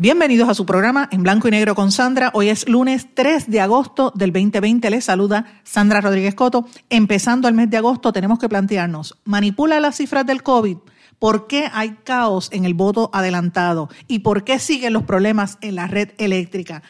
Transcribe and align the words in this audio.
Bienvenidos 0.00 0.48
a 0.48 0.54
su 0.54 0.64
programa 0.64 1.08
en 1.10 1.24
blanco 1.24 1.48
y 1.48 1.50
negro 1.50 1.74
con 1.74 1.90
Sandra. 1.90 2.30
Hoy 2.32 2.50
es 2.50 2.68
lunes 2.68 3.08
3 3.14 3.50
de 3.50 3.60
agosto 3.60 4.12
del 4.14 4.32
2020. 4.32 4.90
Les 4.90 5.04
saluda 5.04 5.60
Sandra 5.64 6.00
Rodríguez 6.00 6.36
Coto. 6.36 6.68
Empezando 6.88 7.48
el 7.48 7.54
mes 7.54 7.68
de 7.68 7.78
agosto 7.78 8.12
tenemos 8.12 8.38
que 8.38 8.48
plantearnos, 8.48 9.18
¿manipula 9.24 9.80
las 9.80 9.96
cifras 9.96 10.24
del 10.24 10.44
COVID? 10.44 10.76
¿Por 11.18 11.48
qué 11.48 11.68
hay 11.72 11.96
caos 12.04 12.48
en 12.52 12.64
el 12.64 12.74
voto 12.74 13.10
adelantado? 13.12 13.88
¿Y 14.06 14.20
por 14.20 14.44
qué 14.44 14.60
siguen 14.60 14.92
los 14.92 15.02
problemas 15.02 15.58
en 15.62 15.74
la 15.74 15.88
red 15.88 16.10
eléctrica? 16.18 16.84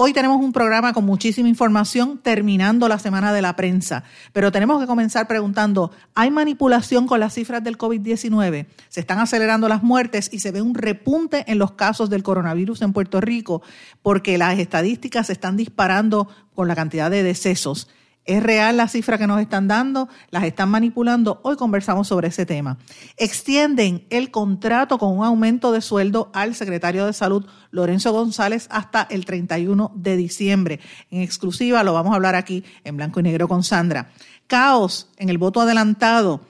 Hoy 0.00 0.12
tenemos 0.12 0.40
un 0.40 0.52
programa 0.52 0.92
con 0.92 1.04
muchísima 1.04 1.48
información 1.48 2.18
terminando 2.18 2.86
la 2.86 3.00
semana 3.00 3.32
de 3.32 3.42
la 3.42 3.56
prensa, 3.56 4.04
pero 4.32 4.52
tenemos 4.52 4.80
que 4.80 4.86
comenzar 4.86 5.26
preguntando, 5.26 5.90
¿hay 6.14 6.30
manipulación 6.30 7.08
con 7.08 7.18
las 7.18 7.34
cifras 7.34 7.64
del 7.64 7.76
COVID-19? 7.76 8.66
Se 8.88 9.00
están 9.00 9.18
acelerando 9.18 9.68
las 9.68 9.82
muertes 9.82 10.30
y 10.32 10.38
se 10.38 10.52
ve 10.52 10.62
un 10.62 10.76
repunte 10.76 11.42
en 11.48 11.58
los 11.58 11.72
casos 11.72 12.10
del 12.10 12.22
coronavirus 12.22 12.82
en 12.82 12.92
Puerto 12.92 13.20
Rico 13.20 13.60
porque 14.00 14.38
las 14.38 14.60
estadísticas 14.60 15.26
se 15.26 15.32
están 15.32 15.56
disparando 15.56 16.28
con 16.54 16.68
la 16.68 16.76
cantidad 16.76 17.10
de 17.10 17.24
decesos. 17.24 17.88
¿Es 18.28 18.42
real 18.42 18.76
la 18.76 18.88
cifra 18.88 19.16
que 19.16 19.26
nos 19.26 19.40
están 19.40 19.68
dando? 19.68 20.06
¿Las 20.28 20.44
están 20.44 20.68
manipulando? 20.68 21.40
Hoy 21.44 21.56
conversamos 21.56 22.08
sobre 22.08 22.28
ese 22.28 22.44
tema. 22.44 22.76
Extienden 23.16 24.04
el 24.10 24.30
contrato 24.30 24.98
con 24.98 25.16
un 25.16 25.24
aumento 25.24 25.72
de 25.72 25.80
sueldo 25.80 26.30
al 26.34 26.54
secretario 26.54 27.06
de 27.06 27.14
Salud, 27.14 27.46
Lorenzo 27.70 28.12
González, 28.12 28.68
hasta 28.70 29.06
el 29.08 29.24
31 29.24 29.92
de 29.94 30.18
diciembre. 30.18 30.78
En 31.10 31.22
exclusiva 31.22 31.82
lo 31.82 31.94
vamos 31.94 32.12
a 32.12 32.16
hablar 32.16 32.34
aquí 32.34 32.64
en 32.84 32.98
blanco 32.98 33.18
y 33.20 33.22
negro 33.22 33.48
con 33.48 33.62
Sandra. 33.62 34.10
Caos 34.46 35.08
en 35.16 35.30
el 35.30 35.38
voto 35.38 35.62
adelantado 35.62 36.42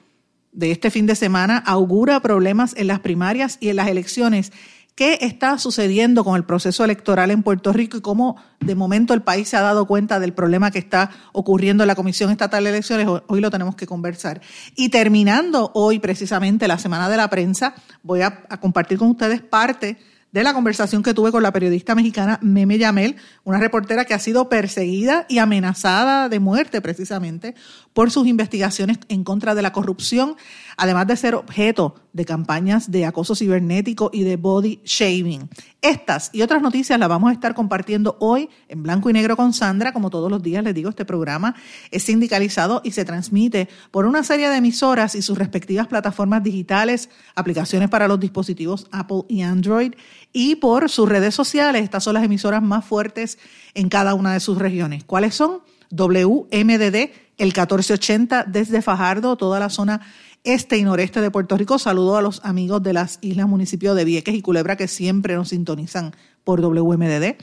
de 0.51 0.73
este 0.73 0.91
fin 0.91 1.07
de 1.07 1.15
semana 1.15 1.59
augura 1.59 2.19
problemas 2.19 2.75
en 2.77 2.89
las 2.89 2.98
primarias 2.98 3.57
y 3.61 3.69
en 3.69 3.77
las 3.77 3.87
elecciones 3.87 4.51
qué 4.99 5.19
está 5.21 5.59
sucediendo 5.59 6.25
con 6.25 6.35
el 6.35 6.43
proceso 6.43 6.85
electoral 6.85 7.31
en 7.31 7.45
Puerto 7.45 7.73
Rico 7.73 7.97
y 7.97 8.01
cómo 8.01 8.35
de 8.59 8.75
momento 8.75 9.15
el 9.15 9.23
país 9.23 9.49
se 9.49 9.57
ha 9.57 9.61
dado 9.61 9.87
cuenta 9.87 10.19
del 10.19 10.33
problema 10.33 10.73
que 10.73 10.81
está 10.81 11.13
ocurriendo 11.33 11.85
en 11.85 11.87
la 11.87 11.95
Comisión 11.95 12.33
Estatal 12.33 12.65
de 12.65 12.71
Elecciones. 12.71 13.07
Hoy 13.29 13.41
lo 13.41 13.49
tenemos 13.49 13.77
que 13.77 13.87
conversar. 13.87 14.41
Y 14.75 14.89
terminando 14.89 15.71
hoy 15.75 16.01
precisamente 16.01 16.67
la 16.67 16.79
Semana 16.79 17.09
de 17.09 17.17
la 17.17 17.31
Prensa, 17.31 17.77
voy 18.03 18.23
a, 18.23 18.41
compartir 18.61 18.99
con 18.99 19.11
ustedes 19.11 19.41
parte 19.41 19.99
de 20.33 20.43
la 20.43 20.53
conversación 20.53 21.05
que 21.05 21.15
tuve 21.15 21.31
con 21.31 21.45
la 21.45 21.53
periodista 21.53 21.95
mexicana 21.95 22.41
Meme 22.43 22.77
Yamel, 22.77 23.15
una 23.45 23.61
reportera 23.61 24.05
que 24.05 24.15
ha 24.15 24.19
sido 24.19 24.49
perseguida 24.49 25.27
y 25.29 25.39
amenazada 25.39 26.29
de 26.29 26.41
muerte 26.41 26.81
precisamente 26.81 27.55
por 27.93 28.11
sus 28.11 28.27
investigaciones 28.27 28.99
en 29.09 29.23
contra 29.23 29.55
de 29.55 29.63
la 29.63 29.73
corrupción, 29.73 30.35
además 30.79 31.07
de 31.09 31.17
ser 31.17 31.34
objeto 31.34 31.97
de 32.12 32.25
campañas 32.25 32.91
de 32.91 33.05
acoso 33.05 33.34
cibernético 33.34 34.11
y 34.12 34.23
de 34.23 34.37
body 34.37 34.81
shaming. 34.85 35.51
Estas 35.83 36.31
y 36.33 36.43
otras 36.43 36.63
noticias 36.63 36.98
las 36.98 37.08
vamos 37.08 37.30
a 37.30 37.33
estar 37.33 37.55
compartiendo 37.55 38.17
hoy 38.20 38.48
en 38.69 38.83
blanco 38.83 39.11
y 39.11 39.13
negro 39.13 39.36
con 39.36 39.52
Sandra. 39.52 39.92
Como 39.92 40.08
todos 40.08 40.30
los 40.30 40.42
días 40.42 40.64
les 40.64 40.75
digo, 40.75 40.89
este 40.89 41.05
programa 41.05 41.55
es 41.91 42.05
sindicalizado 42.05 42.80
y 42.85 42.92
se 42.92 43.05
transmite 43.05 43.69
por 43.91 44.07
una 44.07 44.23
serie 44.23 44.48
de 44.48 44.57
emisoras 44.57 45.14
y 45.14 45.23
sus 45.23 45.36
respectivas 45.36 45.89
plataformas 45.89 46.42
digitales, 46.42 47.11
aplicaciones 47.35 47.91
para 47.91 48.08
los 48.08 48.20
dispositivos 48.20 48.86
Apple 48.92 49.23
y 49.29 49.42
Android 49.42 49.95
y 50.33 50.57
por 50.57 50.89
sus 50.89 51.08
redes 51.08 51.35
sociales. 51.35 51.83
Estas 51.83 52.05
son 52.05 52.14
las 52.14 52.25
emisoras 52.25 52.63
más 52.63 52.85
fuertes 52.85 53.39
en 53.75 53.89
cada 53.89 54.14
una 54.14 54.33
de 54.33 54.41
sus 54.41 54.58
regiones. 54.58 55.05
¿Cuáles 55.05 55.35
son? 55.35 55.61
WMDD, 55.91 57.11
el 57.39 57.47
1480 57.47 58.45
desde 58.45 58.83
Fajardo, 58.83 59.36
toda 59.36 59.58
la 59.58 59.70
zona 59.70 60.02
este 60.45 60.79
y 60.79 60.83
noreste 60.83 61.21
de 61.21 61.31
Puerto 61.31 61.57
Rico. 61.57 61.79
Saludo 61.79 62.17
a 62.17 62.23
los 62.23 62.45
amigos 62.45 62.83
de 62.83 62.93
las 62.93 63.19
islas 63.21 63.49
municipios 63.49 63.97
de 63.97 64.05
Vieques 64.05 64.35
y 64.35 64.43
Culebra 64.43 64.77
que 64.77 64.89
siempre 64.89 65.35
nos 65.35 65.51
sintonizan 65.51 66.15
por 66.45 66.61
WMDD. 66.61 67.37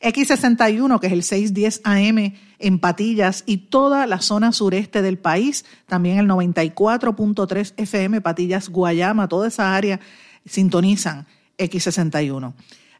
X61, 0.00 1.00
que 1.00 1.06
es 1.06 1.12
el 1.12 1.22
610 1.22 1.80
AM 1.84 2.34
en 2.58 2.78
Patillas 2.78 3.42
y 3.46 3.56
toda 3.56 4.06
la 4.06 4.20
zona 4.20 4.52
sureste 4.52 5.00
del 5.02 5.18
país. 5.18 5.64
También 5.86 6.18
el 6.18 6.28
94.3 6.28 7.72
FM, 7.76 8.20
Patillas, 8.20 8.68
Guayama, 8.68 9.28
toda 9.28 9.48
esa 9.48 9.74
área 9.74 10.00
sintonizan 10.44 11.26
X61. 11.58 12.52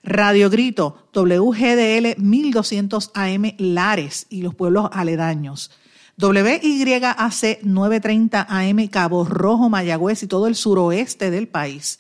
Radio 0.03 0.51
Grito, 0.51 1.09
WGDL 1.15 2.17
1200 2.19 3.11
AM 3.15 3.55
Lares 3.59 4.27
y 4.29 4.43
los 4.43 4.55
pueblos 4.55 4.89
aledaños. 4.93 5.71
WYAC 6.21 7.63
930 7.63 8.47
AM 8.49 8.89
Cabo 8.89 9.25
Rojo, 9.25 9.69
Mayagüez 9.69 10.23
y 10.23 10.27
todo 10.27 10.47
el 10.47 10.55
suroeste 10.55 11.31
del 11.31 11.49
país. 11.49 11.99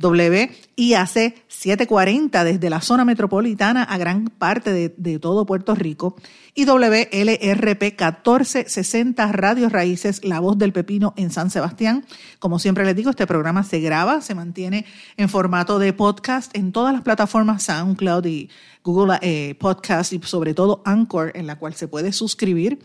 WIAC 0.00 1.34
740 1.48 2.44
desde 2.44 2.70
la 2.70 2.80
zona 2.80 3.04
metropolitana 3.04 3.82
a 3.82 3.98
gran 3.98 4.26
parte 4.26 4.92
de, 4.96 5.18
todo 5.18 5.44
Puerto 5.44 5.74
Rico 5.74 6.14
y 6.54 6.66
WLRP 6.66 7.82
1460 7.82 9.32
Radio 9.32 9.68
Raíces, 9.68 10.24
La 10.24 10.38
Voz 10.38 10.56
del 10.56 10.72
Pepino 10.72 11.14
en 11.16 11.30
San 11.32 11.50
Sebastián. 11.50 12.04
Como 12.38 12.60
siempre 12.60 12.84
les 12.84 12.94
digo, 12.94 13.10
este 13.10 13.26
programa 13.26 13.64
se 13.64 13.80
graba, 13.80 14.20
se 14.20 14.36
mantiene 14.36 14.84
en 15.16 15.28
formato 15.28 15.80
de 15.80 15.92
podcast 15.92 16.56
en 16.56 16.70
todas 16.70 16.92
las 16.92 17.02
plataformas 17.02 17.64
SoundCloud 17.64 18.24
y 18.26 18.50
Google 18.84 19.18
eh, 19.20 19.56
Podcast 19.58 20.12
y 20.12 20.20
sobre 20.22 20.54
todo 20.54 20.80
Anchor, 20.84 21.32
en 21.34 21.48
la 21.48 21.58
cual 21.58 21.74
se 21.74 21.88
puede 21.88 22.12
suscribir 22.12 22.78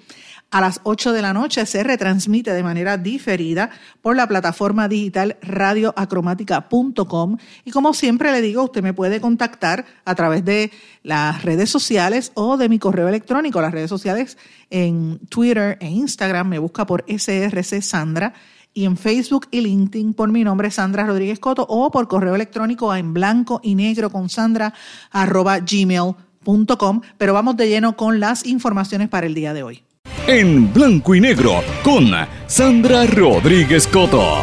a 0.54 0.62
las 0.62 0.80
8 0.84 1.14
de 1.14 1.24
la 1.24 1.34
noche 1.34 1.66
se 1.66 1.82
retransmite 1.82 2.54
de 2.54 2.62
manera 2.62 2.98
diferida 2.98 3.72
por 4.04 4.16
la 4.16 4.28
plataforma 4.28 4.88
digital 4.88 5.36
radioacromática.com 5.42 7.38
y 7.66 7.72
como 7.72 7.96
siempre 7.96 8.32
le 8.32 8.42
digo, 8.42 8.64
usted 8.64 8.84
me 8.84 8.94
puede 8.94 9.20
contactar 9.20 9.84
a 10.06 10.14
través 10.14 10.46
de 10.46 10.72
las 11.02 11.42
redes 11.42 11.72
sociales 11.72 12.32
o 12.36 12.58
de 12.58 12.70
mi 12.70 12.78
correo 12.78 13.08
electrónico. 13.10 13.62
Las 13.62 13.72
redes 13.72 13.90
sociales 13.90 14.38
en 14.70 15.18
Twitter 15.28 15.80
e 15.82 15.90
Instagram 15.90 16.48
me 16.48 16.60
busca 16.60 16.86
por 16.86 17.04
SRC 17.08 17.82
Sandra 17.82 18.36
y 18.76 18.86
en 18.86 18.96
Facebook 18.96 19.48
y 19.50 19.62
LinkedIn 19.62 20.14
por 20.14 20.32
mi 20.32 20.44
nombre 20.44 20.70
Sandra 20.70 21.08
Rodríguez 21.08 21.40
Coto 21.40 21.66
o 21.68 21.90
por 21.90 22.08
correo 22.08 22.36
electrónico 22.36 22.94
en 22.94 23.12
blanco 23.12 23.60
y 23.64 23.74
negro 23.74 24.12
con 24.12 24.30
Sandra 24.30 24.72
arroba 25.10 25.58
gmail.com. 25.62 27.02
Pero 27.18 27.34
vamos 27.34 27.58
de 27.58 27.70
lleno 27.70 27.98
con 27.98 28.20
las 28.20 28.46
informaciones 28.46 29.10
para 29.10 29.26
el 29.26 29.34
día 29.34 29.56
de 29.56 29.64
hoy 29.64 29.84
en 30.28 30.72
blanco 30.72 31.16
y 31.16 31.22
negro 31.22 31.62
con 31.84 32.12
Sandra 32.48 33.06
Rodríguez 33.06 33.88
Coto. 33.88 34.38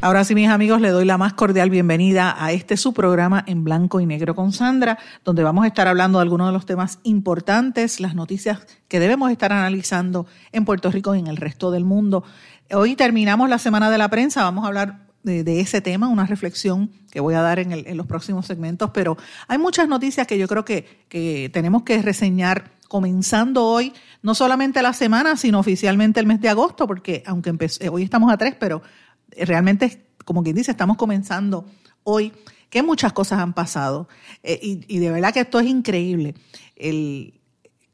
Ahora 0.00 0.24
sí, 0.24 0.34
mis 0.34 0.48
amigos, 0.48 0.80
le 0.80 0.90
doy 0.90 1.04
la 1.04 1.18
más 1.18 1.32
cordial 1.34 1.70
bienvenida 1.70 2.34
a 2.38 2.52
este 2.52 2.76
su 2.76 2.92
programa 2.92 3.42
en 3.46 3.64
blanco 3.64 4.00
y 4.00 4.06
negro 4.06 4.34
con 4.34 4.52
Sandra, 4.52 4.98
donde 5.24 5.42
vamos 5.42 5.64
a 5.64 5.68
estar 5.68 5.88
hablando 5.88 6.18
de 6.18 6.22
algunos 6.22 6.48
de 6.48 6.52
los 6.52 6.66
temas 6.66 7.00
importantes, 7.04 8.00
las 8.00 8.14
noticias 8.14 8.66
que 8.88 9.00
debemos 9.00 9.30
estar 9.30 9.52
analizando 9.52 10.26
en 10.52 10.64
Puerto 10.64 10.90
Rico 10.90 11.14
y 11.14 11.20
en 11.20 11.26
el 11.26 11.36
resto 11.36 11.70
del 11.70 11.84
mundo. 11.84 12.24
Hoy 12.70 12.96
terminamos 12.96 13.48
la 13.48 13.58
semana 13.58 13.90
de 13.90 13.98
la 13.98 14.08
prensa, 14.08 14.42
vamos 14.42 14.64
a 14.64 14.68
hablar 14.68 15.03
de, 15.24 15.60
ese 15.60 15.80
tema, 15.80 16.08
una 16.08 16.26
reflexión 16.26 16.90
que 17.10 17.20
voy 17.20 17.34
a 17.34 17.40
dar 17.40 17.58
en, 17.58 17.72
en, 17.72 17.96
los 17.96 18.06
próximos 18.06 18.46
segmentos, 18.46 18.90
pero 18.92 19.16
hay 19.48 19.58
muchas 19.58 19.88
noticias 19.88 20.26
que 20.26 20.38
yo 20.38 20.46
creo 20.46 20.64
que, 20.64 21.04
que 21.08 21.50
tenemos 21.52 21.82
que 21.82 22.00
reseñar 22.02 22.70
comenzando 22.88 23.64
hoy, 23.64 23.92
no 24.22 24.34
solamente 24.34 24.82
la 24.82 24.92
semana, 24.92 25.36
sino 25.36 25.58
oficialmente 25.58 26.20
el 26.20 26.26
mes 26.26 26.40
de 26.40 26.50
agosto, 26.50 26.86
porque 26.86 27.22
aunque 27.26 27.52
eh, 27.80 27.88
hoy 27.88 28.02
estamos 28.02 28.32
a 28.32 28.36
tres, 28.36 28.54
pero 28.58 28.82
realmente, 29.36 30.06
como 30.24 30.42
quien 30.42 30.54
dice, 30.54 30.70
estamos 30.70 30.96
comenzando 30.96 31.66
hoy, 32.04 32.32
que 32.68 32.82
muchas 32.82 33.12
cosas 33.12 33.40
han 33.40 33.54
pasado. 33.54 34.08
Eh, 34.42 34.60
y, 34.62 34.84
y, 34.88 34.98
de 34.98 35.10
verdad 35.10 35.32
que 35.32 35.40
esto 35.40 35.58
es 35.58 35.66
increíble. 35.66 36.34
El, 36.76 37.40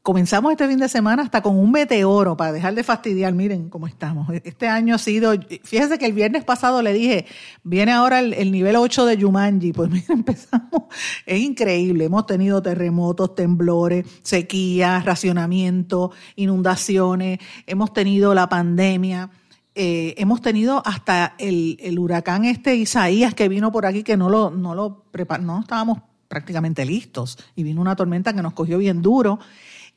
comenzamos 0.01 0.51
este 0.51 0.67
fin 0.67 0.79
de 0.79 0.89
semana 0.89 1.21
hasta 1.23 1.41
con 1.41 1.57
un 1.57 1.71
meteoro 1.71 2.35
para 2.35 2.51
dejar 2.51 2.73
de 2.73 2.83
fastidiar. 2.83 3.33
Miren 3.33 3.69
cómo 3.69 3.87
estamos. 3.87 4.27
Este 4.43 4.67
año 4.67 4.95
ha 4.95 4.97
sido, 4.97 5.33
fíjese 5.63 5.97
que 5.97 6.07
el 6.07 6.13
viernes 6.13 6.43
pasado 6.43 6.81
le 6.81 6.93
dije, 6.93 7.25
viene 7.63 7.91
ahora 7.91 8.19
el, 8.19 8.51
nivel 8.51 8.75
8 8.75 9.05
de 9.05 9.17
Yumanji. 9.17 9.73
Pues 9.73 9.89
miren, 9.91 10.19
empezamos. 10.19 10.83
Es 11.25 11.39
increíble. 11.39 12.05
Hemos 12.05 12.25
tenido 12.25 12.61
terremotos, 12.61 13.35
temblores, 13.35 14.05
sequías, 14.23 15.05
racionamiento, 15.05 16.11
inundaciones. 16.35 17.39
Hemos 17.67 17.93
tenido 17.93 18.33
la 18.33 18.49
pandemia. 18.49 19.29
Eh, 19.73 20.15
hemos 20.17 20.41
tenido 20.41 20.81
hasta 20.85 21.35
el, 21.37 21.95
huracán 21.97 22.43
este 22.43 22.75
Isaías 22.75 23.33
que 23.33 23.47
vino 23.47 23.71
por 23.71 23.85
aquí 23.85 24.03
que 24.03 24.17
no 24.17 24.29
lo, 24.29 24.51
no 24.51 24.75
lo 24.75 25.05
no 25.39 25.59
estábamos 25.61 25.99
prácticamente 26.27 26.83
listos 26.83 27.37
y 27.55 27.63
vino 27.63 27.79
una 27.79 27.95
tormenta 27.95 28.33
que 28.33 28.41
nos 28.41 28.51
cogió 28.51 28.77
bien 28.79 29.01
duro 29.01 29.39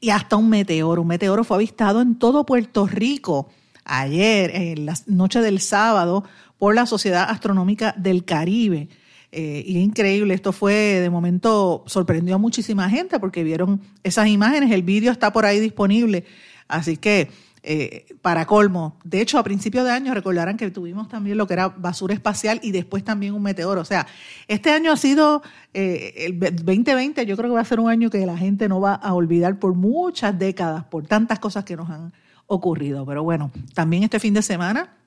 y 0.00 0.11
hasta 0.11 0.37
un 0.37 0.49
meteoro. 0.49 1.02
Un 1.02 1.08
meteoro 1.08 1.44
fue 1.44 1.56
avistado 1.56 2.00
en 2.00 2.17
todo 2.17 2.44
Puerto 2.44 2.87
Rico 2.87 3.49
ayer, 3.85 4.50
en 4.55 4.87
la 4.87 4.94
noche 5.06 5.41
del 5.41 5.61
sábado, 5.61 6.25
por 6.58 6.75
la 6.75 6.87
Sociedad 6.87 7.29
Astronómica 7.29 7.94
del 7.96 8.25
Caribe. 8.25 8.88
Eh, 9.32 9.64
y 9.67 9.79
es 9.79 9.85
increíble, 9.85 10.32
esto 10.32 10.52
fue, 10.52 10.73
de 10.73 11.11
momento, 11.11 11.82
sorprendió 11.87 12.37
a 12.37 12.38
muchísima 12.38 12.88
gente 12.88 13.19
porque 13.19 13.43
vieron 13.43 13.81
esas 14.05 14.29
imágenes, 14.29 14.70
el 14.70 14.85
vídeo 14.85 15.11
está 15.11 15.32
por 15.32 15.44
ahí 15.44 15.58
disponible. 15.58 16.25
Así 16.69 16.97
que 16.97 17.29
eh, 17.66 18.05
para 18.20 18.44
colmo. 18.44 18.99
De 19.05 19.22
hecho, 19.22 19.38
a 19.38 19.43
principios 19.43 19.87
de 19.87 19.90
año 19.90 20.12
recordarán 20.12 20.58
que 20.58 20.70
tuvimos 20.70 21.08
también 21.08 21.38
lo 21.38 21.46
que 21.46 21.55
era 21.55 21.69
basura 21.69 22.12
espacial 22.12 22.61
y 22.62 22.72
después 22.72 23.02
también 23.05 23.32
un 23.32 23.43
meteoro. 23.43 23.81
O 23.81 23.87
sea, 23.87 24.06
este 24.49 24.70
año 24.70 24.93
ha 24.93 24.99
sido, 24.99 25.43
eh, 25.72 26.12
el 26.26 26.38
2020 26.38 27.25
yo 27.25 27.38
creo 27.38 27.49
que 27.49 27.55
va 27.55 27.62
a 27.62 27.64
ser 27.64 27.81
un 27.81 27.88
año 27.88 28.11
que 28.11 28.26
la 28.26 28.37
gente 28.37 28.69
no 28.69 28.82
va 28.82 28.93
a 28.93 29.14
olvidar 29.14 29.58
por 29.58 29.72
muchas 29.72 30.38
décadas, 30.38 30.84
por 30.84 31.06
tantas 31.06 31.38
cosas 31.38 31.64
que 31.64 31.75
nos 31.75 31.88
han 31.88 32.12
ocurrido. 32.49 33.06
Pero 33.06 33.25
bueno, 33.25 33.50
también 33.72 34.02
este 34.02 34.20
fin 34.20 34.34
de 34.34 34.43
semana, 34.43 34.99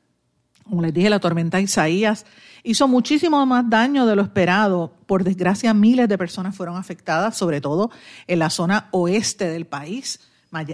como 0.63 0.81
les 0.81 0.95
dije, 0.95 1.11
la 1.11 1.19
tormenta 1.19 1.61
Isaías 1.61 2.25
hizo 2.63 2.87
muchísimo 2.87 3.45
más 3.45 3.69
daño 3.69 4.07
de 4.07 4.15
lo 4.15 4.23
esperado. 4.23 4.93
Por 5.05 5.23
desgracia, 5.23 5.75
miles 5.75 6.09
de 6.09 6.17
personas 6.17 6.55
fueron 6.55 6.75
afectadas, 6.75 7.37
sobre 7.37 7.61
todo 7.61 7.91
en 8.25 8.39
la 8.39 8.49
zona 8.49 8.87
oeste 8.89 9.47
del 9.47 9.67
país 9.67 10.21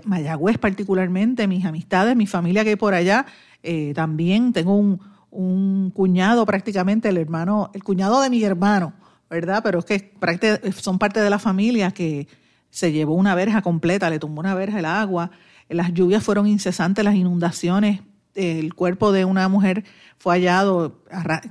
Mayagüez 0.06 0.58
particularmente, 0.58 1.48
mis 1.48 1.66
amistades, 1.66 2.16
mi 2.16 2.28
familia 2.28 2.64
que 2.64 2.72
hay 2.72 2.76
por 2.76 2.94
allá, 2.94 3.26
eh, 3.62 3.94
también 3.96 4.54
tengo 4.54 4.76
un, 4.76 5.92
cuñado 5.96 6.46
prácticamente, 6.46 7.10
el 7.10 7.18
hermano, 7.18 7.72
el 7.74 7.84
cuñado 7.84 8.22
de 8.22 8.30
mi 8.30 8.44
hermano, 8.44 8.94
¿verdad? 9.30 9.62
Pero 9.64 9.80
es 9.80 9.86
que 9.86 10.14
son 10.76 11.00
parte 11.00 11.22
de 11.22 11.30
la 11.30 11.40
familia 11.40 11.92
que 11.92 12.28
se 12.70 12.92
llevó 12.92 13.16
una 13.16 13.34
verja 13.34 13.62
completa, 13.62 14.10
le 14.10 14.20
tumbó 14.20 14.42
una 14.42 14.54
verja 14.54 14.80
el 14.80 14.86
agua, 14.86 15.32
las 15.70 15.94
lluvias 15.94 16.24
fueron 16.24 16.46
incesantes, 16.46 17.04
las 17.04 17.16
inundaciones, 17.16 18.02
el 18.36 18.74
cuerpo 18.74 19.12
de 19.12 19.26
una 19.26 19.48
mujer 19.48 19.84
fue 20.18 20.36
hallado, 20.36 21.02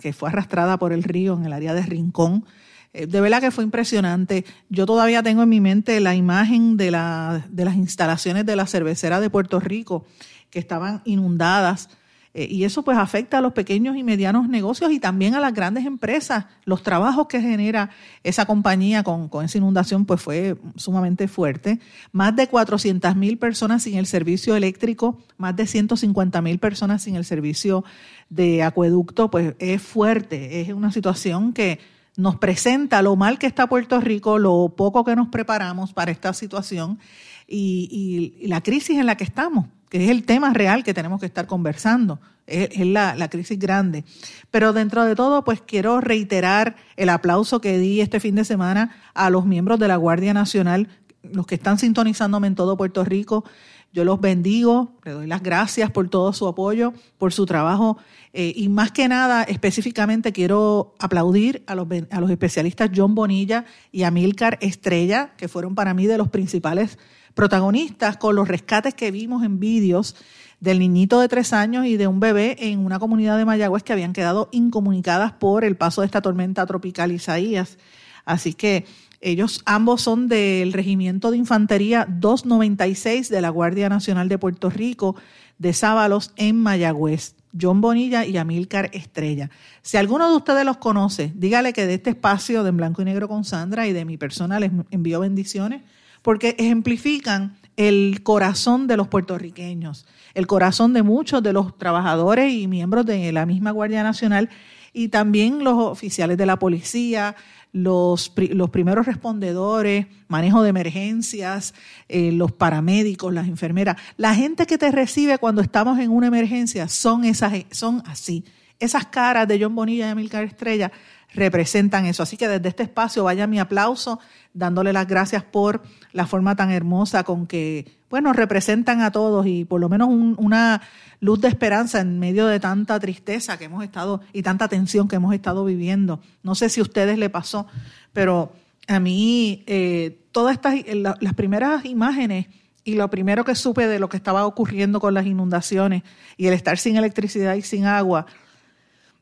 que 0.00 0.12
fue 0.12 0.29
arrastrada 0.29 0.79
por 0.79 0.93
el 0.93 1.02
río 1.02 1.34
en 1.34 1.44
el 1.44 1.52
área 1.52 1.75
de 1.75 1.82
Rincón, 1.82 2.44
de 2.93 3.21
verdad 3.21 3.41
que 3.41 3.50
fue 3.50 3.65
impresionante. 3.65 4.44
Yo 4.69 4.87
todavía 4.87 5.23
tengo 5.23 5.43
en 5.43 5.49
mi 5.49 5.61
mente 5.61 5.99
la 6.00 6.15
imagen 6.15 6.77
de 6.77 6.91
las 6.91 7.77
instalaciones 7.77 8.44
de 8.44 8.56
la 8.56 8.67
cervecera 8.67 9.21
de 9.21 9.31
Puerto 9.31 9.61
Rico 9.61 10.05
que 10.50 10.59
estaban 10.59 11.00
inundadas. 11.05 11.89
Eh, 12.35 12.47
y 12.50 12.65
eso 12.65 12.83
pues 12.83 12.97
afecta 12.97 13.39
a 13.39 13.41
los 13.43 13.53
pequeños 13.53 13.94
y 13.97 14.03
medianos 14.03 14.49
negocios 14.49 14.91
y 14.91 14.99
también 14.99 15.35
a 15.35 15.41
las 15.41 15.53
grandes 15.53 15.85
empresas. 15.85 16.47
Los 16.65 16.83
trabajos 16.83 17.27
que 17.27 17.41
genera 17.41 17.91
esa 18.23 18.47
compañía 18.47 19.03
con, 19.03 19.29
con 19.29 19.44
esa 19.44 19.59
inundación 19.59 20.06
pues 20.06 20.23
fue 20.23 20.56
sumamente 20.77 21.29
fuerte. 21.29 21.79
Más 22.11 22.35
de 22.35 22.47
400 22.47 23.17
mil 23.17 23.39
personas 23.39 23.83
sin 23.83 23.97
el 23.97 24.06
servicio 24.06 24.56
eléctrico, 24.56 25.19
más 25.37 25.56
de 25.56 25.67
150 25.67 26.41
mil 26.41 26.59
personas 26.59 27.03
sin 27.03 27.17
el 27.17 27.25
servicio 27.25 27.85
de 28.31 28.62
acueducto, 28.62 29.31
pues 29.31 29.55
es 29.59 29.83
fuerte. 29.83 30.62
Es 30.62 30.71
una 30.71 30.91
situación 30.93 31.53
que 31.53 31.81
nos 32.17 32.37
presenta 32.37 33.03
lo 33.03 33.17
mal 33.17 33.38
que 33.38 33.47
está 33.47 33.67
Puerto 33.67 34.00
Rico, 34.00 34.38
lo 34.38 34.75
poco 34.76 35.05
que 35.05 35.17
nos 35.17 35.29
preparamos 35.29 35.93
para 35.93 36.11
esta 36.11 36.32
situación 36.32 36.99
y, 37.47 38.47
la 38.47 38.61
crisis 38.61 38.99
en 38.99 39.06
la 39.06 39.17
que 39.17 39.25
estamos, 39.25 39.67
que 39.88 40.05
es 40.05 40.11
el 40.11 40.25
tema 40.25 40.53
real 40.53 40.85
que 40.85 40.94
tenemos 40.94 41.20
que 41.20 41.26
estar 41.26 41.47
conversando, 41.47 42.20
es, 42.47 42.79
la, 42.79 43.14
la, 43.14 43.29
crisis 43.29 43.59
grande. 43.59 44.05
Pero 44.50 44.73
dentro 44.73 45.05
de 45.05 45.14
todo, 45.14 45.44
pues 45.44 45.61
quiero 45.61 46.00
reiterar 46.00 46.76
el 46.97 47.09
aplauso 47.09 47.61
que 47.61 47.79
di 47.79 48.00
este 48.00 48.20
fin 48.20 48.35
de 48.35 48.44
semana 48.44 48.97
a 49.15 49.31
los 49.31 49.47
miembros 49.47 49.79
de 49.79 49.88
la 49.88 49.97
Guardia 49.97 50.35
Nacional, 50.35 50.88
los 51.23 51.47
que 51.47 51.55
están 51.55 51.79
sintonizándome 51.79 52.49
en 52.49 52.55
todo 52.55 52.76
Puerto 52.76 53.05
Rico. 53.05 53.44
Yo 53.93 54.05
los 54.05 54.21
bendigo, 54.21 54.93
les 55.05 55.15
doy 55.15 55.27
las 55.27 55.43
gracias 55.43 55.91
por 55.91 56.09
todo 56.09 56.33
su 56.33 56.49
apoyo, 56.49 56.94
por 57.19 57.33
su 57.33 57.44
trabajo 57.44 57.99
eh, 58.33 58.53
y 58.56 58.71
más 58.71 58.91
que 58.91 59.06
nada, 59.09 59.43
específicamente 59.43 60.33
quiero 60.33 60.94
aplaudir 60.99 61.62
a 61.67 61.75
los, 61.75 61.87
a 62.11 62.21
los 62.21 62.31
especialistas 62.31 62.91
John 62.94 63.15
Bonilla 63.15 63.67
y 63.91 64.05
Amilcar 64.05 64.59
Estrella, 64.62 65.35
que 65.37 65.49
fueron 65.49 65.75
para 65.75 65.93
mí 65.93 66.06
de 66.06 66.17
los 66.17 66.29
principales 66.29 66.99
protagonistas 67.35 68.17
con 68.17 68.35
los 68.35 68.49
rescates 68.49 68.94
que 68.94 69.11
vimos 69.11 69.44
en 69.44 69.61
vídeos 69.61 70.17
del 70.61 70.79
niñito 70.79 71.21
de 71.21 71.29
tres 71.29 71.53
años 71.53 71.85
y 71.87 71.97
de 71.97 72.06
un 72.06 72.21
bebé 72.21 72.56
en 72.59 72.79
una 72.79 72.99
comunidad 72.99 73.37
de 73.37 73.44
Mayagüez 73.44 73.83
que 73.83 73.93
habían 73.93 74.12
quedado 74.12 74.49
incomunicadas 74.53 75.33
por 75.33 75.65
el 75.65 75.77
paso 75.77 76.00
de 76.00 76.06
esta 76.06 76.23
tormenta 76.23 76.65
tropical 76.65 77.12
Isaías. 77.12 77.79
Así 78.25 78.55
que 78.55 78.87
ellos 79.23 79.63
ambos 79.65 80.03
son 80.03 80.29
del 80.29 80.73
Regimiento 80.73 81.31
de 81.31 81.39
Infantería 81.39 82.07
296 82.09 83.29
de 83.29 83.41
la 83.41 83.51
Guardia 83.51 83.89
Nacional 83.89 84.29
de 84.29 84.37
Puerto 84.37 84.69
Rico 84.69 85.17
de 85.59 85.73
Sábalos 85.73 86.33
en 86.37 86.61
Mayagüez. 86.61 87.37
John 87.59 87.81
Bonilla 87.81 88.25
y 88.25 88.37
Amílcar 88.39 88.91
Estrella. 88.93 89.51
Si 89.83 89.97
alguno 89.97 90.31
de 90.31 90.37
ustedes 90.37 90.65
los 90.65 90.79
conoce, 90.79 91.33
dígale 91.35 91.73
que 91.73 91.87
de 91.87 91.95
este 91.95 92.11
espacio 92.11 92.63
de 92.63 92.71
En 92.71 92.79
Blanco 92.79 93.03
y 93.03 93.05
Negro 93.05 93.29
con 93.29 93.45
Sandra 93.45 93.87
y 93.87 93.93
de 93.93 94.05
mi 94.05 94.17
persona 94.17 94.59
les 94.59 94.71
envío 94.91 95.21
bendiciones, 95.21 95.83
porque 96.23 96.57
ejemplifican 96.59 97.59
el 97.77 98.23
corazón 98.23 98.87
de 98.87 98.97
los 98.97 99.09
puertorriqueños, 99.09 100.07
el 100.35 100.47
corazón 100.47 100.93
de 100.93 101.03
muchos 101.03 101.43
de 101.43 101.53
los 101.53 101.77
trabajadores 101.77 102.53
y 102.53 102.69
miembros 102.69 103.05
de 103.07 103.33
la 103.33 103.45
misma 103.45 103.71
Guardia 103.71 104.03
Nacional 104.03 104.49
y 104.93 105.09
también 105.09 105.65
los 105.65 105.75
oficiales 105.75 106.37
de 106.37 106.47
la 106.47 106.59
policía, 106.59 107.35
los, 107.73 108.33
los 108.37 108.71
primeros 108.71 109.06
respondedores, 109.06 110.06
manejo 110.29 110.62
de 110.62 110.71
emergencias, 110.71 111.75
eh, 112.09 112.33
los 112.33 112.53
paramédicos, 112.53 113.33
las 113.33 113.49
enfermeras, 113.49 113.97
la 114.17 114.35
gente 114.35 114.67
que 114.67 114.79
te 114.79 114.91
recibe 114.91 115.39
cuando 115.39 115.62
estamos 115.62 115.99
en 115.99 116.11
una 116.11 116.27
emergencia 116.27 116.89
son, 116.89 117.25
esas, 117.25 117.53
son 117.71 118.03
así. 118.06 118.44
Esas 118.82 119.06
caras 119.06 119.46
de 119.46 119.62
John 119.62 119.75
Bonilla 119.76 120.08
y 120.08 120.11
Amilcar 120.11 120.43
Estrella 120.43 120.90
representan 121.34 122.06
eso. 122.06 122.23
Así 122.23 122.37
que 122.37 122.49
desde 122.49 122.69
este 122.69 122.82
espacio 122.82 123.25
vaya 123.25 123.46
mi 123.46 123.58
aplauso, 123.58 124.19
dándole 124.52 124.93
las 124.93 125.06
gracias 125.06 125.44
por 125.44 125.82
la 126.12 126.26
forma 126.26 126.56
tan 126.56 126.70
hermosa 126.70 127.23
con 127.23 127.46
que, 127.46 127.96
bueno, 128.11 128.32
representan 128.32 129.00
a 129.00 129.12
todos 129.12 129.46
y 129.46 129.64
por 129.64 129.81
lo 129.81 129.88
menos 129.88 130.08
una 130.11 130.82
luz 131.20 131.40
de 131.40 131.48
esperanza 131.48 132.01
en 132.01 132.19
medio 132.19 132.48
de 132.48 132.58
tanta 132.58 132.98
tristeza 132.98 133.56
que 133.56 133.67
hemos 133.67 133.84
estado 133.84 134.20
y 134.32 134.43
tanta 134.43 134.67
tensión 134.67 135.06
que 135.06 135.17
hemos 135.17 135.32
estado 135.32 135.65
viviendo. 135.65 136.20
No 136.43 136.55
sé 136.56 136.69
si 136.69 136.81
a 136.81 136.82
ustedes 136.82 137.19
le 137.19 137.31
pasó, 137.31 137.69
pero 138.12 138.53
a 138.89 138.98
mí 138.98 139.62
eh, 139.67 140.19
todas 140.32 140.55
estas, 140.55 140.74
las 140.93 141.34
primeras 141.34 141.84
imágenes 141.84 142.48
y 142.84 142.94
lo 142.94 143.08
primero 143.08 143.44
que 143.44 143.55
supe 143.55 143.86
de 143.86 143.98
lo 143.98 144.08
que 144.08 144.17
estaba 144.17 144.44
ocurriendo 144.44 145.01
con 145.01 145.15
las 145.15 145.27
inundaciones 145.27 146.03
y 146.36 146.48
el 146.48 146.55
estar 146.55 146.79
sin 146.79 146.96
electricidad 146.96 147.55
y 147.55 147.62
sin 147.62 147.86
agua, 147.86 148.27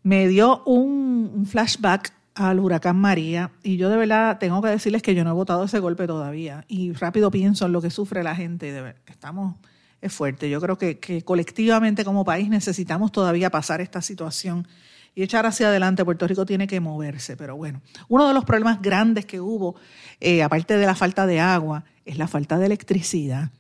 me 0.03 0.29
dio 0.29 0.63
un, 0.65 1.47
flashback 1.47 2.13
al 2.35 2.61
huracán 2.61 2.97
María 2.97 3.51
y 3.63 3.77
yo 3.77 3.91
de 3.91 3.97
verdad 3.97 4.39
tengo 4.39 4.63
que 4.63 4.69
decirles 4.69 5.03
que 5.03 5.15
yo 5.15 5.25
no 5.25 5.31
he 5.31 5.35
votado 5.35 5.65
ese 5.65 5.79
golpe 5.79 6.07
todavía 6.07 6.65
y 6.69 6.93
rápido 6.93 7.31
pienso 7.31 7.67
en 7.67 7.73
lo 7.73 7.83
que 7.83 7.91
sufre 7.91 8.23
la 8.23 8.35
gente. 8.35 8.73
De 8.73 8.95
estamos 9.07 9.57
es 10.01 10.13
fuerte. 10.13 10.49
Yo 10.49 10.61
creo 10.61 10.79
que, 10.79 11.23
colectivamente 11.25 12.05
como 12.05 12.25
país 12.25 12.49
necesitamos 12.49 13.13
todavía 13.13 13.51
pasar 13.51 13.81
esta 13.81 14.01
situación 14.01 14.67
y 15.15 15.23
echar 15.23 15.45
hacia 15.45 15.69
adelante. 15.69 16.05
Puerto 16.05 16.27
Rico 16.27 16.47
tiene 16.47 16.67
que 16.67 16.81
moverse, 16.81 17.37
pero 17.37 17.57
bueno, 17.57 17.83
uno 18.09 18.29
de 18.29 18.35
los 18.35 18.45
problemas 18.45 18.81
grandes 18.81 19.27
que 19.27 19.41
hubo, 19.41 19.75
eh, 20.21 20.43
aparte 20.43 20.77
de 20.77 20.87
la 20.87 20.95
falta 20.95 21.27
de 21.27 21.41
agua, 21.41 21.85
es 22.05 22.17
la 22.17 22.29
falta 22.29 22.59
de 22.59 22.67
electricidad. 22.67 23.51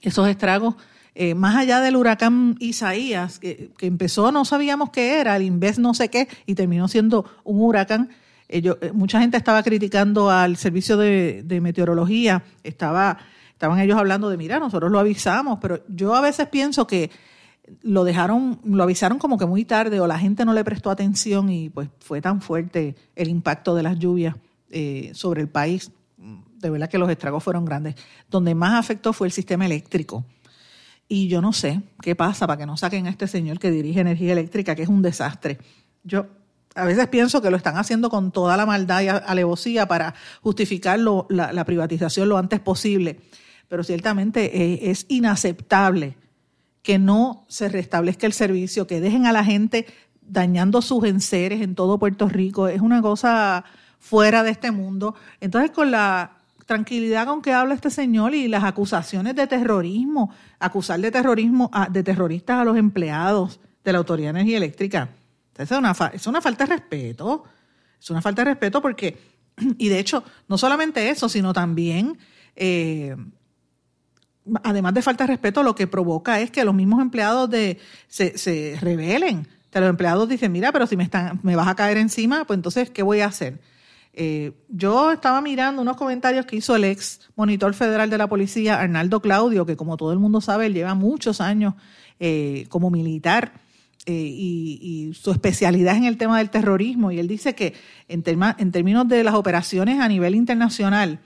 Esos 0.00 0.28
estragos 0.28 0.76
eh, 1.20 1.34
más 1.34 1.56
allá 1.56 1.80
del 1.80 1.96
huracán 1.96 2.54
Isaías, 2.60 3.40
que, 3.40 3.72
empezó, 3.80 4.30
no 4.30 4.44
sabíamos 4.44 4.90
qué 4.90 5.18
era, 5.18 5.34
el 5.34 5.42
Inves 5.42 5.80
no 5.80 5.92
sé 5.92 6.10
qué, 6.10 6.28
y 6.46 6.54
terminó 6.54 6.86
siendo 6.86 7.24
un 7.42 7.60
huracán. 7.60 8.10
Eh, 8.48 8.62
eh, 8.64 8.92
mucha 8.92 9.18
gente 9.18 9.36
estaba 9.36 9.64
criticando 9.64 10.30
al 10.30 10.56
servicio 10.56 10.96
de, 10.96 11.58
meteorología, 11.60 12.44
estaba, 12.62 13.18
estaban 13.50 13.80
ellos 13.80 13.98
hablando 13.98 14.30
de, 14.30 14.36
mira, 14.36 14.60
nosotros 14.60 14.92
lo 14.92 15.00
avisamos, 15.00 15.58
pero 15.60 15.80
yo 15.88 16.14
a 16.14 16.20
veces 16.20 16.46
pienso 16.46 16.86
que 16.86 17.10
lo 17.82 18.04
dejaron, 18.04 18.60
lo 18.62 18.84
avisaron 18.84 19.18
como 19.18 19.38
que 19.38 19.46
muy 19.46 19.64
tarde 19.64 19.98
o 19.98 20.06
la 20.06 20.20
gente 20.20 20.44
no 20.44 20.52
le 20.52 20.62
prestó 20.62 20.88
atención 20.88 21.50
y 21.50 21.68
pues 21.68 21.88
fue 21.98 22.20
tan 22.20 22.40
fuerte 22.40 22.94
el 23.16 23.28
impacto 23.28 23.74
de 23.74 23.82
las 23.82 23.98
lluvias 23.98 24.36
sobre 25.14 25.40
el 25.40 25.48
país 25.48 25.90
de 26.60 26.70
verdad 26.70 26.88
que 26.88 26.98
los 26.98 27.10
estragos 27.10 27.42
fueron 27.42 27.64
grandes. 27.64 27.94
Donde 28.30 28.54
más 28.54 28.74
afectó 28.74 29.12
fue 29.12 29.26
el 29.28 29.32
sistema 29.32 29.66
eléctrico. 29.66 30.24
Y 31.08 31.28
yo 31.28 31.40
no 31.40 31.52
sé 31.52 31.80
qué 32.02 32.14
pasa 32.14 32.46
para 32.46 32.58
que 32.58 32.66
no 32.66 32.76
saquen 32.76 33.06
a 33.06 33.10
este 33.10 33.26
señor 33.26 33.58
que 33.58 33.70
dirige 33.70 34.00
energía 34.00 34.32
eléctrica, 34.32 34.74
que 34.74 34.82
es 34.82 34.88
un 34.88 35.00
desastre. 35.00 35.58
Yo 36.04 36.26
a 36.74 36.84
veces 36.84 37.08
pienso 37.08 37.40
que 37.40 37.50
lo 37.50 37.56
están 37.56 37.76
haciendo 37.76 38.10
con 38.10 38.30
toda 38.30 38.56
la 38.56 38.66
maldad 38.66 39.00
y 39.00 39.08
alevosía 39.08 39.88
para 39.88 40.14
justificar 40.42 41.00
la, 41.00 41.64
privatización 41.64 42.28
lo 42.28 42.36
antes 42.36 42.60
posible. 42.60 43.20
Pero 43.68 43.82
ciertamente 43.84 44.90
es 44.90 45.06
inaceptable 45.08 46.16
que 46.82 46.98
no 46.98 47.44
se 47.48 47.68
restablezca 47.68 48.26
el 48.26 48.32
servicio, 48.32 48.86
que 48.86 49.00
dejen 49.00 49.26
a 49.26 49.32
la 49.32 49.44
gente 49.44 49.86
dañando 50.20 50.82
sus 50.82 51.04
enseres 51.04 51.62
en 51.62 51.74
todo 51.74 51.98
Puerto 51.98 52.28
Rico. 52.28 52.68
Es 52.68 52.80
una 52.80 53.02
cosa 53.02 53.64
fuera 53.98 54.42
de 54.42 54.50
este 54.50 54.70
mundo. 54.70 55.14
Entonces, 55.40 55.70
con 55.70 55.90
la 55.90 56.37
tranquilidad 56.68 57.26
con 57.26 57.40
que 57.40 57.54
habla 57.54 57.72
este 57.72 57.90
señor 57.90 58.34
y 58.34 58.46
las 58.46 58.62
acusaciones 58.62 59.34
de 59.34 59.46
terrorismo, 59.46 60.30
acusar 60.60 61.00
de 61.00 61.10
terrorismo 61.10 61.70
a, 61.72 61.88
de 61.88 62.02
terroristas 62.02 62.60
a 62.60 62.64
los 62.64 62.76
empleados 62.76 63.58
de 63.82 63.92
la 63.92 63.98
Autoridad 63.98 64.34
de 64.34 64.40
Energía 64.40 64.58
Eléctrica, 64.58 65.08
es 65.56 65.70
una, 65.72 65.94
falta 65.94 66.66
de 66.66 66.76
respeto. 66.76 67.44
Es 67.98 68.10
una 68.10 68.20
falta 68.20 68.42
de 68.42 68.50
respeto 68.50 68.82
porque, 68.82 69.18
y 69.78 69.88
de 69.88 69.98
hecho, 69.98 70.22
no 70.46 70.58
solamente 70.58 71.08
eso, 71.08 71.26
sino 71.30 71.54
también, 71.54 72.18
eh, 72.54 73.16
además 74.62 74.92
de 74.92 75.00
falta 75.00 75.24
de 75.24 75.28
respeto, 75.28 75.62
lo 75.62 75.74
que 75.74 75.86
provoca 75.86 76.38
es 76.38 76.50
que 76.50 76.64
los 76.64 76.74
mismos 76.74 77.00
empleados 77.00 77.48
de, 77.48 77.78
se, 78.08 78.36
se 78.36 78.76
rebelen. 78.78 79.48
los 79.72 79.88
empleados 79.88 80.28
dicen, 80.28 80.52
mira, 80.52 80.70
pero 80.70 80.86
si 80.86 80.98
me, 80.98 81.04
están, 81.04 81.40
me 81.42 81.56
vas 81.56 81.66
a 81.66 81.74
caer 81.74 81.96
encima, 81.96 82.44
pues 82.44 82.58
entonces, 82.58 82.90
¿qué 82.90 83.02
voy 83.02 83.20
a 83.20 83.26
hacer? 83.26 83.58
Eh, 84.20 84.50
yo 84.68 85.12
estaba 85.12 85.40
mirando 85.40 85.80
unos 85.80 85.96
comentarios 85.96 86.44
que 86.44 86.56
hizo 86.56 86.74
el 86.74 86.82
ex 86.82 87.20
monitor 87.36 87.72
federal 87.72 88.10
de 88.10 88.18
la 88.18 88.26
policía, 88.26 88.80
Arnaldo 88.80 89.22
Claudio, 89.22 89.64
que 89.64 89.76
como 89.76 89.96
todo 89.96 90.12
el 90.12 90.18
mundo 90.18 90.40
sabe, 90.40 90.66
él 90.66 90.74
lleva 90.74 90.96
muchos 90.96 91.40
años 91.40 91.74
eh, 92.18 92.66
como 92.68 92.90
militar 92.90 93.52
eh, 94.06 94.12
y, 94.12 95.12
su 95.14 95.30
especialidad 95.30 95.94
en 95.94 96.04
el 96.04 96.16
tema 96.16 96.38
del 96.38 96.50
terrorismo. 96.50 97.12
Y 97.12 97.20
él 97.20 97.28
dice 97.28 97.54
que 97.54 97.74
en, 98.08 98.24
en 98.26 98.72
términos 98.72 99.06
de 99.06 99.22
las 99.22 99.34
operaciones 99.34 100.00
a 100.00 100.08
nivel 100.08 100.34
internacional, 100.34 101.20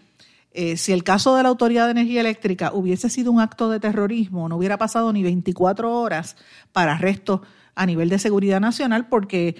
si 0.77 0.93
el 0.93 1.03
caso 1.03 1.35
de 1.35 1.45
la 1.45 1.49
Autoridad 1.49 1.87
de 1.87 1.93
Energía 1.93 2.21
Eléctrica 2.21 2.73
hubiese 2.75 3.09
sido 3.09 3.33
un 3.33 3.41
acto 3.41 3.71
de 3.71 3.81
terrorismo, 3.81 4.51
no 4.51 4.59
hubiera 4.59 4.77
pasado 4.77 5.11
ni 5.15 5.23
24 5.23 5.99
horas 5.99 6.37
para 6.73 6.93
arresto 6.93 7.41
a 7.75 7.87
nivel 7.87 8.11
de 8.11 8.19
seguridad 8.19 8.61
nacional, 8.61 9.09
porque 9.09 9.57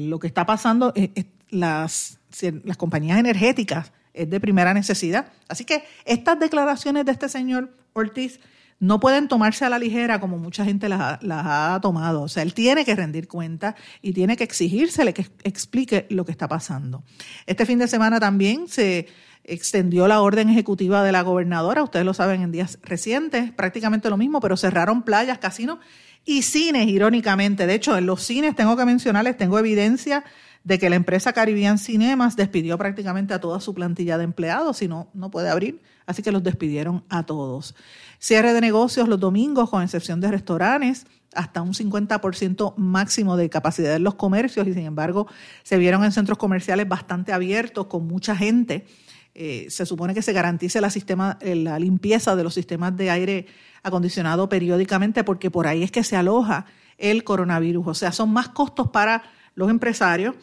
lo 0.00 0.20
que 0.20 0.28
está 0.28 0.46
pasando 0.46 0.92
es 0.94 1.10
las 1.50 2.21
las 2.64 2.76
compañías 2.76 3.18
energéticas 3.18 3.92
es 4.14 4.28
de 4.28 4.40
primera 4.40 4.74
necesidad. 4.74 5.32
Así 5.48 5.64
que 5.64 5.84
estas 6.04 6.38
declaraciones 6.38 7.04
de 7.04 7.12
este 7.12 7.28
señor 7.28 7.76
Ortiz 7.92 8.40
no 8.82 8.98
pueden 8.98 9.28
tomarse 9.28 9.64
a 9.64 9.68
la 9.68 9.78
ligera 9.78 10.18
como 10.18 10.38
mucha 10.38 10.64
gente 10.64 10.88
las 10.88 11.20
ha, 11.22 11.78
tomado. 11.80 12.22
O 12.22 12.28
sea, 12.28 12.42
él 12.42 12.52
tiene 12.52 12.84
que 12.84 12.96
rendir 12.96 13.28
cuenta 13.28 13.76
y 14.02 14.12
tiene 14.12 14.36
que 14.36 14.42
exigírsele 14.42 15.14
que 15.14 15.26
explique 15.44 16.06
lo 16.10 16.24
que 16.24 16.32
está 16.32 16.48
pasando. 16.48 17.04
Este 17.46 17.64
fin 17.64 17.78
de 17.78 17.86
semana 17.86 18.18
también 18.18 18.66
se 18.66 19.06
extendió 19.44 20.08
la 20.08 20.20
orden 20.20 20.48
ejecutiva 20.48 21.04
de 21.04 21.12
la 21.12 21.22
gobernadora, 21.22 21.84
ustedes 21.84 22.04
lo 22.04 22.12
saben 22.12 22.42
en 22.42 22.50
días 22.50 22.80
recientes, 22.82 23.52
prácticamente 23.52 24.10
lo 24.10 24.16
mismo, 24.16 24.40
pero 24.40 24.56
cerraron 24.56 25.02
playas, 25.02 25.38
casinos 25.38 25.78
y 26.24 26.42
cines, 26.42 26.88
irónicamente. 26.88 27.68
De 27.68 27.74
hecho, 27.74 27.96
en 27.96 28.06
los 28.06 28.22
cines 28.24 28.56
tengo 28.56 28.76
que 28.76 28.84
mencionarles, 28.84 29.36
tengo 29.36 29.60
evidencia 29.60 30.24
de 30.64 30.78
que 30.78 30.88
la 30.88 30.96
empresa 30.96 31.32
Caribbean 31.32 31.78
Cinemas 31.78 32.36
despidió 32.36 32.78
prácticamente 32.78 33.34
a 33.34 33.40
toda 33.40 33.60
su 33.60 33.74
plantilla 33.74 34.18
de 34.18 34.24
empleados 34.24 34.82
y 34.82 34.88
no, 34.88 35.08
no 35.12 35.30
puede 35.30 35.48
abrir, 35.48 35.82
así 36.06 36.22
que 36.22 36.32
los 36.32 36.42
despidieron 36.42 37.04
a 37.08 37.24
todos. 37.24 37.74
Cierre 38.18 38.52
de 38.52 38.60
negocios 38.60 39.08
los 39.08 39.18
domingos, 39.18 39.70
con 39.70 39.82
excepción 39.82 40.20
de 40.20 40.30
restaurantes, 40.30 41.06
hasta 41.34 41.62
un 41.62 41.72
50% 41.72 42.74
máximo 42.76 43.36
de 43.36 43.50
capacidad 43.50 43.96
en 43.96 44.04
los 44.04 44.14
comercios 44.14 44.66
y 44.68 44.74
sin 44.74 44.84
embargo 44.84 45.26
se 45.62 45.78
vieron 45.78 46.04
en 46.04 46.12
centros 46.12 46.38
comerciales 46.38 46.88
bastante 46.88 47.32
abiertos 47.32 47.86
con 47.86 48.06
mucha 48.06 48.36
gente. 48.36 48.86
Eh, 49.34 49.66
se 49.70 49.86
supone 49.86 50.12
que 50.12 50.20
se 50.20 50.34
garantice 50.34 50.80
la, 50.82 50.92
eh, 51.40 51.54
la 51.56 51.78
limpieza 51.78 52.36
de 52.36 52.44
los 52.44 52.52
sistemas 52.52 52.94
de 52.96 53.10
aire 53.10 53.46
acondicionado 53.82 54.48
periódicamente 54.50 55.24
porque 55.24 55.50
por 55.50 55.66
ahí 55.66 55.82
es 55.82 55.90
que 55.90 56.04
se 56.04 56.16
aloja 56.16 56.66
el 56.98 57.24
coronavirus. 57.24 57.86
O 57.86 57.94
sea, 57.94 58.12
son 58.12 58.30
más 58.30 58.50
costos 58.50 58.90
para 58.90 59.22
los 59.54 59.70
empresarios 59.70 60.34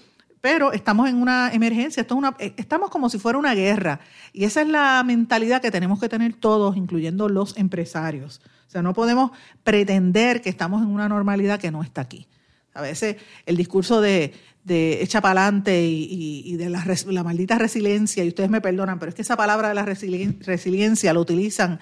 pero 0.42 0.72
estamos 0.72 1.10
en 1.10 1.22
una 1.22 1.52
emergencia, 1.52 2.02
esto 2.02 2.14
es 2.16 2.18
una, 2.18 2.36
eh, 2.40 2.54
estamos 2.58 2.90
como 2.90 3.10
si 3.10 3.20
fuera 3.20 3.38
una 3.38 3.54
guerra. 3.54 4.00
Y 4.32 4.46
esa 4.46 4.62
es 4.62 4.68
la 4.68 5.04
mentalidad 5.06 5.62
que 5.62 5.72
tenemos 5.72 6.00
que 6.00 6.08
tener 6.08 6.34
todos, 6.34 6.78
incluyendo 6.78 7.28
los 7.28 7.58
empresarios. 7.58 8.42
O 8.68 8.72
sea, 8.72 8.82
no 8.82 8.94
podemos 8.94 9.32
pretender 9.64 10.42
que 10.42 10.50
estamos 10.50 10.82
en 10.82 10.90
una 10.90 11.10
normalidad 11.10 11.60
que 11.60 11.72
no 11.72 11.84
está 11.84 12.02
aquí. 12.02 12.28
A 12.74 12.82
veces 12.82 13.18
el 13.46 13.58
discurso 13.58 14.00
de, 14.00 14.34
de 14.64 15.04
echa 15.04 15.20
para 15.20 15.42
adelante 15.42 15.86
y, 15.86 16.56
de 16.56 16.70
la, 16.70 16.86
la, 17.08 17.24
maldita 17.24 17.58
resiliencia, 17.58 18.24
y 18.24 18.30
ustedes 18.30 18.50
me 18.50 18.62
perdonan, 18.62 19.00
pero 19.00 19.10
es 19.10 19.16
que 19.16 19.24
esa 19.24 19.36
palabra 19.36 19.70
de 19.70 19.74
la 19.74 19.86
resiliencia 19.86 21.14
lo 21.14 21.22
utilizan, 21.22 21.80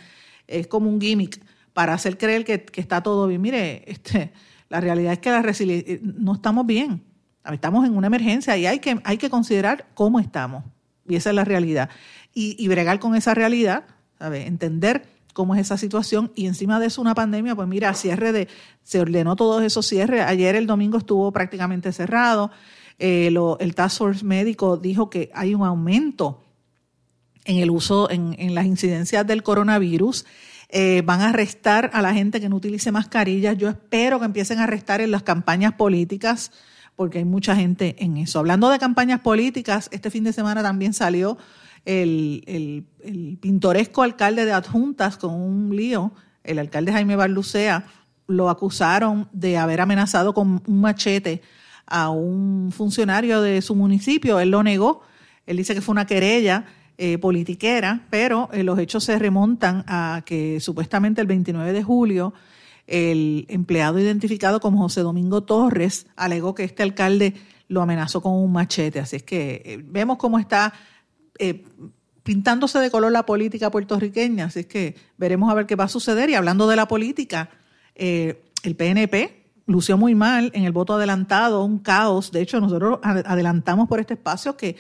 es 0.48 0.66
como 0.68 0.90
un 0.90 1.00
gimmick 1.00 1.40
para 1.74 1.94
hacer 1.94 2.18
creer 2.18 2.46
que, 2.46 2.64
que 2.64 2.82
está 2.82 3.04
todo 3.04 3.28
bien. 3.28 3.42
Mire, 3.42 3.84
este, 3.86 4.32
la 4.70 4.82
realidad 4.82 5.14
es 5.14 5.20
que 5.20 5.30
la 5.30 5.42
resiliencia, 5.44 6.00
no 6.02 6.34
estamos 6.34 6.66
bien 6.66 7.04
Estamos 7.54 7.86
en 7.86 7.96
una 7.96 8.08
emergencia 8.08 8.58
y 8.58 8.66
hay 8.66 8.80
que, 8.80 9.30
considerar 9.30 9.88
cómo 9.94 10.20
estamos. 10.20 10.64
Y 11.08 11.16
esa 11.16 11.30
es 11.30 11.36
la 11.36 11.46
realidad. 11.46 11.90
Y, 12.34 12.68
bregar 12.68 13.00
con 13.00 13.16
esa 13.16 13.34
realidad, 13.34 13.86
entender 14.20 15.08
cómo 15.34 15.56
es 15.56 15.62
esa 15.62 15.78
situación 15.78 16.32
y 16.36 16.48
encima 16.48 16.80
de 16.80 16.88
eso 16.88 17.00
una 17.00 17.14
pandemia, 17.14 17.56
pues 17.56 17.68
mira, 17.68 17.94
cierre 17.94 18.32
de, 18.32 18.48
se 18.84 19.00
ordenó 19.00 19.36
todos 19.36 19.64
esos 19.64 19.86
cierres. 19.86 20.24
Ayer 20.26 20.56
el 20.56 20.66
domingo 20.66 20.98
estuvo 20.98 21.32
prácticamente 21.32 21.92
cerrado. 21.94 22.52
Eh, 23.00 23.32
el 23.60 23.76
Task 23.76 24.00
Force 24.00 24.26
médico 24.26 24.78
dijo 24.78 25.10
que 25.10 25.30
hay 25.34 25.54
un 25.54 25.64
aumento 25.64 26.44
en 27.46 27.58
el 27.58 27.70
uso, 27.70 28.10
en, 28.10 28.56
las 28.56 28.66
incidencias 28.66 29.26
del 29.26 29.44
coronavirus. 29.44 30.26
Eh, 30.70 31.02
van 31.06 31.22
a 31.22 31.30
arrestar 31.30 31.92
a 31.94 32.02
la 32.02 32.14
gente 32.14 32.42
que 32.42 32.50
no 32.50 32.56
utilice 32.56 32.92
mascarillas. 32.92 33.58
Yo 33.58 33.70
espero 33.70 34.20
que 34.20 34.26
empiecen 34.26 34.60
a 34.60 34.64
arrestar 34.64 35.02
en 35.02 35.12
las 35.12 35.24
campañas 35.24 35.74
políticas 35.74 36.52
porque 36.98 37.20
hay 37.20 37.26
mucha 37.26 37.56
gente 37.56 37.96
en 38.00 38.18
eso. 38.18 38.40
Hablando 38.40 38.70
de 38.70 38.80
campañas 38.80 39.22
políticas, 39.22 39.88
este 39.94 40.10
fin 40.10 40.26
de 40.26 40.34
semana 40.34 40.64
también 40.64 40.94
salió 40.94 41.38
el, 41.86 42.84
pintoresco 43.40 44.02
alcalde 44.02 44.46
de 44.46 44.52
Adjuntas 44.52 45.16
con 45.16 45.34
un 45.36 45.74
lío. 45.76 46.12
El 46.44 46.58
alcalde 46.60 46.92
Jaime 46.92 47.16
Barlucea 47.16 47.86
lo 48.26 48.50
acusaron 48.50 49.30
de 49.32 49.58
haber 49.58 49.80
amenazado 49.80 50.34
con 50.34 50.64
un 50.66 50.82
machete 50.82 51.42
a 51.86 52.10
un 52.10 52.72
funcionario 52.76 53.42
de 53.42 53.62
su 53.62 53.76
municipio. 53.76 54.40
Él 54.40 54.50
lo 54.50 54.64
negó. 54.64 55.02
Él 55.46 55.58
dice 55.58 55.76
que 55.76 55.82
fue 55.82 55.94
una 55.94 56.08
querella 56.08 56.66
eh, 56.98 57.20
politiquera, 57.20 58.08
pero 58.10 58.50
eh, 58.52 58.64
los 58.64 58.80
hechos 58.80 59.04
se 59.04 59.20
remontan 59.20 59.86
a 59.88 60.24
que 60.26 60.60
supuestamente 60.60 61.22
el 61.22 61.28
29 61.28 61.74
de 61.74 61.84
julio 61.84 62.34
el 62.88 63.46
empleado 63.50 64.00
identificado 64.00 64.60
como 64.60 64.80
José 64.80 65.02
Domingo 65.02 65.44
Torres 65.44 66.08
alegó 66.16 66.56
que 66.56 66.64
este 66.64 66.84
alcalde 66.84 67.34
lo 67.68 67.82
amenazó 67.82 68.22
con 68.22 68.34
un 68.34 68.52
machete. 68.52 69.00
Así 69.00 69.18
es 69.18 69.24
que 69.24 69.62
eh, 69.66 69.84
vemos 69.84 70.18
cómo 70.18 70.40
está 70.40 70.74
eh, 71.38 71.66
pintándose 72.24 72.80
de 72.80 72.90
color 72.90 73.12
la 73.12 73.26
política 73.26 73.70
puertorriqueña. 73.70 74.46
Así 74.46 74.62
es 74.62 74.66
que 74.68 74.96
veremos 75.18 75.52
a 75.52 75.54
ver 75.54 75.66
qué 75.66 75.76
va 75.76 75.84
a 75.84 75.90
suceder. 75.90 76.30
Y 76.30 76.36
hablando 76.36 76.68
de 76.68 76.78
la 76.78 76.88
política, 76.88 77.50
eh, 77.94 78.42
el 78.64 78.76
PNP 78.76 79.46
lució 79.66 79.98
muy 79.98 80.16
mal 80.16 80.50
en 80.54 80.64
el 80.64 80.72
voto 80.72 80.94
adelantado, 80.94 81.66
un 81.66 81.80
caos. 81.80 82.32
De 82.32 82.42
hecho, 82.42 82.62
nosotros 82.62 83.00
adelantamos 83.04 83.90
por 83.90 84.00
este 84.00 84.14
espacio 84.14 84.56
que, 84.56 84.78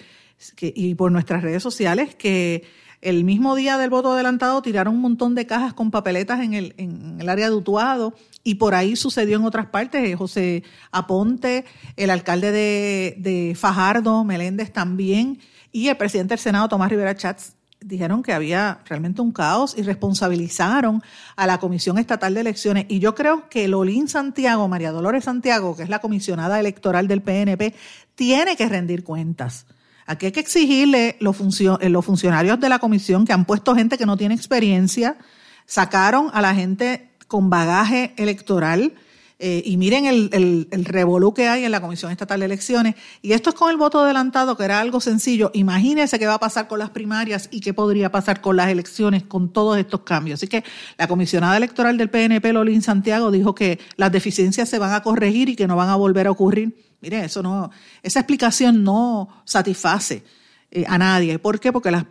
que 0.56 0.72
y 0.74 0.96
por 0.96 1.12
nuestras 1.12 1.42
redes 1.42 1.62
sociales 1.62 2.16
que 2.16 2.64
el 3.02 3.24
mismo 3.24 3.56
día 3.56 3.78
del 3.78 3.90
voto 3.90 4.14
adelantado 4.14 4.62
tiraron 4.62 4.96
un 4.96 5.02
montón 5.02 5.36
de 5.36 5.46
cajas 5.46 5.74
con 5.74 5.92
papeletas 5.92 6.42
en 6.42 6.54
el, 6.54 6.74
en 6.78 7.18
el 7.20 7.30
área 7.30 7.50
de 7.50 7.56
Utuado 7.56 8.14
y 8.44 8.56
por 8.56 8.76
ahí 8.76 8.96
sucedió 8.96 9.38
en 9.38 9.46
otras 9.46 9.68
partes. 9.68 10.04
Eh, 10.04 10.16
José 10.16 10.64
Aponte, 10.92 11.66
el 11.96 12.10
alcalde 12.10 12.52
de, 12.52 13.56
Fajardo, 13.56 14.24
Meléndez 14.24 14.72
también, 14.72 15.40
y 15.72 15.90
el 15.90 15.98
presidente 15.98 16.34
del 16.34 16.40
Senado, 16.40 16.70
Tomás 16.70 16.90
Rivera 16.90 17.16
Chats, 17.16 17.54
dijeron 17.80 18.24
que 18.24 18.34
había 18.34 18.80
realmente 18.86 19.22
un 19.22 19.32
caos 19.32 19.78
y 19.78 19.84
responsabilizaron 19.84 21.04
a 21.36 21.46
la 21.46 21.60
Comisión 21.60 21.98
Estatal 21.98 22.34
de 22.34 22.40
Elecciones. 22.40 22.86
Y 22.88 23.00
yo 23.00 23.14
creo 23.14 23.50
que 23.50 23.68
Lolín 23.68 24.08
Santiago, 24.08 24.68
María 24.68 24.92
Dolores 24.92 25.26
Santiago, 25.26 25.76
que 25.76 25.84
es 25.84 25.90
la 25.90 26.00
comisionada 26.00 26.60
electoral 26.60 27.08
del 27.08 27.22
PNP, 27.22 27.76
tiene 28.16 28.56
que 28.56 28.68
rendir 28.68 29.04
cuentas 29.04 29.68
Aquí 30.08 30.26
hay 30.26 30.32
que 30.32 30.40
exigirle 30.40 31.16
los, 31.20 31.38
eh, 31.62 31.90
los 31.90 32.04
funcionarios 32.04 32.60
de 32.60 32.70
la 32.70 32.80
comisión 32.80 33.26
que 33.26 33.34
han 33.34 33.46
puesto 33.46 33.76
gente 33.76 33.98
que 33.98 34.06
no 34.06 34.18
tiene 34.18 34.34
experiencia, 34.34 35.18
sacaron 35.66 36.32
a 36.34 36.42
la 36.42 36.56
gente 36.56 37.10
con 37.28 37.50
bagaje 37.50 38.14
electoral 38.18 38.94
Eh, 39.40 39.62
y 39.66 39.78
miren 39.78 40.08
el, 40.08 40.30
el, 40.34 40.68
el 40.72 40.84
revolú 40.84 41.32
que 41.32 41.48
hay 41.48 41.64
en 41.64 41.72
la 41.72 41.80
Comisión 41.80 42.12
Estatal 42.12 42.40
de 42.40 42.48
Elecciones. 42.48 42.96
Y 43.22 43.34
esto 43.34 43.52
es 43.52 43.56
con 43.56 43.70
el 43.70 43.78
voto 43.78 44.00
adelantado, 44.00 44.58
que 44.58 44.64
era 44.64 44.80
algo 44.80 45.00
sencillo. 45.00 45.52
Imagínense 45.54 46.18
qué 46.18 46.26
va 46.26 46.36
a 46.36 46.40
pasar 46.40 46.68
con 46.68 46.80
las 46.80 46.90
primarias 46.90 47.48
y 47.52 47.60
qué 47.60 47.72
podría 47.72 48.10
pasar 48.12 48.42
con 48.42 48.56
las 48.56 48.68
elecciones 48.70 49.24
con 49.24 49.54
todos 49.54 49.78
estos 49.78 50.02
cambios. 50.02 50.40
Así 50.40 50.48
que 50.48 50.64
la 50.98 51.08
comisionada 51.08 51.56
electoral 51.56 51.98
del 52.00 52.10
PNP, 52.10 52.52
Lolín 52.52 52.82
Santiago, 52.82 53.30
dijo 53.30 53.54
que 53.54 53.78
las 53.96 54.12
deficiencias 54.12 54.70
se 54.70 54.80
van 54.80 54.94
a 54.94 55.04
corregir 55.04 55.50
y 55.50 55.56
que 55.56 55.68
no 55.68 55.76
van 55.76 55.90
a 55.90 55.96
volver 55.96 56.26
a 56.26 56.32
ocurrir. 56.32 56.74
Mire, 57.02 57.26
eso 57.26 57.44
no, 57.44 57.70
esa 58.02 58.20
explicación 58.20 58.84
no 58.84 59.30
satisface 59.46 60.24
eh, 60.72 60.86
a 60.88 60.98
nadie. 60.98 61.38
¿Por 61.40 61.60
qué? 61.60 61.72
Porque 61.72 61.90
el 61.90 62.06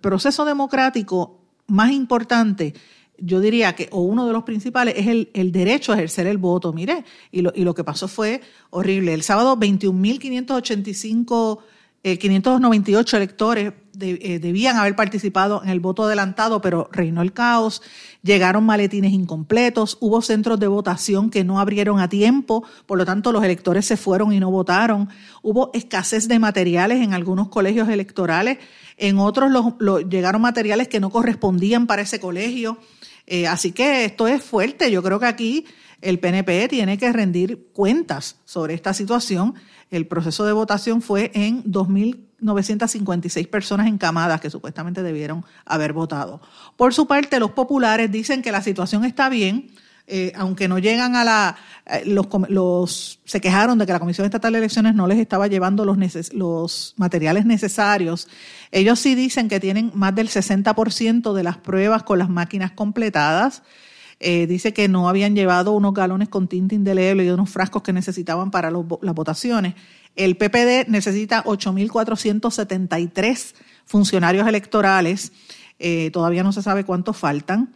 proceso 0.00 0.44
democrático 0.44 1.38
más 1.68 1.92
importante 1.92 2.74
yo 3.18 3.40
diría 3.40 3.74
que, 3.74 3.88
o 3.92 4.00
uno 4.00 4.26
de 4.26 4.32
los 4.32 4.42
principales, 4.42 4.94
es 4.96 5.06
el, 5.06 5.52
derecho 5.52 5.92
a 5.92 5.94
ejercer 5.94 6.26
el 6.26 6.38
voto. 6.38 6.72
Mire, 6.72 7.04
y 7.30 7.42
lo, 7.42 7.52
y 7.54 7.62
lo 7.62 7.74
que 7.74 7.84
pasó 7.84 8.08
fue 8.08 8.40
horrible. 8.70 9.14
El 9.14 9.22
sábado, 9.22 9.56
21.585, 9.56 11.58
eh, 12.02 12.18
598 12.18 13.16
electores 13.16 13.72
eh, 14.00 14.38
debían 14.38 14.76
haber 14.76 14.96
participado 14.96 15.62
en 15.62 15.68
el 15.68 15.80
voto 15.80 16.04
adelantado, 16.04 16.60
pero 16.60 16.88
reinó 16.92 17.22
el 17.22 17.32
caos. 17.32 17.82
Llegaron 18.22 18.64
maletines 18.64 19.12
incompletos, 19.12 19.98
hubo 20.00 20.22
centros 20.22 20.58
de 20.60 20.66
votación 20.66 21.30
que 21.30 21.44
no 21.44 21.60
abrieron 21.60 22.00
a 22.00 22.08
tiempo, 22.08 22.64
por 22.86 22.98
lo 22.98 23.04
tanto 23.04 23.32
los 23.32 23.44
electores 23.44 23.84
se 23.86 23.96
fueron 23.96 24.32
y 24.32 24.40
no 24.40 24.50
votaron. 24.50 25.08
Hubo 25.42 25.70
escasez 25.74 26.28
de 26.28 26.38
materiales 26.38 27.02
en 27.02 27.14
algunos 27.14 27.48
colegios 27.48 27.88
electorales, 27.88 28.58
en 28.96 29.18
otros 29.18 29.50
los, 29.50 30.08
llegaron 30.08 30.42
materiales 30.42 30.88
que 30.88 31.00
no 31.00 31.10
correspondían 31.10 31.86
para 31.86 32.02
ese 32.02 32.20
colegio. 32.20 32.78
Eh, 33.26 33.46
así 33.46 33.72
que 33.72 34.04
esto 34.04 34.26
es 34.28 34.42
fuerte. 34.42 34.90
Yo 34.90 35.02
creo 35.02 35.18
que 35.18 35.26
aquí 35.26 35.64
el 36.00 36.18
PNP 36.18 36.68
tiene 36.68 36.98
que 36.98 37.12
rendir 37.12 37.68
cuentas 37.72 38.36
sobre 38.44 38.74
esta 38.74 38.92
situación. 38.92 39.54
El 39.92 40.06
proceso 40.06 40.46
de 40.46 40.52
votación 40.52 41.02
fue 41.02 41.30
en 41.34 41.62
2.956 41.64 43.46
personas 43.50 43.86
encamadas 43.86 44.40
que 44.40 44.48
supuestamente 44.48 45.02
debieron 45.02 45.44
haber 45.66 45.92
votado. 45.92 46.40
Por 46.78 46.94
su 46.94 47.06
parte, 47.06 47.38
los 47.38 47.50
populares 47.50 48.10
dicen 48.10 48.40
que 48.40 48.52
la 48.52 48.62
situación 48.62 49.04
está 49.04 49.28
bien, 49.28 49.70
eh, 50.06 50.32
aunque 50.34 50.66
no 50.66 50.78
llegan 50.78 51.14
a 51.14 51.24
la... 51.24 51.56
Eh, 51.84 52.04
los, 52.06 52.26
los, 52.48 53.20
se 53.26 53.42
quejaron 53.42 53.76
de 53.76 53.84
que 53.84 53.92
la 53.92 54.00
Comisión 54.00 54.24
Estatal 54.24 54.54
de 54.54 54.60
Elecciones 54.60 54.94
no 54.94 55.06
les 55.06 55.18
estaba 55.18 55.46
llevando 55.46 55.84
los, 55.84 55.98
los 56.32 56.94
materiales 56.96 57.44
necesarios. 57.44 58.28
Ellos 58.70 58.98
sí 58.98 59.14
dicen 59.14 59.50
que 59.50 59.60
tienen 59.60 59.92
más 59.94 60.14
del 60.14 60.30
60% 60.30 61.34
de 61.34 61.42
las 61.42 61.58
pruebas 61.58 62.02
con 62.02 62.18
las 62.18 62.30
máquinas 62.30 62.72
completadas. 62.72 63.62
Eh, 64.22 64.46
dice 64.46 64.72
que 64.72 64.88
no 64.88 65.08
habían 65.08 65.34
llevado 65.34 65.72
unos 65.72 65.92
galones 65.92 66.28
con 66.28 66.48
tinta 66.48 66.74
indeleble 66.74 67.24
y 67.24 67.30
unos 67.30 67.50
frascos 67.50 67.82
que 67.82 67.92
necesitaban 67.92 68.50
para 68.50 68.70
las 68.70 69.14
votaciones. 69.14 69.74
El 70.16 70.36
PPD 70.36 70.88
necesita 70.88 71.44
8.473 71.44 73.54
funcionarios 73.84 74.46
electorales. 74.46 75.32
todavía 76.12 76.44
no 76.44 76.52
se 76.52 76.62
sabe 76.62 76.84
cuántos 76.84 77.16
faltan 77.16 77.74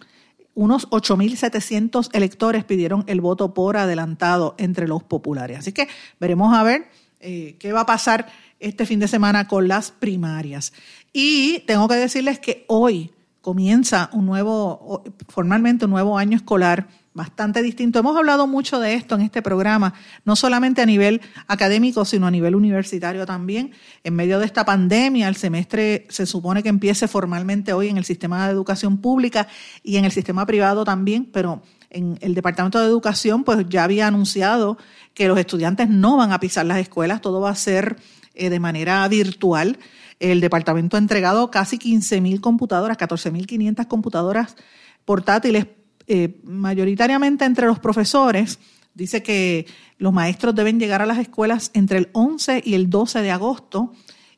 unos 0.57 0.89
8.700 0.89 2.09
electores 2.15 2.65
pidieron 2.65 3.05
el 3.07 3.21
voto 3.21 3.53
por 3.53 3.77
adelantado 3.77 4.55
entre 4.59 4.89
los 4.89 5.05
populares. 5.05 5.59
Así 5.59 5.73
que 5.73 5.87
veremos 6.19 6.55
a 6.55 6.63
ver 6.63 6.89
eh, 7.21 7.57
qué 7.59 7.73
va 7.73 7.83
a 7.83 7.87
pasar 7.87 8.27
este 8.59 8.87
fin 8.87 8.99
de 8.99 9.07
semana 9.07 9.49
con 9.49 9.69
las 9.69 9.91
primarias. 9.91 10.73
Y 11.13 11.61
tengo 11.67 11.89
que 11.89 11.97
decirles 11.97 12.41
que 12.41 12.65
hoy 12.69 13.13
comienza 13.47 14.11
un 14.13 14.27
nuevo, 14.27 15.05
formalmente 15.29 15.85
un 15.85 15.93
nuevo 15.93 16.19
año 16.19 16.37
escolar 16.37 16.89
bastante 17.15 17.63
distinto. 17.63 18.01
Hemos 18.01 18.17
hablado 18.17 18.49
mucho 18.49 18.81
de 18.81 18.95
esto 18.95 19.15
en 19.15 19.21
este 19.21 19.41
programa, 19.41 19.95
no 20.25 20.35
solamente 20.35 20.83
a 20.83 20.87
nivel 20.87 21.21
académico, 21.47 22.05
sino 22.05 22.27
a 22.27 22.33
nivel 22.33 22.57
universitario 22.57 23.25
también. 23.25 23.71
En 24.03 24.17
medio 24.17 24.41
de 24.41 24.47
esta 24.47 24.65
pandemia, 24.65 25.29
el 25.29 25.37
semestre 25.37 26.09
se 26.09 26.27
supone 26.27 26.65
que 26.65 26.71
empiece 26.71 27.07
formalmente 27.07 27.73
hoy 27.73 27.87
en 27.87 27.99
el 27.99 28.05
sistema 28.05 28.47
de 28.47 28.53
educación 28.53 28.99
pública 28.99 29.47
y 29.85 29.97
en 29.97 30.05
el 30.05 30.11
sistema 30.11 30.45
privado 30.45 30.85
también, 30.85 31.27
pero 31.27 31.63
en 31.91 32.19
el 32.23 32.35
Departamento 32.35 32.81
de 32.81 32.87
Educación 32.87 33.45
pues 33.45 33.65
ya 33.69 33.85
había 33.85 34.09
anunciado 34.09 34.77
que 35.15 35.29
los 35.29 35.39
estudiantes 35.39 35.89
no 35.89 36.17
van 36.17 36.33
a 36.33 36.41
pisar 36.41 36.67
las 36.67 36.79
escuelas, 36.79 37.21
todo 37.21 37.41
va 37.41 37.51
a 37.51 37.55
ser 37.55 37.97
eh, 38.35 38.51
de 38.51 38.59
manera 38.59 39.07
virtual. 39.07 39.79
El 40.19 40.41
departamento 40.41 40.97
ha 40.97 41.01
entregado 41.01 41.51
casi 41.51 41.79
15.000 41.79 42.41
computadoras, 42.41 42.97
14.500 42.99 43.87
computadoras 43.87 44.57
portátiles 45.05 45.67
eh, 46.09 46.41
mayoritariamente 46.45 47.45
entre 47.45 47.67
los 47.67 47.79
profesores, 47.79 48.59
dice 48.95 49.23
que 49.23 49.67
los 49.99 50.13
maestros 50.13 50.55
deben 50.55 50.79
llegar 50.79 51.03
a 51.03 51.07
las 51.07 51.19
escuelas 51.19 51.71
entre 51.75 51.99
el 51.99 52.09
11 52.13 52.63
y 52.65 52.75
el 52.75 52.89
12 52.89 53.23
de 53.23 53.31
agosto 53.31 53.93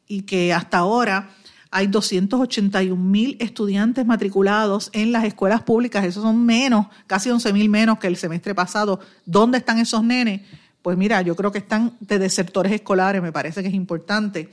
y 0.06 0.22
que 0.22 0.52
hasta 0.52 0.78
ahora 0.78 1.30
hay 1.70 1.86
281 1.86 2.96
mil 2.96 3.36
estudiantes 3.40 4.06
matriculados 4.06 4.90
en 4.94 5.12
las 5.12 5.24
escuelas 5.24 5.62
públicas. 5.62 6.04
Esos 6.04 6.22
son 6.22 6.44
menos, 6.44 6.86
casi 7.06 7.30
11 7.30 7.52
mil 7.52 7.68
menos 7.68 7.98
que 7.98 8.06
el 8.06 8.16
semestre 8.16 8.54
pasado. 8.54 9.00
¿Dónde 9.26 9.58
están 9.58 9.78
esos 9.78 10.02
nenes? 10.02 10.42
Pues 10.80 10.96
mira, 10.96 11.20
yo 11.22 11.36
creo 11.36 11.52
que 11.52 11.58
están 11.58 11.96
de 12.00 12.18
desertores 12.18 12.72
escolares, 12.72 13.20
me 13.20 13.32
parece 13.32 13.62
que 13.62 13.68
es 13.68 13.74
importante. 13.74 14.48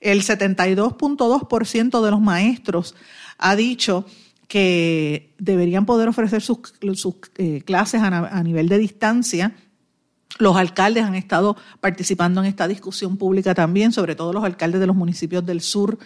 El 0.00 0.22
72.2% 0.22 2.02
de 2.02 2.10
los 2.10 2.20
maestros 2.20 2.94
ha 3.38 3.54
dicho 3.54 4.06
que 4.48 5.34
deberían 5.38 5.86
poder 5.86 6.08
ofrecer 6.08 6.42
sus, 6.42 6.58
eh, 7.36 7.62
clases 7.64 8.02
a, 8.02 8.42
nivel 8.42 8.68
de 8.68 8.78
distancia. 8.78 9.54
Los 10.38 10.56
alcaldes 10.56 11.04
han 11.04 11.14
estado 11.14 11.56
participando 11.80 12.40
en 12.40 12.48
esta 12.48 12.66
discusión 12.66 13.16
pública 13.16 13.54
también, 13.54 13.92
sobre 13.92 14.16
todo 14.16 14.32
los 14.32 14.42
alcaldes 14.42 14.80
de 14.80 14.86
los 14.88 14.96
municipios 14.96 15.46
del 15.46 15.60
sur. 15.60 15.98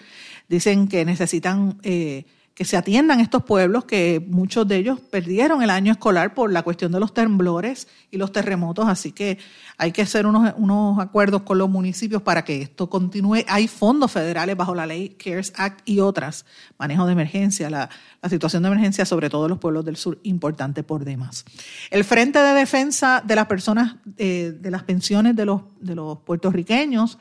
Dicen 0.48 0.88
que 0.88 1.04
necesitan 1.04 1.78
eh, 1.83 2.26
que 2.55 2.64
se 2.64 2.77
atiendan 2.77 3.19
estos 3.19 3.43
pueblos, 3.43 3.85
que 3.85 4.25
muchos 4.29 4.67
de 4.69 4.77
ellos 4.77 5.01
perdieron 5.01 5.62
el 5.62 5.71
año 5.71 5.90
escolar 5.90 6.35
por 6.35 6.53
la 6.53 6.62
cuestión 6.62 6.93
de 6.93 7.01
los 7.01 7.12
temblores 7.12 7.88
y 8.12 8.17
los 8.17 8.31
terremotos, 8.31 8.87
así 8.87 9.11
que 9.11 9.38
hay 9.77 9.90
que 9.90 10.03
hacer 10.03 10.25
unos, 10.25 10.55
unos 10.57 11.01
acuerdos 11.01 11.43
con 11.43 11.59
los 11.59 11.69
municipios 11.69 12.23
para 12.23 12.45
que 12.45 12.62
esto 12.62 12.88
continúe. 12.88 13.45
Hay 13.49 13.67
fondos 13.67 14.12
federales 14.12 14.57
bajo 14.57 14.73
la 14.73 14.87
ley 14.87 15.11
CARES 15.11 15.53
Act 15.57 15.81
y 15.85 15.99
otras, 15.99 16.47
manejo 16.79 17.07
de 17.07 17.12
emergencia, 17.12 17.69
la, 17.69 17.90
la 18.23 18.29
situación 18.29 18.62
de 18.62 18.69
emergencia, 18.69 19.05
sobre 19.05 19.29
todo 19.31 19.47
en 19.47 19.51
los 19.51 19.59
pueblos 19.59 19.85
del 19.85 19.97
sur, 19.97 20.21
importante 20.23 20.85
por 20.85 21.05
demás. 21.05 21.45
El 21.90 22.05
Frente 22.05 22.38
de 22.38 22.55
Defensa 22.55 23.21
de 23.27 23.35
las 23.35 23.47
Personas, 23.47 23.97
eh, 24.17 24.57
de 24.61 24.71
las 24.71 24.85
pensiones 24.85 25.35
de 25.35 25.45
los, 25.45 25.62
de 25.81 25.97
los 25.97 26.19
puertorriqueños, 26.19 27.19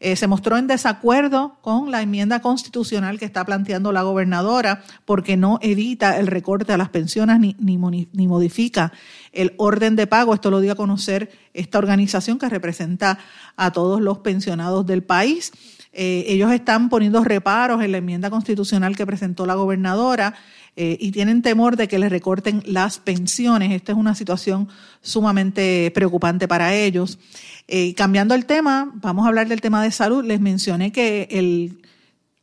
eh, 0.00 0.14
se 0.14 0.28
mostró 0.28 0.56
en 0.56 0.68
desacuerdo 0.68 1.56
con 1.60 1.90
la 1.90 2.02
enmienda 2.02 2.40
constitucional 2.40 3.18
que 3.18 3.24
está 3.24 3.44
planteando 3.44 3.90
la 3.90 4.02
gobernadora 4.02 4.84
porque 5.04 5.36
no 5.36 5.58
evita 5.60 6.18
el 6.18 6.28
recorte 6.28 6.72
a 6.72 6.76
las 6.76 6.88
pensiones 6.88 7.40
ni, 7.40 7.56
ni, 7.58 8.28
modifica 8.28 8.92
el 9.32 9.54
orden 9.56 9.96
de 9.96 10.06
pago. 10.06 10.34
Esto 10.34 10.52
lo 10.52 10.60
dio 10.60 10.72
a 10.72 10.76
conocer 10.76 11.30
esta 11.52 11.78
organización 11.78 12.38
que 12.38 12.48
representa 12.48 13.18
a 13.56 13.72
todos 13.72 14.00
los 14.00 14.18
pensionados 14.18 14.86
del 14.86 15.02
país. 15.02 15.52
Eh, 15.92 16.24
ellos 16.28 16.52
están 16.52 16.88
poniendo 16.88 17.24
reparos 17.24 17.82
en 17.82 17.92
la 17.92 17.98
enmienda 17.98 18.30
constitucional 18.30 18.96
que 18.96 19.06
presentó 19.06 19.46
la 19.46 19.54
gobernadora. 19.54 20.34
Eh, 20.80 20.96
y 21.00 21.10
tienen 21.10 21.42
temor 21.42 21.74
de 21.74 21.88
que 21.88 21.98
les 21.98 22.08
recorten 22.08 22.62
las 22.64 23.00
pensiones. 23.00 23.72
Esta 23.72 23.90
es 23.90 23.98
una 23.98 24.14
situación 24.14 24.68
sumamente 25.00 25.90
preocupante 25.92 26.46
para 26.46 26.72
ellos. 26.72 27.18
Eh, 27.66 27.94
cambiando 27.94 28.32
el 28.36 28.46
tema, 28.46 28.92
vamos 28.94 29.24
a 29.24 29.28
hablar 29.28 29.48
del 29.48 29.60
tema 29.60 29.82
de 29.82 29.90
salud. 29.90 30.24
Les 30.24 30.40
mencioné 30.40 30.92
que 30.92 31.26
el 31.32 31.82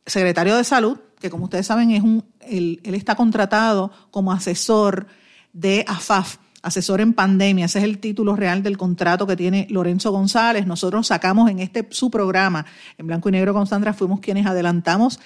secretario 0.04 0.54
de 0.54 0.64
salud, 0.64 0.98
que 1.18 1.30
como 1.30 1.44
ustedes 1.44 1.66
saben, 1.66 1.92
es 1.92 2.02
un, 2.02 2.24
él, 2.40 2.78
está 2.84 3.14
contratado 3.14 3.90
como 4.10 4.32
asesor 4.32 5.06
de 5.54 5.86
AFAF, 5.88 6.36
asesor 6.66 7.00
en 7.00 7.12
pandemia. 7.12 7.66
Ese 7.66 7.78
es 7.78 7.84
el 7.84 7.98
título 7.98 8.34
real 8.36 8.62
del 8.62 8.76
contrato 8.76 9.26
que 9.26 9.36
tiene 9.36 9.66
Lorenzo 9.70 10.10
González. 10.10 10.66
Nosotros 10.66 11.06
sacamos 11.06 11.48
en 11.50 11.60
este 11.60 11.86
su 11.90 12.10
programa, 12.10 12.66
en 12.98 13.06
blanco 13.06 13.28
y 13.28 13.32
negro 13.32 13.54
con 13.54 13.66
Sandra, 13.66 13.94
fuimos 13.94 14.20
quienes 14.20 14.46
adelantamos 14.46 15.20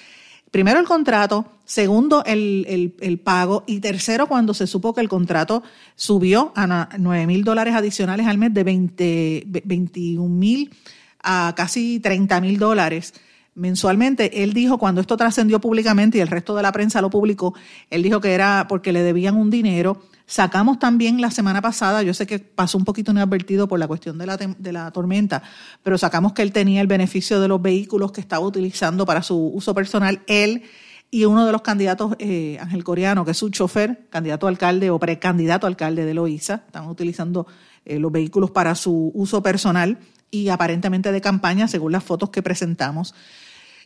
primero 0.51 0.79
el 0.79 0.85
contrato, 0.85 1.45
segundo 1.63 2.23
el, 2.25 2.93
el, 2.99 3.19
pago 3.19 3.63
y 3.65 3.79
tercero 3.79 4.27
cuando 4.27 4.53
se 4.53 4.67
supo 4.67 4.93
que 4.93 5.01
el 5.01 5.09
contrato 5.09 5.63
subió 5.95 6.51
a 6.55 6.89
9 6.97 7.25
mil 7.25 7.43
dólares 7.43 7.73
adicionales 7.73 8.27
al 8.27 8.37
mes 8.37 8.53
de 8.53 8.63
20, 8.63 9.43
21 9.63 10.27
mil 10.27 10.75
a 11.23 11.53
casi 11.55 11.99
30 12.01 12.41
mil 12.41 12.59
dólares 12.59 13.13
mensualmente. 13.55 14.43
Él 14.43 14.53
dijo, 14.53 14.77
cuando 14.77 15.01
esto 15.01 15.17
trascendió 15.17 15.59
públicamente 15.59 16.17
y 16.17 16.21
el 16.21 16.27
resto 16.27 16.55
de 16.55 16.63
la 16.63 16.71
prensa 16.71 17.01
lo 17.01 17.09
publicó, 17.09 17.53
él 17.89 18.03
dijo 18.03 18.19
que 18.19 18.33
era 18.33 18.65
porque 18.67 18.91
le 18.91 19.03
debían 19.03 19.35
un 19.35 19.49
dinero 19.49 20.01
Sacamos 20.31 20.79
también 20.79 21.19
la 21.19 21.29
semana 21.29 21.61
pasada, 21.61 22.03
yo 22.03 22.13
sé 22.13 22.25
que 22.25 22.39
pasó 22.39 22.77
un 22.77 22.85
poquito 22.85 23.11
inadvertido 23.11 23.67
por 23.67 23.79
la 23.79 23.87
cuestión 23.89 24.17
de 24.17 24.25
la, 24.25 24.37
de 24.37 24.71
la 24.71 24.89
tormenta, 24.91 25.43
pero 25.83 25.97
sacamos 25.97 26.31
que 26.31 26.41
él 26.41 26.53
tenía 26.53 26.79
el 26.79 26.87
beneficio 26.87 27.41
de 27.41 27.49
los 27.49 27.61
vehículos 27.61 28.13
que 28.13 28.21
estaba 28.21 28.45
utilizando 28.45 29.05
para 29.05 29.23
su 29.23 29.35
uso 29.53 29.75
personal, 29.75 30.21
él 30.27 30.63
y 31.09 31.25
uno 31.25 31.45
de 31.45 31.51
los 31.51 31.61
candidatos, 31.63 32.15
eh, 32.17 32.57
Ángel 32.61 32.85
Coreano, 32.85 33.25
que 33.25 33.31
es 33.31 33.37
su 33.37 33.49
chofer, 33.49 34.07
candidato 34.09 34.45
a 34.45 34.49
alcalde 34.49 34.89
o 34.89 34.97
precandidato 34.99 35.67
a 35.67 35.69
alcalde 35.69 36.05
de 36.05 36.13
Loíza, 36.13 36.63
están 36.65 36.87
utilizando 36.87 37.45
eh, 37.83 37.99
los 37.99 38.13
vehículos 38.13 38.51
para 38.51 38.73
su 38.75 39.11
uso 39.13 39.43
personal 39.43 39.97
y 40.31 40.47
aparentemente 40.47 41.11
de 41.11 41.19
campaña, 41.19 41.67
según 41.67 41.91
las 41.91 42.05
fotos 42.05 42.29
que 42.29 42.41
presentamos. 42.41 43.13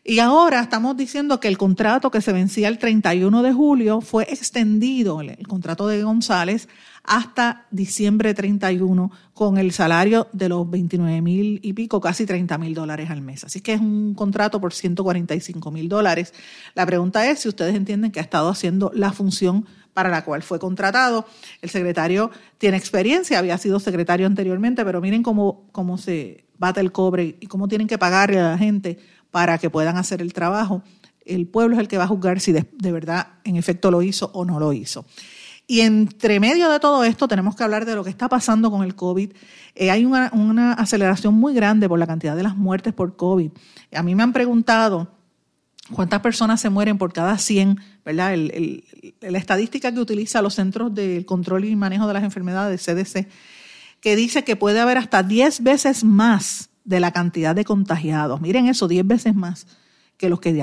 Y 0.07 0.19
ahora 0.19 0.59
estamos 0.59 0.95
diciendo 0.95 1.39
que 1.39 1.47
el 1.47 1.57
contrato 1.57 2.11
que 2.11 2.21
se 2.21 2.31
vencía 2.31 2.67
el 2.67 2.77
31 2.77 3.41
de 3.41 3.51
julio 3.51 4.01
fue 4.01 4.25
extendido, 4.25 5.19
el 5.19 5.47
contrato 5.47 5.87
de 5.87 6.03
González, 6.03 6.69
hasta 7.03 7.65
diciembre 7.71 8.35
31 8.35 9.11
con 9.33 9.57
el 9.57 9.71
salario 9.71 10.27
de 10.31 10.47
los 10.49 10.69
29 10.69 11.23
mil 11.23 11.59
y 11.63 11.73
pico, 11.73 11.99
casi 11.99 12.27
30 12.27 12.55
mil 12.59 12.75
dólares 12.75 13.09
al 13.09 13.21
mes. 13.21 13.45
Así 13.45 13.61
que 13.61 13.73
es 13.73 13.81
un 13.81 14.13
contrato 14.13 14.61
por 14.61 14.73
145 14.73 15.71
mil 15.71 15.89
dólares. 15.89 16.35
La 16.75 16.85
pregunta 16.85 17.27
es 17.27 17.39
si 17.39 17.49
ustedes 17.49 17.73
entienden 17.73 18.11
que 18.11 18.19
ha 18.19 18.23
estado 18.23 18.49
haciendo 18.49 18.91
la 18.93 19.11
función 19.11 19.65
para 19.95 20.09
la 20.09 20.23
cual 20.23 20.43
fue 20.43 20.59
contratado. 20.59 21.25
El 21.63 21.71
secretario 21.71 22.29
tiene 22.59 22.77
experiencia, 22.77 23.39
había 23.39 23.57
sido 23.57 23.79
secretario 23.79 24.27
anteriormente, 24.27 24.85
pero 24.85 25.01
miren 25.01 25.23
cómo, 25.23 25.65
cómo 25.71 25.97
se 25.97 26.45
bate 26.59 26.79
el 26.79 26.91
cobre 26.91 27.37
y 27.39 27.47
cómo 27.47 27.67
tienen 27.67 27.87
que 27.87 27.97
pagarle 27.97 28.39
a 28.39 28.51
la 28.51 28.57
gente 28.57 28.99
para 29.35 29.57
que 29.57 29.69
puedan 29.69 29.97
hacer 29.97 30.21
el 30.21 30.31
trabajo. 30.31 30.81
El 31.25 31.45
pueblo 31.45 31.75
es 31.75 31.81
el 31.81 31.89
que 31.89 31.97
va 31.97 32.05
a 32.05 32.07
juzgar 32.07 32.39
si 32.39 32.53
de, 32.53 32.65
verdad 32.93 33.33
en 33.43 33.57
efecto 33.57 33.91
lo 33.91 34.01
hizo 34.01 34.31
o 34.33 34.45
no 34.45 34.61
lo 34.61 34.71
hizo. 34.71 35.05
Y 35.67 35.81
entre 35.81 36.39
medio 36.39 36.69
de 36.69 36.79
todo 36.79 37.03
esto 37.03 37.27
tenemos 37.27 37.53
que 37.53 37.65
hablar 37.65 37.85
de 37.85 37.95
lo 37.95 38.05
que 38.05 38.09
está 38.09 38.29
pasando 38.29 38.71
con 38.71 38.81
el 38.81 38.95
COVID. 38.95 39.33
Eh, 39.75 39.91
hay 39.91 40.05
una, 40.05 40.71
aceleración 40.75 41.33
muy 41.33 41.53
grande 41.53 41.89
por 41.89 41.99
la 41.99 42.07
cantidad 42.07 42.33
de 42.33 42.43
las 42.43 42.55
muertes 42.55 42.93
por 42.93 43.17
COVID. 43.17 43.51
A 43.93 44.03
mí 44.03 44.15
me 44.15 44.23
han 44.23 44.31
preguntado 44.31 45.11
cuántas 45.91 46.21
personas 46.21 46.61
se 46.61 46.69
mueren 46.69 46.97
por 46.97 47.11
cada 47.11 47.37
100, 47.37 47.77
¿verdad? 48.05 48.37
la 49.19 49.37
estadística 49.37 49.91
que 49.91 49.99
utiliza 49.99 50.41
los 50.41 50.55
Centros 50.55 50.95
de 50.95 51.25
Control 51.25 51.65
y 51.65 51.75
Manejo 51.75 52.07
de 52.07 52.13
las 52.13 52.23
Enfermedades, 52.23 52.85
CDC, 52.85 53.27
que 53.99 54.15
dice 54.15 54.45
que 54.45 54.55
puede 54.55 54.79
haber 54.79 54.97
hasta 54.97 55.23
10 55.23 55.61
veces 55.61 56.05
más 56.05 56.69
de 56.85 56.99
la 56.99 57.11
cantidad 57.11 57.53
de 57.55 57.65
contagiados. 57.65 58.39
Miren 58.39 58.67
eso, 58.67 58.87
10 58.87 59.05
veces 59.05 59.35
más 59.35 59.67
que 60.17 60.29
los 60.29 60.39
que, 60.39 60.53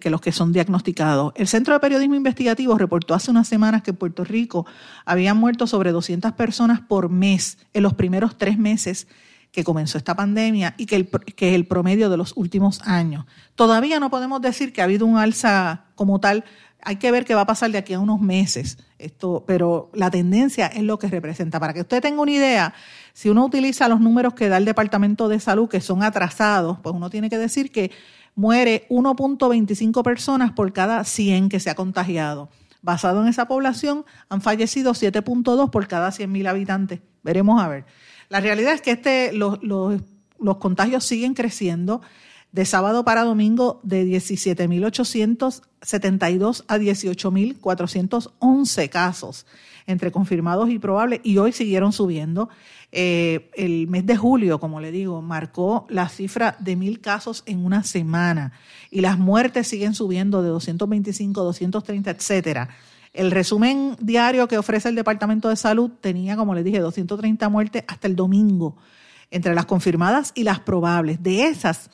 que 0.00 0.10
los 0.10 0.20
que 0.20 0.32
son 0.32 0.52
diagnosticados. 0.52 1.32
El 1.36 1.48
Centro 1.48 1.74
de 1.74 1.80
Periodismo 1.80 2.14
Investigativo 2.14 2.78
reportó 2.78 3.14
hace 3.14 3.30
unas 3.30 3.48
semanas 3.48 3.82
que 3.82 3.90
en 3.90 3.96
Puerto 3.96 4.22
Rico 4.22 4.64
habían 5.04 5.36
muerto 5.36 5.66
sobre 5.66 5.90
200 5.90 6.32
personas 6.32 6.80
por 6.80 7.08
mes 7.08 7.58
en 7.72 7.82
los 7.82 7.94
primeros 7.94 8.38
tres 8.38 8.56
meses 8.58 9.08
que 9.50 9.64
comenzó 9.64 9.98
esta 9.98 10.16
pandemia 10.16 10.74
y 10.76 10.86
que, 10.86 10.96
el, 10.96 11.08
que 11.08 11.50
es 11.50 11.54
el 11.54 11.66
promedio 11.66 12.10
de 12.10 12.16
los 12.16 12.32
últimos 12.36 12.80
años. 12.82 13.24
Todavía 13.54 14.00
no 14.00 14.10
podemos 14.10 14.42
decir 14.42 14.72
que 14.72 14.80
ha 14.80 14.84
habido 14.84 15.06
un 15.06 15.16
alza 15.16 15.84
como 15.94 16.18
tal. 16.20 16.44
Hay 16.82 16.96
que 16.96 17.10
ver 17.12 17.24
qué 17.24 17.34
va 17.34 17.42
a 17.42 17.46
pasar 17.46 17.70
de 17.70 17.78
aquí 17.78 17.94
a 17.94 18.00
unos 18.00 18.20
meses. 18.20 18.78
Esto, 18.98 19.44
pero 19.46 19.90
la 19.94 20.10
tendencia 20.10 20.66
es 20.66 20.82
lo 20.82 20.98
que 20.98 21.06
representa. 21.06 21.60
Para 21.60 21.72
que 21.72 21.82
usted 21.82 22.02
tenga 22.02 22.20
una 22.20 22.32
idea, 22.32 22.74
si 23.14 23.30
uno 23.30 23.46
utiliza 23.46 23.88
los 23.88 24.00
números 24.00 24.34
que 24.34 24.48
da 24.48 24.56
el 24.56 24.64
Departamento 24.64 25.28
de 25.28 25.38
Salud, 25.38 25.68
que 25.68 25.80
son 25.80 26.02
atrasados, 26.02 26.78
pues 26.82 26.92
uno 26.94 27.10
tiene 27.10 27.30
que 27.30 27.38
decir 27.38 27.70
que 27.70 27.92
muere 28.34 28.88
1.25 28.90 30.02
personas 30.02 30.50
por 30.50 30.72
cada 30.72 31.04
100 31.04 31.48
que 31.48 31.60
se 31.60 31.70
ha 31.70 31.76
contagiado. 31.76 32.48
Basado 32.82 33.22
en 33.22 33.28
esa 33.28 33.46
población, 33.46 34.04
han 34.28 34.42
fallecido 34.42 34.94
7.2 34.94 35.70
por 35.70 35.86
cada 35.86 36.10
100.000 36.10 36.48
habitantes. 36.48 37.02
Veremos 37.22 37.62
a 37.62 37.68
ver. 37.68 37.84
La 38.30 38.40
realidad 38.40 38.74
es 38.74 38.82
que 38.82 38.90
este, 38.90 39.32
los, 39.32 39.62
los, 39.62 40.02
los 40.40 40.56
contagios 40.56 41.04
siguen 41.04 41.34
creciendo 41.34 42.00
de 42.50 42.64
sábado 42.64 43.04
para 43.04 43.22
domingo 43.22 43.78
de 43.84 44.04
17.872 44.06 46.64
a 46.66 46.78
18.411 46.78 48.88
casos 48.88 49.46
entre 49.86 50.10
confirmados 50.10 50.70
y 50.70 50.78
probables 50.78 51.20
y 51.22 51.38
hoy 51.38 51.52
siguieron 51.52 51.92
subiendo. 51.92 52.48
Eh, 52.92 53.50
el 53.54 53.88
mes 53.88 54.06
de 54.06 54.16
julio, 54.16 54.60
como 54.60 54.80
le 54.80 54.90
digo, 54.90 55.20
marcó 55.20 55.86
la 55.88 56.08
cifra 56.08 56.56
de 56.60 56.76
mil 56.76 57.00
casos 57.00 57.42
en 57.46 57.64
una 57.64 57.82
semana 57.82 58.52
y 58.90 59.00
las 59.00 59.18
muertes 59.18 59.66
siguen 59.66 59.94
subiendo 59.94 60.42
de 60.42 60.48
225, 60.50 61.42
230, 61.42 62.10
etcétera. 62.10 62.68
El 63.12 63.30
resumen 63.30 63.96
diario 64.00 64.48
que 64.48 64.58
ofrece 64.58 64.88
el 64.88 64.96
Departamento 64.96 65.48
de 65.48 65.56
Salud 65.56 65.90
tenía, 66.00 66.36
como 66.36 66.54
les 66.54 66.64
dije, 66.64 66.80
230 66.80 67.48
muertes 67.48 67.84
hasta 67.86 68.08
el 68.08 68.16
domingo, 68.16 68.76
entre 69.30 69.54
las 69.54 69.66
confirmadas 69.66 70.32
y 70.34 70.42
las 70.42 70.60
probables. 70.60 71.22
De 71.22 71.44
esas, 71.44 71.90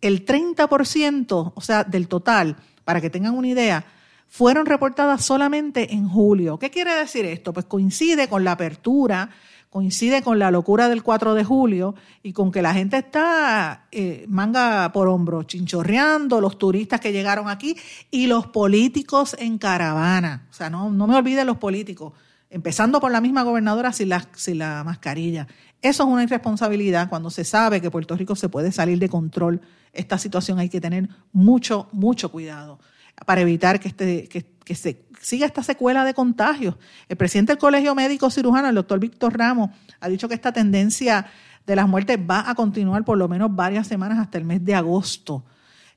el 0.00 0.24
30%, 0.24 1.52
o 1.54 1.60
sea, 1.60 1.84
del 1.84 2.08
total, 2.08 2.56
para 2.84 3.00
que 3.00 3.10
tengan 3.10 3.34
una 3.34 3.48
idea, 3.48 3.84
fueron 4.32 4.64
reportadas 4.64 5.22
solamente 5.22 5.92
en 5.92 6.08
julio. 6.08 6.58
¿Qué 6.58 6.70
quiere 6.70 6.94
decir 6.94 7.26
esto? 7.26 7.52
Pues 7.52 7.66
coincide 7.66 8.28
con 8.28 8.44
la 8.44 8.52
apertura, 8.52 9.28
coincide 9.68 10.22
con 10.22 10.38
la 10.38 10.50
locura 10.50 10.88
del 10.88 11.02
4 11.02 11.34
de 11.34 11.44
julio 11.44 11.94
y 12.22 12.32
con 12.32 12.50
que 12.50 12.62
la 12.62 12.72
gente 12.72 12.96
está 12.96 13.88
eh, 13.92 14.24
manga 14.28 14.90
por 14.90 15.08
hombro, 15.08 15.42
chinchorreando, 15.42 16.40
los 16.40 16.56
turistas 16.56 16.98
que 16.98 17.12
llegaron 17.12 17.50
aquí 17.50 17.76
y 18.10 18.26
los 18.26 18.46
políticos 18.46 19.36
en 19.38 19.58
caravana. 19.58 20.46
O 20.50 20.54
sea, 20.54 20.70
no, 20.70 20.88
no 20.88 21.06
me 21.06 21.16
olviden 21.16 21.46
los 21.46 21.58
políticos, 21.58 22.14
empezando 22.48 23.00
por 23.00 23.12
la 23.12 23.20
misma 23.20 23.42
gobernadora 23.42 23.92
sin 23.92 24.08
la, 24.08 24.26
sin 24.34 24.56
la 24.56 24.82
mascarilla. 24.82 25.46
Eso 25.82 26.04
es 26.04 26.08
una 26.08 26.22
irresponsabilidad 26.22 27.10
cuando 27.10 27.28
se 27.28 27.44
sabe 27.44 27.82
que 27.82 27.90
Puerto 27.90 28.16
Rico 28.16 28.34
se 28.34 28.48
puede 28.48 28.72
salir 28.72 28.98
de 28.98 29.10
control. 29.10 29.60
Esta 29.92 30.16
situación 30.16 30.58
hay 30.58 30.70
que 30.70 30.80
tener 30.80 31.10
mucho, 31.34 31.90
mucho 31.92 32.30
cuidado 32.30 32.78
para 33.24 33.40
evitar 33.40 33.80
que, 33.80 33.88
este, 33.88 34.28
que, 34.28 34.74
se 34.74 35.04
siga 35.20 35.46
esta 35.46 35.62
secuela 35.62 36.04
de 36.04 36.14
contagios. 36.14 36.76
El 37.08 37.16
presidente 37.16 37.52
del 37.52 37.58
Colegio 37.58 37.94
Médico 37.94 38.30
Cirujano, 38.30 38.68
el 38.68 38.74
doctor 38.74 38.98
Víctor 38.98 39.36
Ramos, 39.36 39.70
ha 40.00 40.08
dicho 40.08 40.28
que 40.28 40.34
esta 40.34 40.52
tendencia 40.52 41.26
de 41.66 41.76
las 41.76 41.88
muertes 41.88 42.18
va 42.18 42.48
a 42.48 42.54
continuar 42.54 43.04
por 43.04 43.18
lo 43.18 43.28
menos 43.28 43.54
varias 43.54 43.86
semanas 43.86 44.18
hasta 44.18 44.38
el 44.38 44.44
mes 44.44 44.64
de 44.64 44.74
agosto. 44.74 45.44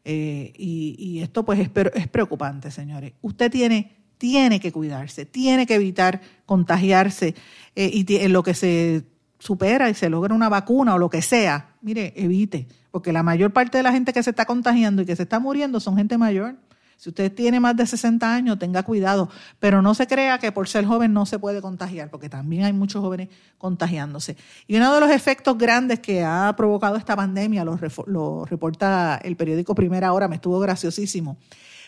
Eh, 0.03 0.53
y, 0.55 1.19
esto 1.21 1.43
pues 1.43 1.59
es, 1.59 1.69
es 1.95 2.07
preocupante, 2.07 2.69
señores. 2.69 3.13
Usted 3.21 3.49
tiene, 3.49 3.95
tiene 4.17 4.59
que 4.59 4.71
cuidarse, 4.71 5.25
tiene 5.25 5.65
que 5.65 5.75
evitar 5.75 6.21
contagiarse 6.45 7.33
eh, 7.75 7.89
y 7.91 8.05
en 8.15 8.33
lo 8.33 8.43
que 8.43 8.53
se 8.53 9.05
supera 9.39 9.89
y 9.89 9.93
se 9.93 10.09
logra 10.09 10.33
una 10.33 10.49
vacuna 10.49 10.95
o 10.95 10.97
lo 10.97 11.09
que 11.09 11.21
sea, 11.21 11.75
mire, 11.81 12.13
evite, 12.15 12.67
porque 12.91 13.11
la 13.11 13.23
mayor 13.23 13.51
parte 13.51 13.77
de 13.77 13.83
la 13.83 13.91
gente 13.91 14.13
que 14.13 14.23
se 14.23 14.29
está 14.29 14.45
contagiando 14.45 15.01
y 15.01 15.05
que 15.05 15.15
se 15.15 15.23
está 15.23 15.39
muriendo 15.39 15.79
son 15.79 15.97
gente 15.97 16.17
mayor. 16.17 16.55
Si 16.97 17.09
usted 17.09 17.33
tiene 17.33 17.59
más 17.59 17.75
de 17.75 17.85
60 17.85 18.33
años, 18.33 18.57
tenga 18.57 18.83
cuidado, 18.83 19.29
pero 19.59 19.81
no 19.81 19.93
se 19.93 20.07
crea 20.07 20.39
que 20.39 20.51
por 20.51 20.67
ser 20.67 20.85
joven 20.85 21.13
no 21.13 21.25
se 21.25 21.39
puede 21.39 21.61
contagiar, 21.61 22.09
porque 22.09 22.29
también 22.29 22.63
hay 22.63 22.73
muchos 22.73 23.01
jóvenes 23.01 23.29
contagiándose. 23.57 24.37
Y 24.67 24.77
uno 24.77 24.93
de 24.93 24.99
los 24.99 25.11
efectos 25.11 25.57
grandes 25.57 25.99
que 25.99 26.23
ha 26.23 26.53
provocado 26.55 26.95
esta 26.95 27.15
pandemia, 27.15 27.65
lo, 27.65 28.45
reporta 28.45 29.19
el 29.23 29.35
periódico 29.35 29.75
Primera 29.75 30.13
Hora, 30.13 30.27
me 30.27 30.35
estuvo 30.35 30.59
graciosísimo, 30.59 31.37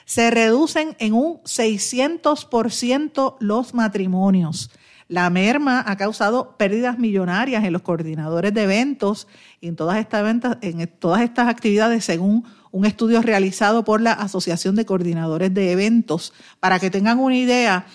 se 0.06 0.32
reducen 0.32 0.96
en 1.00 1.14
un 1.14 1.42
600% 1.44 3.38
los 3.40 3.74
matrimonios. 3.74 4.72
La 5.10 5.30
merma 5.30 5.84
ha 5.88 5.96
causado 5.96 6.58
pérdidas 6.58 7.00
millonarias 7.00 7.64
en 7.64 7.72
los 7.72 7.82
coordinadores 7.82 8.54
de 8.54 8.64
eventos 8.64 9.28
y 9.62 9.70
en 9.70 9.78
todas 9.78 9.98
estas 10.00 11.48
actividades, 11.48 12.04
según 12.04 12.44
un 12.72 12.86
estudio 12.86 13.22
realizado 13.22 13.84
por 13.84 14.02
la 14.02 14.14
Asociación 14.14 14.76
de 14.76 14.86
Coordinadores 14.86 15.54
de 15.54 15.72
Eventos. 15.72 16.34
Para 16.60 16.80
que 16.80 16.90
tengan 16.90 17.20
una 17.20 17.36
idea, 17.36 17.88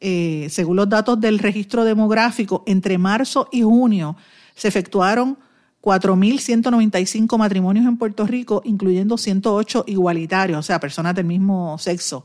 eh, 0.00 0.48
según 0.50 0.76
los 0.76 0.88
datos 0.88 1.20
del 1.20 1.38
registro 1.38 1.84
demográfico, 1.84 2.62
entre 2.66 2.98
marzo 2.98 3.48
y 3.52 3.62
junio 3.62 4.16
se 4.54 4.68
efectuaron 4.68 5.38
4.195 5.80 7.38
matrimonios 7.38 7.86
en 7.86 7.96
Puerto 7.96 8.26
Rico, 8.26 8.62
incluyendo 8.64 9.16
108 9.16 9.84
igualitarios, 9.86 10.58
o 10.58 10.62
sea, 10.62 10.80
personas 10.80 11.14
del 11.14 11.26
mismo 11.26 11.78
sexo. 11.78 12.24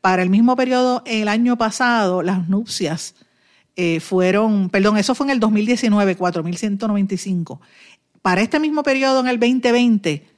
Para 0.00 0.22
el 0.22 0.30
mismo 0.30 0.56
periodo, 0.56 1.02
el 1.06 1.28
año 1.28 1.58
pasado, 1.58 2.22
las 2.22 2.48
nupcias 2.48 3.14
eh, 3.76 4.00
fueron, 4.00 4.68
perdón, 4.70 4.98
eso 4.98 5.14
fue 5.14 5.26
en 5.26 5.30
el 5.30 5.40
2019, 5.40 6.16
4.195. 6.16 7.60
Para 8.20 8.40
este 8.40 8.60
mismo 8.60 8.82
periodo, 8.82 9.20
en 9.20 9.28
el 9.28 9.38
2020, 9.40 10.31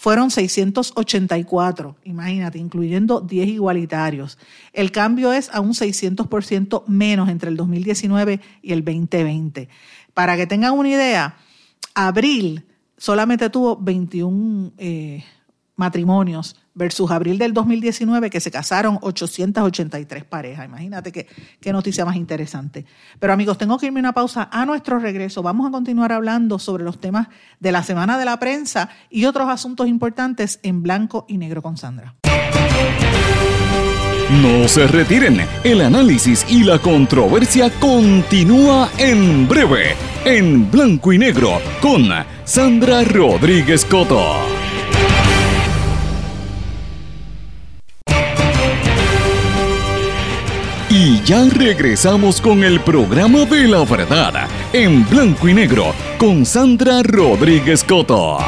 fueron 0.00 0.30
684, 0.30 1.94
imagínate, 2.04 2.58
incluyendo 2.58 3.20
10 3.20 3.48
igualitarios. 3.48 4.38
El 4.72 4.92
cambio 4.92 5.30
es 5.30 5.50
a 5.52 5.60
un 5.60 5.74
600% 5.74 6.84
menos 6.86 7.28
entre 7.28 7.50
el 7.50 7.58
2019 7.58 8.40
y 8.62 8.72
el 8.72 8.82
2020. 8.82 9.68
Para 10.14 10.38
que 10.38 10.46
tengan 10.46 10.72
una 10.72 10.88
idea, 10.88 11.36
abril 11.94 12.64
solamente 12.96 13.50
tuvo 13.50 13.76
21 13.76 14.72
eh, 14.78 15.22
matrimonios 15.80 16.56
versus 16.74 17.10
abril 17.10 17.38
del 17.38 17.54
2019 17.54 18.28
que 18.28 18.38
se 18.38 18.50
casaron 18.50 18.98
883 19.00 20.24
parejas. 20.24 20.66
Imagínate 20.66 21.10
qué, 21.10 21.26
qué 21.58 21.72
noticia 21.72 22.04
más 22.04 22.16
interesante. 22.16 22.84
Pero 23.18 23.32
amigos, 23.32 23.56
tengo 23.56 23.78
que 23.78 23.86
irme 23.86 24.00
una 24.00 24.12
pausa. 24.12 24.48
A 24.52 24.66
nuestro 24.66 24.98
regreso 24.98 25.42
vamos 25.42 25.66
a 25.66 25.70
continuar 25.70 26.12
hablando 26.12 26.58
sobre 26.58 26.84
los 26.84 27.00
temas 27.00 27.28
de 27.58 27.72
la 27.72 27.82
Semana 27.82 28.18
de 28.18 28.26
la 28.26 28.38
Prensa 28.38 28.90
y 29.08 29.24
otros 29.24 29.48
asuntos 29.48 29.88
importantes 29.88 30.60
en 30.62 30.82
blanco 30.82 31.24
y 31.28 31.38
negro 31.38 31.62
con 31.62 31.78
Sandra. 31.78 32.14
No 34.30 34.68
se 34.68 34.86
retiren, 34.86 35.40
el 35.64 35.80
análisis 35.80 36.46
y 36.48 36.62
la 36.62 36.78
controversia 36.78 37.68
continúa 37.80 38.88
en 38.96 39.48
breve, 39.48 39.96
en 40.24 40.70
blanco 40.70 41.12
y 41.12 41.18
negro, 41.18 41.60
con 41.80 42.08
Sandra 42.44 43.02
Rodríguez 43.02 43.84
Coto. 43.84 44.69
Ya 51.24 51.44
regresamos 51.44 52.40
con 52.40 52.64
el 52.64 52.80
programa 52.80 53.44
de 53.44 53.68
la 53.68 53.84
verdad, 53.84 54.48
en 54.72 55.08
blanco 55.08 55.48
y 55.48 55.54
negro, 55.54 55.94
con 56.18 56.46
Sandra 56.46 57.02
Rodríguez 57.02 57.84
Coto. 57.84 58.38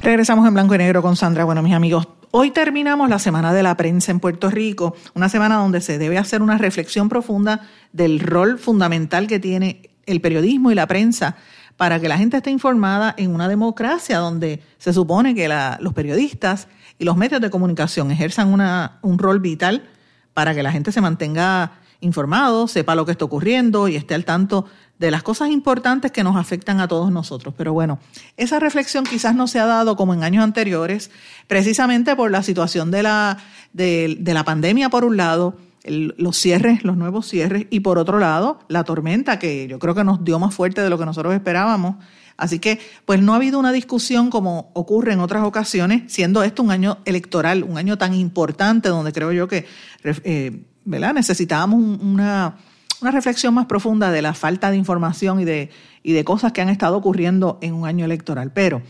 Regresamos 0.00 0.46
en 0.46 0.54
blanco 0.54 0.74
y 0.74 0.78
negro 0.78 1.02
con 1.02 1.16
Sandra. 1.16 1.44
Bueno, 1.44 1.62
mis 1.62 1.74
amigos, 1.74 2.08
hoy 2.30 2.52
terminamos 2.52 3.10
la 3.10 3.18
semana 3.18 3.52
de 3.52 3.62
la 3.62 3.76
prensa 3.76 4.12
en 4.12 4.20
Puerto 4.20 4.50
Rico, 4.50 4.94
una 5.14 5.28
semana 5.28 5.56
donde 5.56 5.80
se 5.80 5.98
debe 5.98 6.16
hacer 6.16 6.42
una 6.42 6.58
reflexión 6.58 7.08
profunda 7.08 7.62
del 7.92 8.20
rol 8.20 8.58
fundamental 8.58 9.26
que 9.26 9.40
tiene 9.40 9.90
el 10.06 10.20
periodismo 10.20 10.70
y 10.70 10.74
la 10.76 10.86
prensa 10.86 11.36
para 11.76 12.00
que 12.00 12.08
la 12.08 12.16
gente 12.16 12.38
esté 12.38 12.50
informada 12.50 13.14
en 13.18 13.34
una 13.34 13.48
democracia 13.48 14.18
donde 14.18 14.62
se 14.78 14.92
supone 14.92 15.34
que 15.34 15.48
los 15.80 15.92
periodistas 15.92 16.68
y 16.98 17.04
los 17.04 17.16
medios 17.16 17.40
de 17.40 17.50
comunicación 17.50 18.10
ejerzan 18.10 18.52
una, 18.52 18.98
un 19.02 19.18
rol 19.18 19.40
vital 19.40 19.88
para 20.34 20.54
que 20.54 20.62
la 20.62 20.72
gente 20.72 20.92
se 20.92 21.00
mantenga 21.00 21.72
informado, 22.00 22.68
sepa 22.68 22.94
lo 22.94 23.06
que 23.06 23.12
está 23.12 23.24
ocurriendo 23.24 23.88
y 23.88 23.96
esté 23.96 24.14
al 24.14 24.24
tanto 24.24 24.66
de 24.98 25.10
las 25.10 25.22
cosas 25.22 25.50
importantes 25.50 26.10
que 26.10 26.24
nos 26.24 26.36
afectan 26.36 26.80
a 26.80 26.88
todos 26.88 27.10
nosotros. 27.10 27.54
Pero 27.56 27.72
bueno, 27.72 27.98
esa 28.36 28.58
reflexión 28.58 29.04
quizás 29.04 29.34
no 29.34 29.46
se 29.46 29.58
ha 29.58 29.66
dado 29.66 29.96
como 29.96 30.14
en 30.14 30.22
años 30.22 30.42
anteriores, 30.42 31.10
precisamente 31.46 32.16
por 32.16 32.30
la 32.30 32.42
situación 32.42 32.90
de 32.90 33.02
la, 33.02 33.38
de, 33.72 34.18
la 34.24 34.44
pandemia, 34.44 34.88
por 34.88 35.04
un 35.04 35.16
lado, 35.16 35.56
los 35.84 36.36
cierres, 36.36 36.82
los 36.84 36.96
nuevos 36.96 37.28
cierres, 37.28 37.66
y 37.70 37.80
por 37.80 37.98
otro 37.98 38.18
lado, 38.18 38.58
la 38.68 38.84
tormenta, 38.84 39.38
que 39.38 39.68
yo 39.68 39.78
creo 39.78 39.94
que 39.94 40.04
nos 40.04 40.24
dio 40.24 40.38
más 40.38 40.54
fuerte 40.54 40.80
de 40.80 40.90
lo 40.90 40.98
que 40.98 41.04
nosotros 41.04 41.34
esperábamos. 41.34 41.96
Así 42.36 42.58
que, 42.58 42.78
pues 43.04 43.20
no 43.22 43.32
ha 43.32 43.36
habido 43.36 43.58
una 43.58 43.72
discusión 43.72 44.30
como 44.30 44.70
ocurre 44.74 45.12
en 45.12 45.20
otras 45.20 45.44
ocasiones, 45.44 46.12
siendo 46.12 46.42
esto 46.42 46.62
un 46.62 46.70
año 46.70 46.98
electoral, 47.04 47.64
un 47.64 47.78
año 47.78 47.96
tan 47.96 48.14
importante 48.14 48.88
donde 48.88 49.12
creo 49.12 49.32
yo 49.32 49.48
que 49.48 49.66
eh, 50.04 50.64
¿verdad? 50.84 51.14
necesitábamos 51.14 51.80
una 51.80 52.56
reflexión 53.00 53.54
más 53.54 53.66
profunda 53.66 54.10
de 54.10 54.22
la 54.22 54.34
falta 54.34 54.70
de 54.70 54.76
información 54.76 55.40
y 55.40 55.44
de, 55.44 55.70
y 56.02 56.12
de 56.12 56.24
cosas 56.24 56.52
que 56.52 56.60
han 56.60 56.68
estado 56.68 56.96
ocurriendo 56.96 57.58
en 57.62 57.74
un 57.74 57.86
año 57.86 58.04
electoral. 58.04 58.52
Pero 58.52 58.82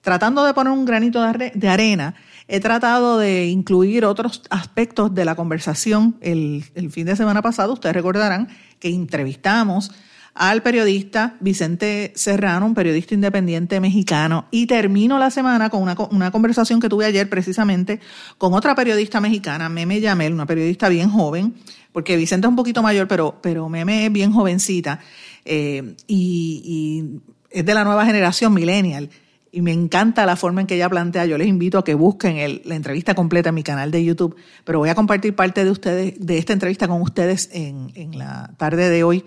tratando 0.00 0.44
de 0.44 0.54
poner 0.54 0.72
un 0.72 0.84
granito 0.84 1.22
de 1.22 1.68
arena, 1.68 2.14
he 2.48 2.60
tratado 2.60 3.18
de 3.18 3.46
incluir 3.46 4.04
otros 4.04 4.42
aspectos 4.50 5.14
de 5.14 5.24
la 5.24 5.34
conversación. 5.34 6.16
El, 6.20 6.64
fin 6.90 7.06
de 7.06 7.16
semana 7.16 7.42
pasado, 7.42 7.72
ustedes 7.72 7.94
recordarán 7.94 8.48
que 8.78 8.88
entrevistamos 8.88 9.92
al 10.34 10.62
periodista 10.62 11.36
Vicente 11.40 12.12
Serrano, 12.14 12.66
un 12.66 12.74
periodista 12.74 13.14
independiente 13.14 13.80
mexicano, 13.80 14.46
y 14.50 14.66
termino 14.66 15.18
la 15.18 15.30
semana 15.30 15.68
con 15.68 15.82
una, 15.82 15.96
una 16.10 16.30
conversación 16.30 16.80
que 16.80 16.88
tuve 16.88 17.04
ayer 17.04 17.28
precisamente 17.28 18.00
con 18.38 18.54
otra 18.54 18.74
periodista 18.74 19.20
mexicana, 19.20 19.68
Meme 19.68 20.00
Yamel, 20.00 20.32
una 20.32 20.46
periodista 20.46 20.88
bien 20.88 21.10
joven, 21.10 21.54
porque 21.92 22.16
Vicente 22.16 22.46
es 22.46 22.48
un 22.48 22.56
poquito 22.56 22.82
mayor, 22.82 23.06
pero, 23.06 23.38
pero 23.42 23.68
Meme 23.68 24.06
es 24.06 24.12
bien 24.12 24.32
jovencita 24.32 25.00
eh, 25.44 25.94
y, 26.06 27.20
es 27.50 27.66
de 27.66 27.74
la 27.74 27.84
nueva 27.84 28.06
generación 28.06 28.54
millennial. 28.54 29.10
Y 29.54 29.60
me 29.60 29.72
encanta 29.72 30.24
la 30.24 30.36
forma 30.36 30.62
en 30.62 30.66
que 30.66 30.76
ella 30.76 30.88
plantea. 30.88 31.26
Yo 31.26 31.36
les 31.36 31.46
invito 31.46 31.76
a 31.76 31.84
que 31.84 31.92
busquen 31.92 32.62
la 32.64 32.74
entrevista 32.74 33.14
completa 33.14 33.50
en 33.50 33.54
mi 33.54 33.62
canal 33.62 33.90
de 33.90 34.02
YouTube, 34.02 34.34
pero 34.64 34.78
voy 34.78 34.88
a 34.88 34.94
compartir 34.94 35.36
parte 35.36 35.62
de 35.62 35.70
ustedes, 35.70 36.14
de 36.18 36.38
esta 36.38 36.54
entrevista 36.54 36.88
con 36.88 37.02
ustedes 37.02 37.50
en, 37.52 37.92
en 37.94 38.16
la 38.18 38.54
tarde 38.56 38.88
de 38.88 39.04
hoy. 39.04 39.22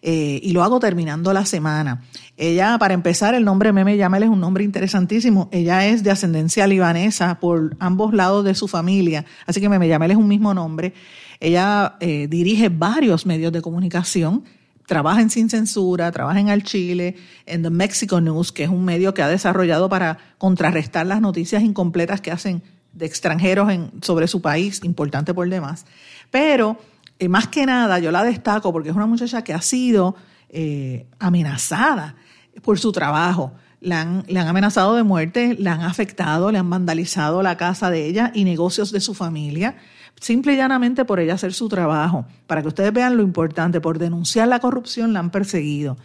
Eh, 0.00 0.40
y 0.42 0.52
lo 0.52 0.62
hago 0.62 0.78
terminando 0.78 1.32
la 1.32 1.44
semana. 1.44 2.02
Ella, 2.36 2.78
para 2.78 2.94
empezar, 2.94 3.34
el 3.34 3.44
nombre 3.44 3.72
Meme 3.72 3.96
Yamel 3.96 4.24
es 4.24 4.28
un 4.28 4.40
nombre 4.40 4.64
interesantísimo. 4.64 5.48
Ella 5.50 5.86
es 5.86 6.02
de 6.02 6.10
ascendencia 6.10 6.66
libanesa 6.66 7.40
por 7.40 7.76
ambos 7.80 8.14
lados 8.14 8.44
de 8.44 8.54
su 8.54 8.68
familia, 8.68 9.24
así 9.46 9.60
que 9.60 9.68
Meme 9.68 9.88
Yamel 9.88 10.12
es 10.12 10.16
un 10.16 10.28
mismo 10.28 10.54
nombre. 10.54 10.94
Ella 11.40 11.96
eh, 12.00 12.28
dirige 12.28 12.68
varios 12.68 13.26
medios 13.26 13.52
de 13.52 13.62
comunicación, 13.62 14.44
trabaja 14.86 15.20
en 15.20 15.30
Sin 15.30 15.50
Censura, 15.50 16.10
trabaja 16.12 16.40
en 16.40 16.48
Al 16.48 16.62
Chile, 16.62 17.16
en 17.46 17.62
The 17.62 17.70
Mexico 17.70 18.20
News, 18.20 18.52
que 18.52 18.64
es 18.64 18.70
un 18.70 18.84
medio 18.84 19.14
que 19.14 19.22
ha 19.22 19.28
desarrollado 19.28 19.88
para 19.88 20.18
contrarrestar 20.38 21.06
las 21.06 21.20
noticias 21.20 21.62
incompletas 21.62 22.20
que 22.20 22.30
hacen 22.30 22.62
de 22.92 23.06
extranjeros 23.06 23.70
en, 23.70 23.90
sobre 24.02 24.26
su 24.28 24.40
país, 24.40 24.80
importante 24.84 25.34
por 25.34 25.48
demás. 25.48 25.86
Pero 26.30 26.78
eh, 27.18 27.28
más 27.28 27.48
que 27.48 27.66
nada 27.66 27.98
yo 27.98 28.10
la 28.10 28.24
destaco 28.24 28.72
porque 28.72 28.90
es 28.90 28.96
una 28.96 29.06
muchacha 29.06 29.42
que 29.42 29.52
ha 29.52 29.62
sido 29.62 30.16
eh, 30.48 31.06
amenazada 31.18 32.16
por 32.62 32.78
su 32.78 32.92
trabajo. 32.92 33.52
Le 33.80 33.94
han, 33.94 34.24
le 34.26 34.40
han, 34.40 34.48
amenazado 34.48 34.96
de 34.96 35.04
muerte, 35.04 35.54
le 35.58 35.70
han 35.70 35.82
afectado, 35.82 36.50
le 36.50 36.58
han 36.58 36.68
vandalizado 36.68 37.42
la 37.42 37.56
casa 37.56 37.90
de 37.90 38.06
ella 38.06 38.32
y 38.34 38.42
negocios 38.44 38.90
de 38.90 39.00
su 39.00 39.14
familia 39.14 39.76
simple 40.20 40.54
y 40.54 40.56
llanamente 40.56 41.04
por 41.04 41.20
ella 41.20 41.34
hacer 41.34 41.52
su 41.52 41.68
trabajo. 41.68 42.26
Para 42.46 42.62
que 42.62 42.68
ustedes 42.68 42.92
vean 42.92 43.16
lo 43.16 43.22
importante, 43.22 43.80
por 43.80 43.98
denunciar 43.98 44.48
la 44.48 44.60
corrupción 44.60 45.12
la 45.12 45.20
han 45.20 45.30
perseguido. 45.30 45.96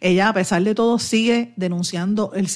Ella, 0.00 0.28
a 0.28 0.32
pesar 0.32 0.62
de 0.62 0.74
todo, 0.74 0.98
sigue 0.98 1.52
denunciando 1.56 2.32
el, 2.34 2.48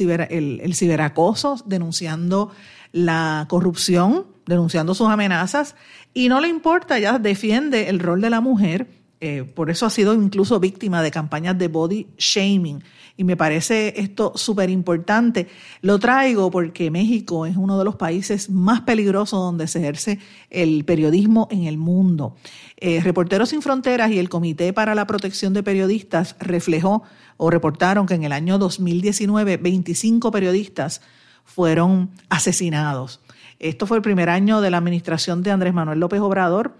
el, 0.61 0.74
ciberacoso, 0.74 1.62
denunciando 1.64 2.50
la 2.92 3.46
corrupción, 3.48 4.26
denunciando 4.46 4.94
sus 4.94 5.09
amenazas, 5.09 5.74
y 6.16 6.31
no 6.31 6.40
le 6.40 6.48
importa, 6.48 6.96
ella 6.96 7.18
defiende 7.18 7.90
el 7.90 8.00
rol 8.00 8.22
de 8.22 8.31
la 8.31 8.40
mujer, 8.40 8.87
eh, 9.20 9.44
por 9.44 9.68
eso 9.68 9.85
ha 9.85 9.90
sido 9.90 10.14
incluso 10.14 10.59
víctima 10.59 11.02
de 11.02 11.11
campañas 11.11 11.59
de 11.59 11.68
body 11.68 12.07
shaming 12.16 12.83
y 13.18 13.24
me 13.24 13.37
parece 13.37 13.92
esto 14.00 14.33
súper 14.35 14.70
importante. 14.70 15.46
Lo 15.83 15.98
traigo 15.98 16.50
porque 16.50 16.90
México 16.90 17.44
es 17.44 17.59
uno 17.59 17.79
de 17.79 17.85
los 17.85 17.96
países 17.96 18.48
más 18.48 18.81
peligrosos 18.81 19.38
donde 19.38 19.66
se 19.66 19.81
ejerce 19.81 20.18
el 20.48 20.87
periodismo 20.87 21.48
en 21.50 21.64
el 21.64 21.76
mundo. 21.76 22.35
Eh, 22.79 23.02
Reporteros 23.02 23.50
Sin 23.50 23.61
Fronteras 23.61 24.11
y 24.11 24.18
el 24.18 24.31
Comité 24.31 24.72
para 24.72 24.94
la 24.94 25.07
Protección 25.07 25.52
de 25.52 25.62
Periodistas 25.62 26.35
reflejó 26.40 27.02
o 27.37 27.50
reportaron 27.50 28.07
que 28.07 28.14
en 28.14 28.24
el 28.24 28.33
año 28.33 28.57
2019 28.57 29.59
25 29.59 30.31
periodistas 30.31 31.02
fueron 31.44 32.09
asesinados. 32.31 33.20
Esto 33.58 33.86
fue 33.86 33.96
el 33.96 34.02
primer 34.02 34.28
año 34.28 34.60
de 34.60 34.70
la 34.70 34.78
administración 34.78 35.42
de 35.42 35.50
Andrés 35.50 35.74
Manuel 35.74 36.00
López 36.00 36.20
Obrador. 36.20 36.76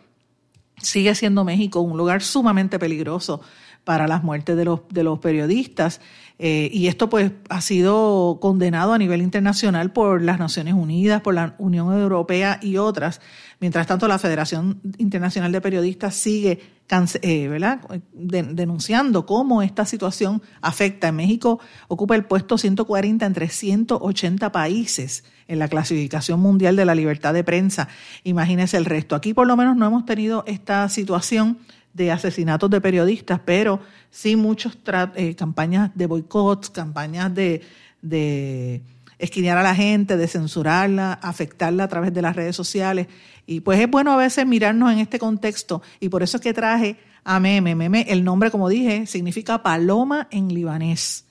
Sigue 0.83 1.15
siendo 1.15 1.45
México 1.45 1.81
un 1.81 1.97
lugar 1.97 2.23
sumamente 2.23 2.79
peligroso 2.79 3.41
para 3.85 4.09
las 4.09 4.25
muertes 4.25 4.57
de 4.57 4.65
los, 4.65 4.81
de 4.91 5.05
los 5.05 5.21
periodistas. 5.21 6.01
Eh, 6.39 6.69
y 6.73 6.89
esto 6.89 7.09
pues 7.09 7.31
ha 7.49 7.61
sido 7.61 8.39
condenado 8.41 8.93
a 8.93 8.99
nivel 8.99 9.23
internacional 9.23 9.93
por 9.93 10.21
las 10.21 10.39
Naciones 10.39 10.75
Unidas, 10.75 11.23
por 11.23 11.35
la 11.35 11.55
Unión 11.59 11.99
Europea 11.99 12.59
y 12.61 12.77
otras. 12.77 13.21
Mientras 13.61 13.87
tanto, 13.87 14.09
la 14.09 14.19
Federación 14.19 14.81
Internacional 14.99 15.53
de 15.53 15.61
Periodistas 15.61 16.15
sigue 16.15 16.61
eh, 16.89 18.01
denunciando 18.13 19.27
cómo 19.27 19.63
esta 19.63 19.85
situación 19.85 20.43
afecta. 20.61 21.09
En 21.09 21.17
México 21.17 21.61
ocupa 21.89 22.15
el 22.15 22.25
puesto 22.25 22.59
140 22.59 23.27
entre 23.27 23.49
180 23.49 24.53
países 24.53 25.25
en 25.49 25.59
la 25.59 25.69
clasificación 25.69 26.41
mundial 26.41 26.77
de 26.77 26.85
la 26.85 26.95
libertad 26.95 27.35
de 27.35 27.45
prensa. 27.45 27.89
Imagínese 28.25 28.77
el 28.77 28.85
resto. 28.85 29.17
Aquí 29.17 29.35
por 29.35 29.47
lo 29.47 29.57
menos 29.57 29.77
no 29.77 29.87
hemos 29.87 30.05
tenido 30.05 30.45
esta 30.47 30.89
situación 30.89 31.59
de 31.93 32.13
asesinatos 32.13 32.71
de 32.71 32.81
periodistas, 32.81 33.41
pero 33.45 33.81
sí 34.11 34.37
muchas 34.37 34.77
eh, 35.15 35.35
campañas 35.35 35.91
de 35.95 36.07
boicots, 36.07 36.71
campañas 36.71 37.35
de, 37.35 37.63
de 38.03 38.83
esquinear 39.19 39.57
a 39.59 39.63
la 39.63 39.75
gente, 39.75 40.17
de 40.17 40.29
censurarla, 40.29 41.15
afectarla 41.15 41.85
a 41.85 41.89
través 41.89 42.13
de 42.13 42.23
las 42.23 42.37
redes 42.37 42.57
sociales. 42.57 43.07
Y 43.47 43.61
pues 43.61 43.81
es 43.81 43.89
bueno 43.89 44.13
a 44.13 44.17
veces 44.17 44.47
mirarnos 44.47 44.93
en 44.93 44.99
este 44.99 45.19
contexto 45.19 45.83
y 46.01 46.09
por 46.09 46.23
eso 46.23 46.37
es 46.37 46.43
que 46.43 46.53
traje 46.53 46.97
a 47.25 47.41
Meme. 47.41 47.75
Meme, 47.75 48.07
el 48.09 48.25
nombre, 48.25 48.51
como 48.51 48.69
dije, 48.69 49.07
significa 49.07 49.63
paloma 49.63 50.29
en 50.31 50.49
libanés. 50.49 51.27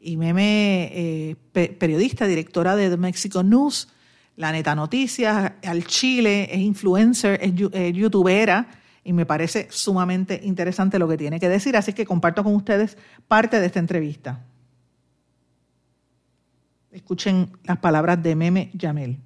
Y 0.00 0.16
Meme, 0.16 0.90
eh, 0.92 1.36
periodista, 1.52 2.26
directora 2.26 2.76
de 2.76 2.90
The 2.90 2.96
Mexico 2.96 3.42
News, 3.42 3.88
La 4.36 4.52
Neta 4.52 4.74
Noticias, 4.74 5.52
al 5.64 5.84
Chile, 5.86 6.48
es 6.50 6.60
influencer, 6.60 7.38
es, 7.42 7.52
es 7.72 7.92
youtubera 7.94 8.68
y 9.04 9.12
me 9.12 9.26
parece 9.26 9.68
sumamente 9.70 10.40
interesante 10.42 10.98
lo 10.98 11.08
que 11.08 11.16
tiene 11.16 11.40
que 11.40 11.48
decir, 11.48 11.76
así 11.76 11.92
que 11.92 12.06
comparto 12.06 12.44
con 12.44 12.54
ustedes 12.54 12.96
parte 13.28 13.60
de 13.60 13.66
esta 13.66 13.78
entrevista. 13.78 14.44
Escuchen 16.92 17.52
las 17.64 17.78
palabras 17.78 18.20
de 18.20 18.34
Meme 18.34 18.70
Yamel. 18.74 19.16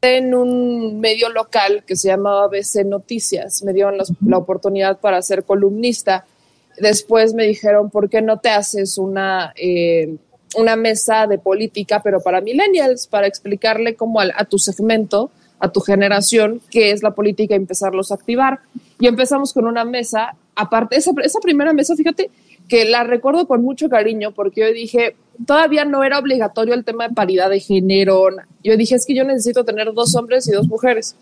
En 0.00 0.34
un 0.34 0.98
medio 1.00 1.28
local 1.28 1.84
que 1.86 1.94
se 1.94 2.08
llamaba 2.08 2.48
BC 2.48 2.84
Noticias, 2.84 3.62
me 3.62 3.72
dieron 3.72 3.96
la, 3.96 4.36
oportunidad 4.36 4.98
para 4.98 5.22
ser 5.22 5.44
columnista. 5.44 6.26
Después 6.78 7.32
me 7.32 7.44
dijeron, 7.44 7.90
¿por 7.90 8.10
qué 8.10 8.20
no 8.22 8.40
te 8.40 8.50
haces 8.50 8.98
una, 8.98 9.54
eh, 9.56 10.16
una 10.56 10.74
mesa 10.74 11.28
de 11.28 11.38
política, 11.38 12.02
pero 12.02 12.20
para 12.20 12.40
millennials, 12.40 13.06
para 13.06 13.28
explicarle 13.28 13.94
como 13.94 14.20
a, 14.20 14.44
tu 14.44 14.58
segmento, 14.58 15.30
a 15.60 15.70
tu 15.70 15.80
generación, 15.80 16.60
qué 16.70 16.90
es 16.90 17.02
la 17.02 17.12
política 17.12 17.54
y 17.54 17.58
empezarlos 17.58 18.10
a 18.10 18.16
activar. 18.16 18.60
Y 18.98 19.06
empezamos 19.06 19.52
con 19.52 19.66
una 19.66 19.84
mesa, 19.84 20.34
aparte, 20.56 20.96
esa, 20.96 21.12
esa 21.22 21.38
primera 21.38 21.72
mesa, 21.72 21.94
fíjate, 21.94 22.30
que 22.68 22.84
la 22.84 23.04
recuerdo 23.04 23.46
con 23.46 23.62
mucho 23.62 23.88
cariño 23.88 24.32
porque 24.32 24.62
yo 24.62 24.72
dije, 24.72 25.16
todavía 25.46 25.84
no 25.84 26.02
era 26.04 26.18
obligatorio 26.18 26.74
el 26.74 26.84
tema 26.84 27.08
de 27.08 27.14
paridad 27.14 27.50
de 27.50 27.60
género. 27.60 28.28
Yo 28.62 28.76
dije, 28.76 28.94
es 28.94 29.06
que 29.06 29.14
yo 29.14 29.24
necesito 29.24 29.64
tener 29.64 29.92
dos 29.92 30.14
hombres 30.14 30.48
y 30.48 30.52
dos 30.52 30.66
mujeres 30.68 31.14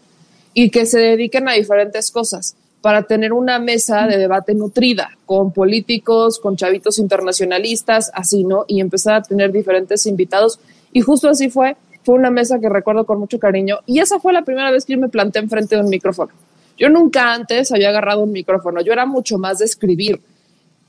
y 0.55 0.71
que 0.71 0.87
se 0.87 0.99
dediquen 0.99 1.49
a 1.49 1.53
diferentes 1.53 2.11
cosas 2.11 2.55
para 2.81 3.05
tener 3.05 3.33
una 3.33 3.59
mesa 3.59 4.07
de 4.07 4.19
debate 4.19 4.55
nutrida 4.55 5.17
con 5.25 5.53
políticos, 5.53 6.39
con 6.41 6.57
chavitos 6.57 6.99
internacionalistas, 6.99 8.11
así, 8.13 8.45
¿no? 8.45 8.65
Y 8.67 8.81
empezar 8.81 9.15
a 9.15 9.23
tener 9.23 9.53
diferentes 9.53 10.05
invitados. 10.07 10.59
Y 10.93 11.01
justo 11.01 11.29
así 11.29 11.49
fue. 11.49 11.77
Fue 12.05 12.17
una 12.17 12.31
mesa 12.31 12.59
que 12.59 12.69
recuerdo 12.69 13.07
con 13.07 13.21
mucho 13.21 13.39
cariño. 13.39 13.79
Y 13.87 14.01
esa 14.01 14.19
fue 14.19 14.33
la 14.33 14.43
primera 14.43 14.73
vez 14.73 14.85
que 14.85 14.95
yo 14.95 14.99
me 14.99 15.09
planté 15.09 15.39
enfrente 15.39 15.77
de 15.77 15.83
un 15.83 15.89
micrófono. 15.89 16.33
Yo 16.77 16.89
nunca 16.89 17.33
antes 17.33 17.71
había 17.71 17.91
agarrado 17.91 18.23
un 18.25 18.33
micrófono. 18.33 18.81
Yo 18.81 18.93
era 18.93 19.07
mucho 19.07 19.39
más 19.39 19.59
de 19.59 19.67
escribir 19.67 20.21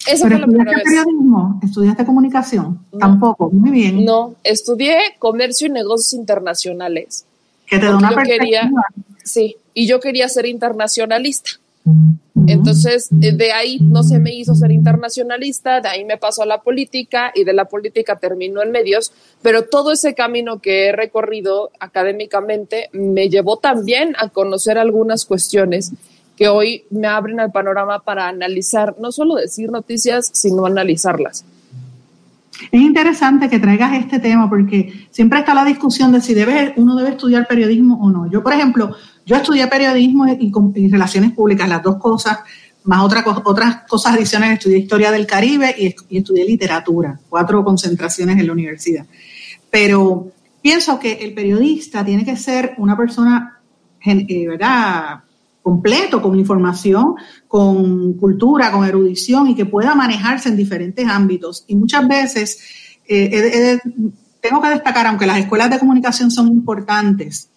fue 0.05 0.29
la 0.29 0.45
primera 0.45 0.71
vez. 0.71 0.83
periodismo? 0.83 1.59
¿Estudiaste 1.63 2.05
comunicación? 2.05 2.79
Tampoco, 2.99 3.49
muy 3.51 3.71
bien. 3.71 4.05
No, 4.05 4.35
estudié 4.43 4.97
comercio 5.19 5.67
y 5.67 5.71
negocios 5.71 6.13
internacionales. 6.13 7.25
Que 7.65 7.79
te 7.79 7.85
da 7.85 7.97
una 7.97 8.23
quería, 8.23 8.69
Sí, 9.23 9.55
y 9.73 9.87
yo 9.87 9.99
quería 9.99 10.27
ser 10.27 10.45
internacionalista. 10.45 11.51
Entonces, 12.47 13.07
de 13.11 13.51
ahí 13.51 13.77
no 13.81 14.03
se 14.03 14.19
me 14.19 14.33
hizo 14.33 14.55
ser 14.55 14.71
internacionalista, 14.71 15.81
de 15.81 15.89
ahí 15.89 16.05
me 16.05 16.17
pasó 16.17 16.43
a 16.43 16.45
la 16.45 16.61
política 16.61 17.31
y 17.35 17.43
de 17.43 17.53
la 17.53 17.65
política 17.65 18.17
terminó 18.17 18.61
en 18.61 18.71
medios, 18.71 19.11
pero 19.41 19.63
todo 19.63 19.91
ese 19.91 20.13
camino 20.13 20.59
que 20.59 20.87
he 20.87 20.91
recorrido 20.91 21.71
académicamente 21.79 22.89
me 22.93 23.29
llevó 23.29 23.57
también 23.57 24.15
a 24.17 24.29
conocer 24.29 24.77
algunas 24.77 25.25
cuestiones 25.25 25.91
que 26.43 26.49
hoy 26.49 26.83
me 26.89 27.07
abren 27.07 27.39
el 27.39 27.51
panorama 27.51 27.99
para 27.99 28.27
analizar, 28.27 28.97
no 28.99 29.13
solo 29.13 29.35
decir 29.35 29.71
noticias, 29.71 30.29
sino 30.33 30.65
analizarlas. 30.65 31.45
Es 32.69 32.81
interesante 32.81 33.49
que 33.49 33.59
traigas 33.59 33.93
este 33.93 34.19
tema 34.19 34.49
porque 34.49 35.07
siempre 35.09 35.39
está 35.39 35.53
la 35.53 35.63
discusión 35.63 36.11
de 36.11 36.19
si 36.19 36.33
debe, 36.33 36.73
uno 36.75 36.97
debe 36.97 37.11
estudiar 37.11 37.47
periodismo 37.47 37.97
o 38.01 38.09
no. 38.09 38.29
Yo, 38.29 38.43
por 38.43 38.51
ejemplo, 38.51 38.93
yo 39.25 39.37
estudié 39.37 39.67
periodismo 39.67 40.27
y, 40.27 40.89
relaciones 40.89 41.31
públicas, 41.31 41.69
las 41.69 41.81
dos 41.81 41.95
cosas, 41.95 42.39
más 42.83 43.01
otra, 43.01 43.23
otras 43.45 43.83
cosas 43.87 44.15
adicionales, 44.15 44.57
estudié 44.57 44.79
historia 44.79 45.11
del 45.11 45.25
Caribe 45.25 45.73
y, 45.77 45.95
y, 46.09 46.17
estudié 46.17 46.43
literatura, 46.43 47.17
cuatro 47.29 47.63
concentraciones 47.63 48.37
en 48.37 48.47
la 48.47 48.51
universidad. 48.51 49.05
Pero 49.71 50.27
pienso 50.61 50.99
que 50.99 51.13
el 51.13 51.33
periodista 51.33 52.03
tiene 52.03 52.25
que 52.25 52.35
ser 52.35 52.73
una 52.79 52.97
persona, 52.97 53.61
eh, 54.05 54.45
¿verdad? 54.45 55.22
Completo, 55.63 56.21
con 56.21 56.37
información, 56.37 57.15
con 57.47 58.13
cultura, 58.13 58.71
con 58.71 58.85
erudición 58.85 59.47
y 59.47 59.55
que 59.55 59.65
pueda 59.65 59.95
manejarse 59.95 60.49
en 60.49 60.57
diferentes 60.57 61.07
ámbitos. 61.07 61.63
Y 61.67 61.75
muchas 61.75 62.07
veces 62.07 62.59
eh, 63.07 63.79
tengo 64.41 64.61
que 64.61 64.69
destacar, 64.69 65.07
aunque 65.07 65.25
las 65.25 65.39
escuelas 65.39 65.69
de 65.69 65.79
comunicación 65.79 66.29
son 66.29 66.49
importantes, 66.49 67.49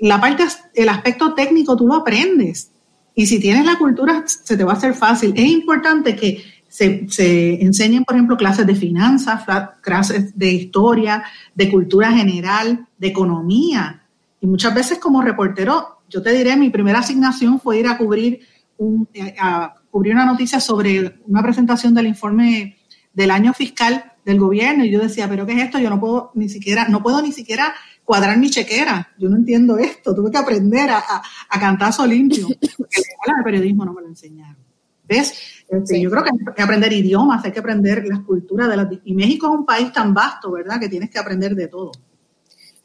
la 0.00 0.20
parte, 0.20 0.44
el 0.74 0.88
aspecto 0.88 1.34
técnico 1.34 1.76
tú 1.76 1.86
lo 1.86 1.94
aprendes. 1.94 2.70
Y 3.14 3.26
si 3.26 3.38
tienes 3.38 3.64
la 3.64 3.78
cultura, 3.78 4.24
se 4.26 4.56
te 4.56 4.64
va 4.64 4.72
a 4.72 4.76
hacer 4.76 4.94
fácil. 4.94 5.34
Es 5.36 5.46
importante 5.46 6.16
que 6.16 6.42
se, 6.68 7.06
se 7.08 7.62
enseñen, 7.62 8.04
por 8.04 8.16
ejemplo, 8.16 8.36
clases 8.36 8.66
de 8.66 8.74
finanzas, 8.74 9.44
clases 9.80 10.36
de 10.36 10.52
historia, 10.52 11.22
de 11.54 11.70
cultura 11.70 12.10
general, 12.10 12.88
de 12.98 13.06
economía. 13.06 14.02
Y 14.40 14.46
muchas 14.46 14.74
veces 14.74 14.98
como 14.98 15.22
reportero 15.22 15.93
yo 16.08 16.22
te 16.22 16.32
diré, 16.32 16.56
mi 16.56 16.70
primera 16.70 17.00
asignación 17.00 17.60
fue 17.60 17.78
ir 17.78 17.86
a 17.86 17.98
cubrir, 17.98 18.40
un, 18.78 19.08
eh, 19.14 19.34
a 19.38 19.74
cubrir 19.90 20.14
una 20.14 20.26
noticia 20.26 20.60
sobre 20.60 21.20
una 21.26 21.42
presentación 21.42 21.94
del 21.94 22.06
informe 22.06 22.78
del 23.12 23.30
año 23.30 23.52
fiscal 23.52 24.12
del 24.24 24.38
gobierno 24.38 24.84
y 24.84 24.90
yo 24.90 25.00
decía, 25.00 25.28
pero 25.28 25.46
¿qué 25.46 25.52
es 25.52 25.64
esto? 25.64 25.78
Yo 25.78 25.90
no 25.90 26.00
puedo 26.00 26.30
ni 26.34 26.48
siquiera, 26.48 26.88
no 26.88 27.02
puedo 27.02 27.20
ni 27.22 27.32
siquiera 27.32 27.74
cuadrar 28.04 28.38
mi 28.38 28.50
chequera. 28.50 29.12
Yo 29.18 29.28
no 29.28 29.36
entiendo 29.36 29.78
esto. 29.78 30.14
Tuve 30.14 30.30
que 30.30 30.38
aprender 30.38 30.90
a, 30.90 31.02
a, 31.48 31.60
cantazo 31.60 32.06
limpio, 32.06 32.48
porque 32.48 32.96
la 32.96 33.12
escuela 33.12 33.38
de 33.38 33.44
periodismo 33.44 33.84
no 33.84 33.92
me 33.92 34.02
lo 34.02 34.08
enseñaron. 34.08 34.56
¿Ves? 35.06 35.34
Este, 35.68 36.00
yo 36.00 36.10
creo 36.10 36.22
que 36.22 36.30
hay 36.30 36.54
que 36.54 36.62
aprender 36.62 36.92
idiomas, 36.92 37.44
hay 37.44 37.52
que 37.52 37.58
aprender 37.58 38.04
las 38.06 38.20
culturas 38.20 38.68
de 38.68 38.76
las... 38.76 38.88
Y 39.04 39.14
México 39.14 39.46
es 39.46 39.58
un 39.58 39.66
país 39.66 39.92
tan 39.92 40.14
vasto, 40.14 40.50
¿verdad? 40.52 40.80
Que 40.80 40.88
tienes 40.88 41.10
que 41.10 41.18
aprender 41.18 41.54
de 41.54 41.68
todo. 41.68 41.92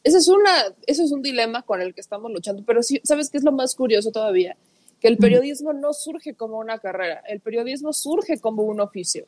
Ese 0.04 0.18
es, 0.18 0.28
una, 0.28 0.52
eso 0.88 1.04
es 1.04 1.12
un 1.12 1.22
dilema 1.22 1.62
con 1.64 1.82
el 1.82 1.94
que 1.94 2.02
estamos 2.02 2.32
luchando, 2.32 2.64
pero 2.66 2.82
sí, 2.84 3.02
¿sabes 3.04 3.30
qué 3.30 3.38
es 3.38 3.44
lo 3.44 3.52
más 3.52 3.76
curioso 3.76 4.12
todavía? 4.12 4.56
Que 5.00 5.08
el 5.08 5.18
periodismo 5.18 5.74
no 5.74 5.94
surge 5.94 6.36
como 6.36 6.58
una 6.60 6.80
carrera, 6.80 7.22
el 7.28 7.42
periodismo 7.42 7.94
surge 7.94 8.40
como 8.40 8.64
un 8.64 8.80
oficio. 8.80 9.28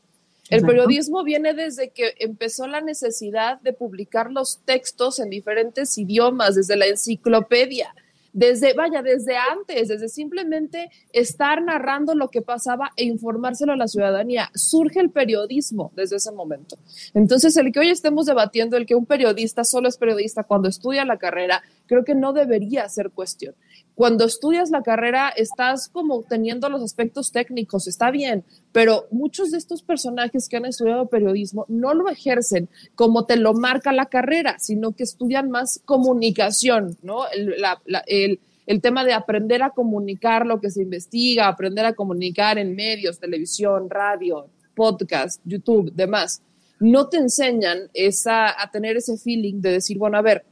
El 0.49 0.63
periodismo 0.63 1.23
viene 1.23 1.53
desde 1.53 1.91
que 1.91 2.13
empezó 2.19 2.67
la 2.67 2.81
necesidad 2.81 3.61
de 3.61 3.71
publicar 3.71 4.31
los 4.31 4.59
textos 4.65 5.19
en 5.19 5.29
diferentes 5.29 5.97
idiomas, 5.97 6.55
desde 6.55 6.75
la 6.75 6.87
enciclopedia 6.87 7.95
desde, 8.33 8.73
vaya, 8.73 9.01
desde 9.01 9.35
antes, 9.37 9.87
desde 9.87 10.09
simplemente 10.09 10.89
estar 11.11 11.61
narrando 11.61 12.15
lo 12.15 12.29
que 12.29 12.41
pasaba 12.41 12.91
e 12.95 13.03
informárselo 13.03 13.73
a 13.73 13.77
la 13.77 13.87
ciudadanía. 13.87 14.49
Surge 14.53 14.99
el 14.99 15.09
periodismo 15.09 15.91
desde 15.95 16.17
ese 16.17 16.31
momento. 16.31 16.77
Entonces, 17.13 17.55
el 17.57 17.71
que 17.71 17.79
hoy 17.79 17.89
estemos 17.89 18.25
debatiendo 18.25 18.77
el 18.77 18.85
que 18.85 18.95
un 18.95 19.05
periodista 19.05 19.63
solo 19.63 19.89
es 19.89 19.97
periodista 19.97 20.43
cuando 20.43 20.69
estudia 20.69 21.05
la 21.05 21.17
carrera, 21.17 21.61
creo 21.91 22.05
que 22.05 22.15
no 22.15 22.31
debería 22.31 22.87
ser 22.87 23.11
cuestión 23.11 23.53
cuando 24.01 24.25
estudias 24.25 24.71
la 24.71 24.81
carrera 24.81 25.29
estás 25.29 25.89
como 25.89 26.23
teniendo 26.23 26.69
los 26.69 26.81
aspectos 26.81 27.31
técnicos, 27.31 27.87
está 27.87 28.09
bien, 28.09 28.43
pero 28.71 29.05
muchos 29.11 29.51
de 29.51 29.57
estos 29.57 29.83
personajes 29.83 30.47
que 30.49 30.57
han 30.57 30.65
estudiado 30.65 31.07
periodismo 31.07 31.65
no 31.67 31.93
lo 31.93 32.09
ejercen 32.09 32.69
como 32.95 33.25
te 33.25 33.35
lo 33.35 33.53
marca 33.53 33.91
la 33.93 34.07
carrera, 34.07 34.57
sino 34.59 34.93
que 34.93 35.03
estudian 35.03 35.51
más 35.51 35.81
comunicación, 35.85 36.97
¿no? 37.03 37.25
El, 37.29 38.39
el 38.65 38.81
tema 38.81 39.03
de 39.03 39.13
aprender 39.13 39.61
a 39.61 39.71
comunicar 39.71 40.45
lo 40.45 40.59
que 40.59 40.71
se 40.71 40.81
investiga, 40.81 41.47
aprender 41.47 41.85
a 41.85 41.93
comunicar 41.93 42.57
en 42.57 42.75
medios, 42.75 43.19
televisión, 43.19 43.89
radio, 43.89 44.47
podcast, 44.73 45.41
YouTube, 45.45 45.91
demás. 45.93 46.41
No 46.79 47.07
te 47.07 47.17
enseñan 47.17 47.89
esa, 47.93 48.59
a 48.59 48.71
tener 48.71 48.97
ese 48.97 49.17
feeling 49.17 49.61
de 49.61 49.73
decir, 49.73 49.99
bueno, 49.99 50.17
a 50.17 50.23
ver, 50.23 50.43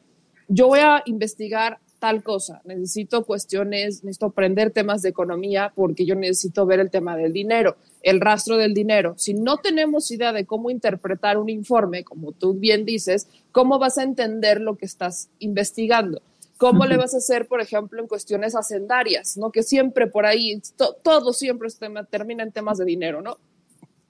yo 0.49 0.67
voy 0.67 0.79
a 0.79 1.03
investigar 1.05 1.79
tal 1.99 2.23
cosa, 2.23 2.61
necesito 2.63 3.23
cuestiones, 3.25 4.03
necesito 4.03 4.27
aprender 4.27 4.71
temas 4.71 5.01
de 5.01 5.09
economía 5.09 5.71
porque 5.75 6.05
yo 6.05 6.15
necesito 6.15 6.65
ver 6.65 6.79
el 6.79 6.89
tema 6.89 7.15
del 7.15 7.33
dinero, 7.33 7.77
el 8.01 8.19
rastro 8.19 8.57
del 8.57 8.73
dinero. 8.73 9.13
Si 9.17 9.33
no 9.33 9.57
tenemos 9.57 10.09
idea 10.09 10.33
de 10.33 10.45
cómo 10.45 10.69
interpretar 10.69 11.37
un 11.37 11.49
informe, 11.49 12.03
como 12.03 12.31
tú 12.31 12.53
bien 12.53 12.85
dices, 12.85 13.27
¿cómo 13.51 13.77
vas 13.79 13.97
a 13.97 14.03
entender 14.03 14.59
lo 14.59 14.75
que 14.75 14.85
estás 14.85 15.29
investigando? 15.39 16.21
¿Cómo 16.57 16.85
le 16.85 16.97
vas 16.97 17.13
a 17.13 17.17
hacer, 17.17 17.47
por 17.47 17.61
ejemplo, 17.61 18.01
en 18.01 18.07
cuestiones 18.07 18.55
hacendarias, 18.55 19.37
¿no? 19.37 19.51
Que 19.51 19.63
siempre 19.63 20.07
por 20.07 20.25
ahí, 20.25 20.61
todo 21.03 21.31
siempre 21.31 21.69
termina 22.09 22.43
en 22.43 22.51
temas 22.51 22.77
de 22.77 22.85
dinero, 22.85 23.21
¿no? 23.21 23.37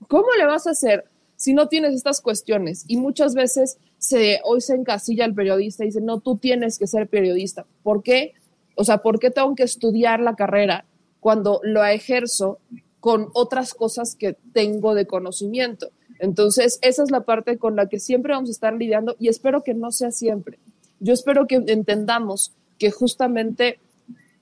¿Cómo 0.07 0.27
le 0.37 0.45
vas 0.45 0.65
a 0.65 0.71
hacer 0.71 1.05
si 1.35 1.53
no 1.53 1.67
tienes 1.67 1.93
estas 1.93 2.21
cuestiones? 2.21 2.85
Y 2.87 2.97
muchas 2.97 3.35
veces 3.35 3.77
se, 3.99 4.39
hoy 4.45 4.61
se 4.61 4.73
encasilla 4.73 5.25
el 5.25 5.35
periodista 5.35 5.83
y 5.83 5.87
dice, 5.87 6.01
no, 6.01 6.21
tú 6.21 6.37
tienes 6.37 6.79
que 6.79 6.87
ser 6.87 7.07
periodista. 7.07 7.65
¿Por 7.83 8.01
qué? 8.01 8.33
O 8.75 8.83
sea, 8.85 8.99
¿por 8.99 9.19
qué 9.19 9.29
tengo 9.29 9.53
que 9.55 9.63
estudiar 9.63 10.21
la 10.21 10.35
carrera 10.35 10.85
cuando 11.19 11.59
lo 11.63 11.83
ejerzo 11.85 12.59
con 13.01 13.29
otras 13.33 13.73
cosas 13.73 14.15
que 14.15 14.37
tengo 14.53 14.95
de 14.95 15.05
conocimiento? 15.05 15.91
Entonces, 16.17 16.79
esa 16.81 17.03
es 17.03 17.11
la 17.11 17.21
parte 17.21 17.57
con 17.57 17.75
la 17.75 17.87
que 17.87 17.99
siempre 17.99 18.33
vamos 18.33 18.49
a 18.49 18.53
estar 18.53 18.73
lidiando 18.73 19.15
y 19.19 19.27
espero 19.27 19.63
que 19.63 19.73
no 19.73 19.91
sea 19.91 20.11
siempre. 20.11 20.59
Yo 21.01 21.13
espero 21.13 21.45
que 21.45 21.55
entendamos 21.55 22.53
que 22.77 22.91
justamente 22.91 23.79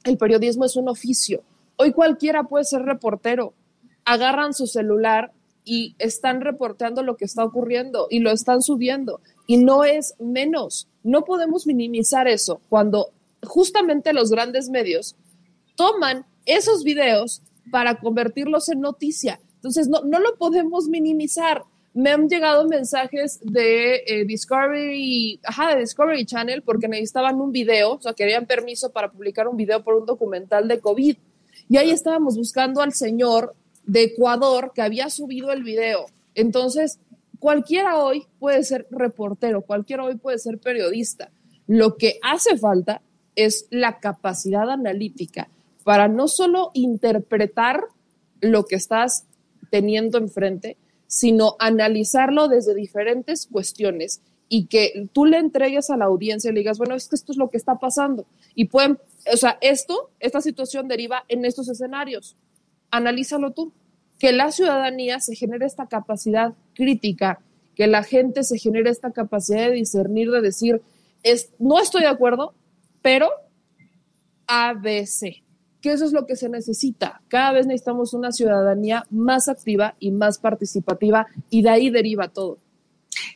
el 0.04 0.17
periodismo 0.17 0.65
es 0.65 0.76
un 0.76 0.88
oficio. 0.88 1.43
Hoy 1.76 1.93
cualquiera 1.93 2.43
puede 2.43 2.63
ser 2.63 2.84
reportero. 2.84 3.54
Agarran 4.06 4.54
su 4.54 4.67
celular 4.67 5.32
y 5.68 5.96
están 6.00 6.40
reporteando 6.40 7.04
lo 7.04 7.18
que 7.18 7.26
está 7.26 7.44
ocurriendo 7.44 8.08
y 8.10 8.20
lo 8.20 8.32
están 8.32 8.62
subiendo 8.62 9.20
y 9.48 9.58
no 9.58 9.84
es 9.84 10.16
menos. 10.18 10.88
No 11.04 11.26
podemos 11.26 11.68
minimizar 11.68 12.30
eso 12.30 12.62
cuando 12.70 13.12
justamente 13.44 14.14
los 14.14 14.32
grandes 14.32 14.70
medios 14.70 15.18
toman 15.76 16.26
esos 16.46 16.86
videos 16.86 17.42
para 17.70 18.00
convertirlos 18.00 18.70
en 18.70 18.80
noticia. 18.80 19.42
Entonces, 19.56 19.90
no, 19.90 20.02
no 20.06 20.20
lo 20.20 20.38
podemos 20.38 20.88
minimizar. 20.88 21.64
Me 21.94 22.12
han 22.12 22.30
llegado 22.30 22.66
mensajes 22.66 23.40
de 23.44 24.04
eh, 24.08 24.26
Discovery, 24.26 25.42
ajá, 25.44 25.76
de 25.76 25.82
Discovery 25.82 26.26
Channel 26.26 26.62
porque 26.62 26.88
necesitaban 26.88 27.42
un 27.42 27.52
video, 27.52 27.96
o 27.96 28.02
sea, 28.02 28.13
querían 28.13 28.46
permiso 28.46 28.92
para 28.92 29.12
publicar 29.12 29.50
un 29.50 29.58
video 29.58 29.84
por 29.84 29.96
un 29.96 30.06
documental 30.06 30.70
de 30.70 30.80
COVID. 30.80 31.18
Y 31.68 31.76
ahí 31.76 31.92
estábamos 31.92 32.38
buscando 32.38 32.82
al 32.82 32.94
señor 32.94 33.54
de 33.88 34.04
Ecuador 34.04 34.71
que 34.75 34.83
había 34.83 35.10
subido 35.10 35.52
el 35.52 35.63
video. 35.63 36.06
Entonces, 36.35 37.00
cualquiera 37.40 37.98
hoy 37.98 38.27
puede 38.40 38.63
ser 38.63 38.88
reportero, 38.92 39.63
cualquiera 39.63 40.04
hoy 40.04 40.17
puede 40.17 40.38
ser 40.38 40.60
periodista. 40.60 41.31
Lo 41.65 41.98
que 41.98 42.19
hace 42.21 42.58
falta 42.58 43.02
es 43.35 43.67
la 43.71 44.00
capacidad 44.00 44.69
analítica 44.69 45.50
para 45.83 46.08
no 46.08 46.27
solo 46.27 46.71
interpretar 46.73 47.85
lo 48.42 48.65
que 48.65 48.75
estás 48.75 49.25
teniendo 49.71 50.17
enfrente, 50.17 50.77
sino 51.08 51.56
analizarlo 51.60 52.48
desde 52.48 52.75
diferentes 52.75 53.48
cuestiones 53.48 54.21
y 54.50 54.67
que 54.67 55.10
tú 55.13 55.25
le 55.25 55.38
entregues 55.38 55.90
a 55.90 55.98
la 55.98 56.06
audiencia 56.06 56.50
y 56.50 56.54
le 56.54 56.60
digas, 56.60 56.77
bueno, 56.77 56.96
es 56.96 57.08
que 57.08 57.15
esto 57.15 57.31
es 57.31 57.38
lo 57.38 57.50
que 57.50 57.58
está 57.58 57.75
pasando. 57.79 58.25
Y 58.56 58.65
pueden, 58.65 58.98
o 59.31 59.38
sea, 59.38 59.58
esto, 59.62 60.12
esta 60.19 60.42
situación 60.42 60.88
deriva 60.88 61.23
en 61.27 61.46
estos 61.46 61.67
escenarios. 61.69 62.35
Analízalo 62.92 63.52
tú. 63.52 63.73
Que 64.19 64.31
la 64.31 64.52
ciudadanía 64.52 65.19
se 65.19 65.35
genere 65.35 65.67
esta 65.67 65.85
capacidad 65.85 66.56
crítica, 66.73 67.40
que 67.75 67.85
la 67.85 68.02
gente 68.02 68.44
se 68.44 68.58
genere 68.58 68.90
esta 68.90 69.12
capacidad 69.12 69.67
de 69.67 69.73
discernir, 69.73 70.31
de 70.31 70.42
decir, 70.42 70.81
es, 71.21 71.52
no 71.60 71.79
estoy 71.79 72.02
de 72.02 72.08
acuerdo, 72.08 72.56
pero 73.04 73.29
ABC 74.48 75.44
que 75.81 75.92
eso 75.92 76.06
es 76.06 76.13
lo 76.13 76.25
que 76.25 76.35
se 76.35 76.50
necesita. 76.50 77.21
Cada 77.27 77.54
vez 77.54 77.67
necesitamos 77.67 78.13
una 78.13 78.31
ciudadanía 78.31 79.04
más 79.10 79.48
activa 79.48 79.96
y 80.00 80.12
más 80.12 80.40
participativa 80.40 81.27
y 81.50 81.62
de 81.62 81.69
ahí 81.69 81.90
deriva 81.90 82.27
todo. 82.27 82.58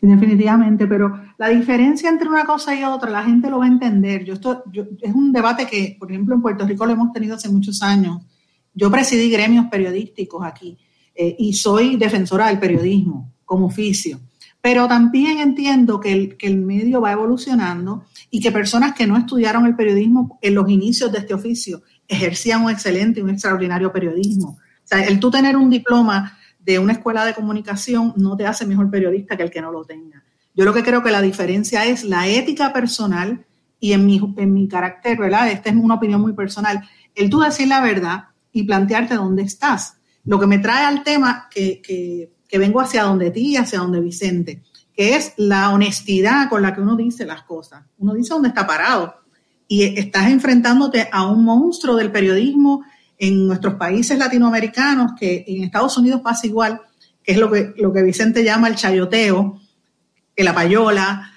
Definitivamente, 0.02 0.88
pero 0.88 1.20
la 1.38 1.50
diferencia 1.50 2.10
entre 2.10 2.28
una 2.28 2.46
cosa 2.46 2.76
y 2.76 2.84
otra, 2.84 3.10
la 3.10 3.24
gente 3.24 3.50
lo 3.50 3.60
va 3.60 3.66
a 3.66 3.70
entender. 3.70 4.24
Yo, 4.24 4.34
esto, 4.34 4.64
es 4.74 5.14
un 5.14 5.32
debate 5.32 5.68
que, 5.68 5.96
por 6.00 6.12
ejemplo, 6.12 6.36
en 6.36 6.42
Puerto 6.42 6.66
Rico 6.66 6.86
lo 6.86 6.94
hemos 6.94 7.14
tenido 7.14 7.36
hace 7.36 7.50
muchos 7.50 7.82
años. 7.82 8.22
Yo 8.74 8.90
presidí 8.90 9.30
gremios 9.30 9.66
periodísticos 9.70 10.46
aquí 10.46 10.78
eh, 11.16 11.36
y 11.38 11.54
soy 11.54 11.98
defensora 11.98 12.48
del 12.48 12.60
periodismo 12.60 13.34
como 13.46 13.68
oficio. 13.68 14.20
Pero 14.62 14.88
también 14.88 15.40
entiendo 15.40 16.00
que 16.00 16.14
el, 16.14 16.38
que 16.38 16.48
el 16.48 16.58
medio 16.58 17.02
va 17.02 17.12
evolucionando 17.12 18.06
y 18.30 18.40
que 18.40 18.52
personas 18.52 18.94
que 18.94 19.08
no 19.08 19.18
estudiaron 19.18 19.66
el 19.66 19.76
periodismo 19.76 20.38
en 20.42 20.56
los 20.56 20.70
inicios 20.70 21.12
de 21.12 21.20
este 21.20 21.34
oficio 21.34 21.82
ejercían 22.08 22.64
un 22.64 22.72
excelente 22.72 23.20
y 23.20 23.24
un 23.24 23.32
extraordinario 23.32 23.92
periodismo. 23.92 24.60
O 24.60 24.88
sea, 24.88 25.04
el 25.04 25.20
tú 25.20 25.32
tener 25.32 25.58
un 25.58 25.70
diploma 25.70 26.38
de 26.60 26.78
una 26.78 26.94
escuela 26.94 27.26
de 27.26 27.34
comunicación 27.34 28.14
no 28.18 28.38
te 28.38 28.46
hace 28.46 28.66
mejor 28.66 28.90
periodista 28.92 29.36
que 29.36 29.44
el 29.44 29.52
que 29.52 29.62
no 29.62 29.72
lo 29.72 29.84
tenga. 29.84 30.24
Yo 30.54 30.66
lo 30.66 30.74
que 30.74 30.84
creo 30.84 31.02
que 31.02 31.12
la 31.12 31.22
diferencia 31.22 31.86
es 31.86 32.04
la 32.04 32.28
ética 32.28 32.72
personal 32.72 33.46
y 33.80 33.94
en 33.94 34.06
mi, 34.06 34.22
en 34.38 34.54
mi 34.54 34.68
carácter, 34.68 35.18
¿verdad? 35.18 35.50
Esta 35.50 35.70
es 35.70 35.76
una 35.76 35.96
opinión 35.96 36.22
muy 36.22 36.34
personal. 36.34 36.82
El 37.16 37.30
tú 37.30 37.40
decir 37.40 37.68
la 37.68 37.82
verdad 37.82 38.26
y 38.52 38.64
plantearte 38.64 39.16
dónde 39.16 39.44
estás. 39.44 39.96
Lo 40.26 40.40
que 40.40 40.48
me 40.48 40.60
trae 40.60 40.86
al 40.86 41.04
tema 41.04 41.48
que, 41.50 41.82
que, 41.82 42.58
vengo 42.58 42.82
hacia 42.82 43.04
donde 43.04 43.32
ti 43.32 43.54
y 43.54 43.58
hacia 43.58 43.80
donde 43.80 44.02
Vicente, 44.02 44.62
que 44.94 45.16
es 45.16 45.34
la 45.38 45.72
honestidad 45.72 46.50
con 46.50 46.62
la 46.62 46.76
que 46.76 46.82
uno 46.82 46.96
dice 46.96 47.26
las 47.26 47.44
cosas. 47.44 47.84
Uno 47.98 48.14
dice 48.14 48.34
dónde 48.34 48.50
está 48.50 48.68
parado 48.68 49.16
y 49.68 49.84
estás 49.98 50.30
enfrentándote 50.30 51.08
a 51.12 51.26
un 51.26 51.46
monstruo 51.46 51.96
del 51.96 52.12
periodismo 52.12 52.84
en 53.18 53.48
nuestros 53.48 53.76
países 53.76 54.18
latinoamericanos, 54.18 55.14
que 55.18 55.46
en 55.48 55.64
Estados 55.64 55.98
Unidos 55.98 56.22
pasa 56.22 56.46
igual, 56.46 56.82
que 57.24 57.32
es 57.32 57.38
lo 57.38 57.50
que, 57.50 57.74
lo 57.78 57.94
que 57.94 58.04
Vicente 58.04 58.44
llama 58.44 58.68
el 58.68 58.76
chayoteo, 58.76 59.60
la 60.44 60.54
payola, 60.54 61.32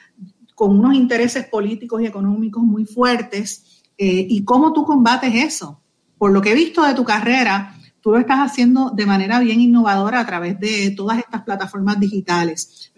con 0.54 0.78
unos 0.78 0.94
intereses 0.94 1.46
políticos 1.46 2.02
y 2.02 2.06
económicos 2.06 2.62
muy 2.62 2.84
fuertes. 2.84 3.82
Eh, 3.98 4.26
¿Y 4.28 4.44
cómo 4.44 4.72
tú 4.72 4.84
combates 4.84 5.34
eso? 5.34 5.80
Por 6.24 6.32
lo 6.32 6.40
que 6.40 6.52
he 6.52 6.54
visto 6.54 6.82
de 6.82 6.94
tu 6.94 7.04
carrera, 7.04 7.74
tú 8.00 8.10
lo 8.12 8.18
estás 8.18 8.38
haciendo 8.38 8.88
de 8.88 9.04
manera 9.04 9.40
bien 9.40 9.60
innovadora 9.60 10.20
a 10.20 10.24
través 10.24 10.58
de 10.58 10.90
todas 10.92 11.18
estas 11.18 11.42
plataformas 11.42 12.00
digitales. 12.00 12.90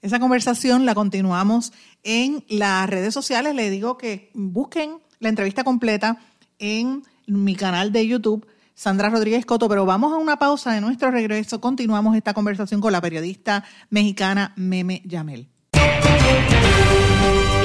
Esa 0.00 0.18
conversación 0.18 0.86
la 0.86 0.94
continuamos 0.94 1.74
en 2.02 2.42
las 2.48 2.88
redes 2.88 3.12
sociales. 3.12 3.54
Le 3.54 3.68
digo 3.68 3.98
que 3.98 4.30
busquen 4.32 4.92
la 5.18 5.28
entrevista 5.28 5.62
completa 5.62 6.16
en 6.58 7.02
mi 7.26 7.54
canal 7.54 7.92
de 7.92 8.06
YouTube, 8.06 8.46
Sandra 8.74 9.10
Rodríguez 9.10 9.44
Coto, 9.44 9.68
pero 9.68 9.84
vamos 9.84 10.14
a 10.14 10.16
una 10.16 10.38
pausa 10.38 10.72
de 10.72 10.80
nuestro 10.80 11.10
regreso. 11.10 11.60
Continuamos 11.60 12.16
esta 12.16 12.32
conversación 12.32 12.80
con 12.80 12.92
la 12.92 13.02
periodista 13.02 13.62
mexicana 13.90 14.54
Meme 14.56 15.02
Yamel. 15.04 15.50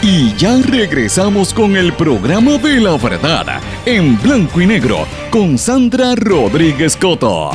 Y 0.00 0.34
ya 0.36 0.56
regresamos 0.62 1.52
con 1.52 1.76
el 1.76 1.92
programa 1.92 2.56
de 2.58 2.80
la 2.80 2.96
verdad 2.96 3.60
en 3.84 4.20
blanco 4.22 4.60
y 4.60 4.66
negro 4.66 5.06
con 5.30 5.58
Sandra 5.58 6.14
Rodríguez 6.14 6.96
Coto. 6.96 7.50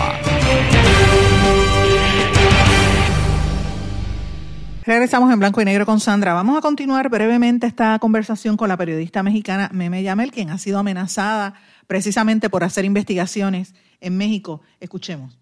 Regresamos 4.86 5.31
en 5.31 5.39
blanco 5.39 5.61
y 5.61 5.65
negro 5.65 5.86
con 5.86 6.01
Sandra. 6.01 6.34
Vamos 6.34 6.57
a 6.57 6.61
continuar 6.61 7.09
brevemente 7.09 7.65
esta 7.65 7.97
conversación 7.99 8.57
con 8.57 8.67
la 8.67 8.75
periodista 8.75 9.23
mexicana 9.23 9.69
Meme 9.71 10.03
Yamel, 10.03 10.31
quien 10.31 10.49
ha 10.49 10.57
sido 10.57 10.79
amenazada 10.79 11.53
precisamente 11.88 12.49
por 12.49 12.65
hacer 12.65 12.84
investigaciones 12.84 13.73
en 14.01 14.17
México. 14.17 14.61
Escuchemos. 14.81 15.39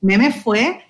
Meme 0.00 0.32
fue 0.32 0.80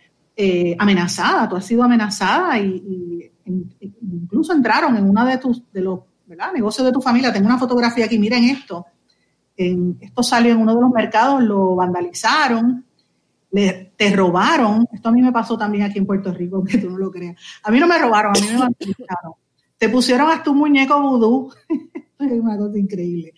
eh, 0.40 0.76
amenazada, 0.78 1.48
tú 1.48 1.56
has 1.56 1.66
sido 1.66 1.82
amenazada 1.82 2.60
y, 2.60 3.28
incluso 3.44 4.52
entraron 4.52 4.96
en 4.96 5.10
una 5.10 5.24
de 5.24 5.38
tus 5.38 5.64
de 5.72 5.80
los 5.80 6.00
negocios 6.54 6.86
de 6.86 6.92
tu 6.92 7.00
familia. 7.00 7.32
Tengo 7.32 7.46
una 7.46 7.58
fotografía 7.58 8.04
aquí, 8.04 8.20
miren 8.20 8.44
esto. 8.44 8.86
esto 9.56 10.22
salió 10.22 10.52
en 10.52 10.58
uno 10.58 10.76
de 10.76 10.80
los 10.80 10.90
mercados, 10.92 11.42
lo 11.42 11.74
vandalizaron, 11.74 12.84
le, 13.50 13.92
te 13.96 14.14
robaron. 14.14 14.86
Esto 14.92 15.08
a 15.08 15.12
mí 15.12 15.22
me 15.22 15.32
pasó 15.32 15.58
también 15.58 15.82
aquí 15.82 15.98
en 15.98 16.06
Puerto 16.06 16.32
Rico, 16.32 16.62
que 16.70 16.78
tú 16.78 16.88
no 16.88 16.98
lo 16.98 17.10
creas. 17.10 17.34
A 17.64 17.72
mí 17.72 17.80
no 17.80 17.88
me 17.88 17.98
robaron, 17.98 18.36
a 18.36 18.40
mí 18.40 18.46
me 18.46 18.58
vandalizaron. 18.58 19.32
Te 19.76 19.88
pusieron 19.88 20.30
hasta 20.30 20.52
un 20.52 20.58
muñeco 20.58 21.02
vudú. 21.02 21.52
es 22.20 22.30
una 22.30 22.56
cosa 22.56 22.78
increíble. 22.78 23.34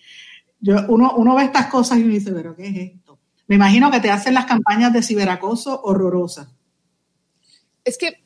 Yo, 0.61 0.77
uno, 0.89 1.15
uno 1.17 1.35
ve 1.35 1.45
estas 1.45 1.69
cosas 1.69 1.97
y 1.97 2.05
me 2.05 2.13
dice, 2.13 2.31
pero 2.31 2.55
¿qué 2.55 2.69
es 2.69 2.77
esto? 2.93 3.19
Me 3.49 3.55
imagino 3.55 3.91
que 3.91 4.01
te 4.01 4.11
hacen 4.11 4.35
las 4.35 4.45
campañas 4.45 4.93
de 4.93 5.03
ciberacoso 5.03 5.81
horrorosas. 5.83 6.60
Es 7.85 7.99
que 7.99 8.23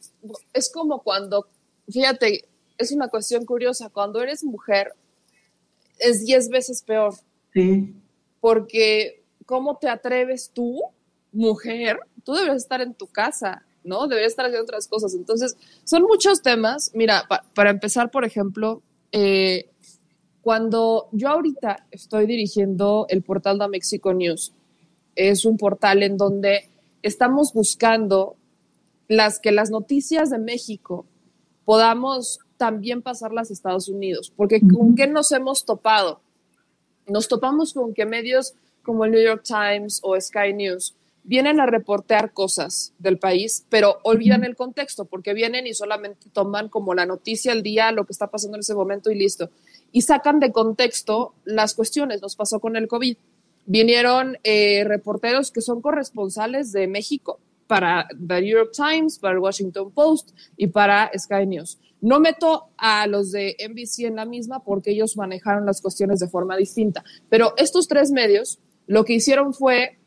es 0.53 0.71
como 0.71 1.03
cuando, 1.03 1.47
fíjate, 1.89 2.45
es 2.79 2.93
una 2.93 3.09
cuestión 3.09 3.45
curiosa, 3.45 3.89
cuando 3.89 4.21
eres 4.21 4.45
mujer 4.45 4.93
es 5.99 6.25
diez 6.25 6.49
veces 6.49 6.83
peor. 6.83 7.15
Sí. 7.53 7.95
Porque, 8.41 9.23
¿cómo 9.47 9.79
te 9.79 9.89
atreves 9.89 10.51
tú, 10.53 10.83
mujer? 11.33 11.99
Tú 12.25 12.35
debes 12.35 12.57
estar 12.57 12.81
en 12.81 12.95
tu 12.95 13.07
casa, 13.07 13.65
¿no? 13.85 14.07
Deberías 14.07 14.33
estar 14.33 14.47
haciendo 14.47 14.65
otras 14.65 14.89
cosas. 14.89 15.15
Entonces, 15.15 15.57
son 15.85 16.03
muchos 16.03 16.43
temas. 16.43 16.91
Mira, 16.95 17.25
para 17.55 17.71
empezar, 17.71 18.11
por 18.11 18.25
ejemplo, 18.25 18.83
eh, 19.13 19.71
cuando 20.43 21.09
yo 21.13 21.29
ahorita 21.29 21.87
estoy 21.91 22.27
dirigiendo 22.27 23.07
el 23.09 23.23
portal 23.23 23.59
de 23.59 23.69
Mexico 23.69 24.13
News, 24.13 24.53
es 25.15 25.45
un 25.45 25.57
portal 25.57 26.03
en 26.03 26.17
donde 26.17 26.69
estamos 27.03 27.53
buscando 27.55 28.37
las 29.09 29.39
que 29.39 29.53
las 29.53 29.71
noticias 29.71 30.31
de 30.31 30.39
México 30.39 31.07
podamos 31.65 32.41
también 32.57 33.03
pasarlas 33.03 33.51
a 33.51 33.53
Estados 33.53 33.89
Unidos, 33.89 34.33
porque 34.37 34.61
¿con 34.61 34.95
qué 34.95 35.07
nos 35.07 35.33
hemos 35.33 35.65
topado? 35.65 36.21
Nos 37.07 37.29
topamos 37.29 37.75
con 37.75 37.95
que 37.95 38.07
medios 38.07 38.55
como 38.83 39.05
el 39.05 39.13
New 39.13 39.23
York 39.23 39.43
Times 39.45 40.01
o 40.03 40.19
Sky 40.21 40.53
News 40.55 40.95
vienen 41.25 41.59
a 41.59 41.67
reportear 41.67 42.33
cosas 42.33 42.93
del 42.99 43.19
país, 43.19 43.67
pero 43.71 43.99
olvidan 44.03 44.45
el 44.45 44.57
contexto, 44.57 45.07
porque 45.07 45.33
vienen 45.33 45.67
y 45.67 45.75
solamente 45.75 46.29
toman 46.31 46.69
como 46.69 46.95
la 46.95 47.07
noticia 47.07 47.53
al 47.53 47.63
día, 47.63 47.91
lo 47.93 48.05
que 48.05 48.13
está 48.13 48.29
pasando 48.29 48.57
en 48.57 48.61
ese 48.61 48.75
momento 48.75 49.11
y 49.11 49.17
listo. 49.17 49.51
Y 49.91 50.03
sacan 50.03 50.39
de 50.39 50.53
contexto 50.53 51.35
las 51.45 51.75
cuestiones. 51.75 52.21
Nos 52.21 52.37
pasó 52.37 52.61
con 52.61 52.77
el 52.77 52.89
COVID. 52.89 53.17
Vinieron 53.65 54.37
eh, 54.45 54.85
reporteros 54.85 55.51
que 55.51 55.63
son 55.63 55.81
corresponsales 55.81 56.73
de 56.73 56.87
México 56.89 57.41
para 57.67 58.07
The 58.11 58.41
New 58.41 58.57
York 58.57 58.73
Times, 58.73 59.19
para 59.19 59.35
el 59.35 59.41
Washington 59.41 59.91
Post 59.93 60.31
y 60.57 60.67
para 60.67 61.11
Sky 61.17 61.47
News. 61.47 61.79
No 62.01 62.21
meto 62.21 62.71
a 62.77 63.07
los 63.07 63.33
de 63.33 63.57
NBC 63.67 64.01
en 64.01 64.17
la 64.17 64.27
misma 64.27 64.63
porque 64.63 64.91
ellos 64.91 65.17
manejaron 65.17 65.65
las 65.65 65.81
cuestiones 65.81 66.21
de 66.21 66.29
forma 66.29 66.57
distinta, 66.57 67.03
pero 67.31 67.55
estos 67.57 67.89
tres 67.89 68.11
medios 68.11 68.59
lo 68.87 69.05
que 69.05 69.15
hicieron 69.15 69.55
fue 69.55 69.99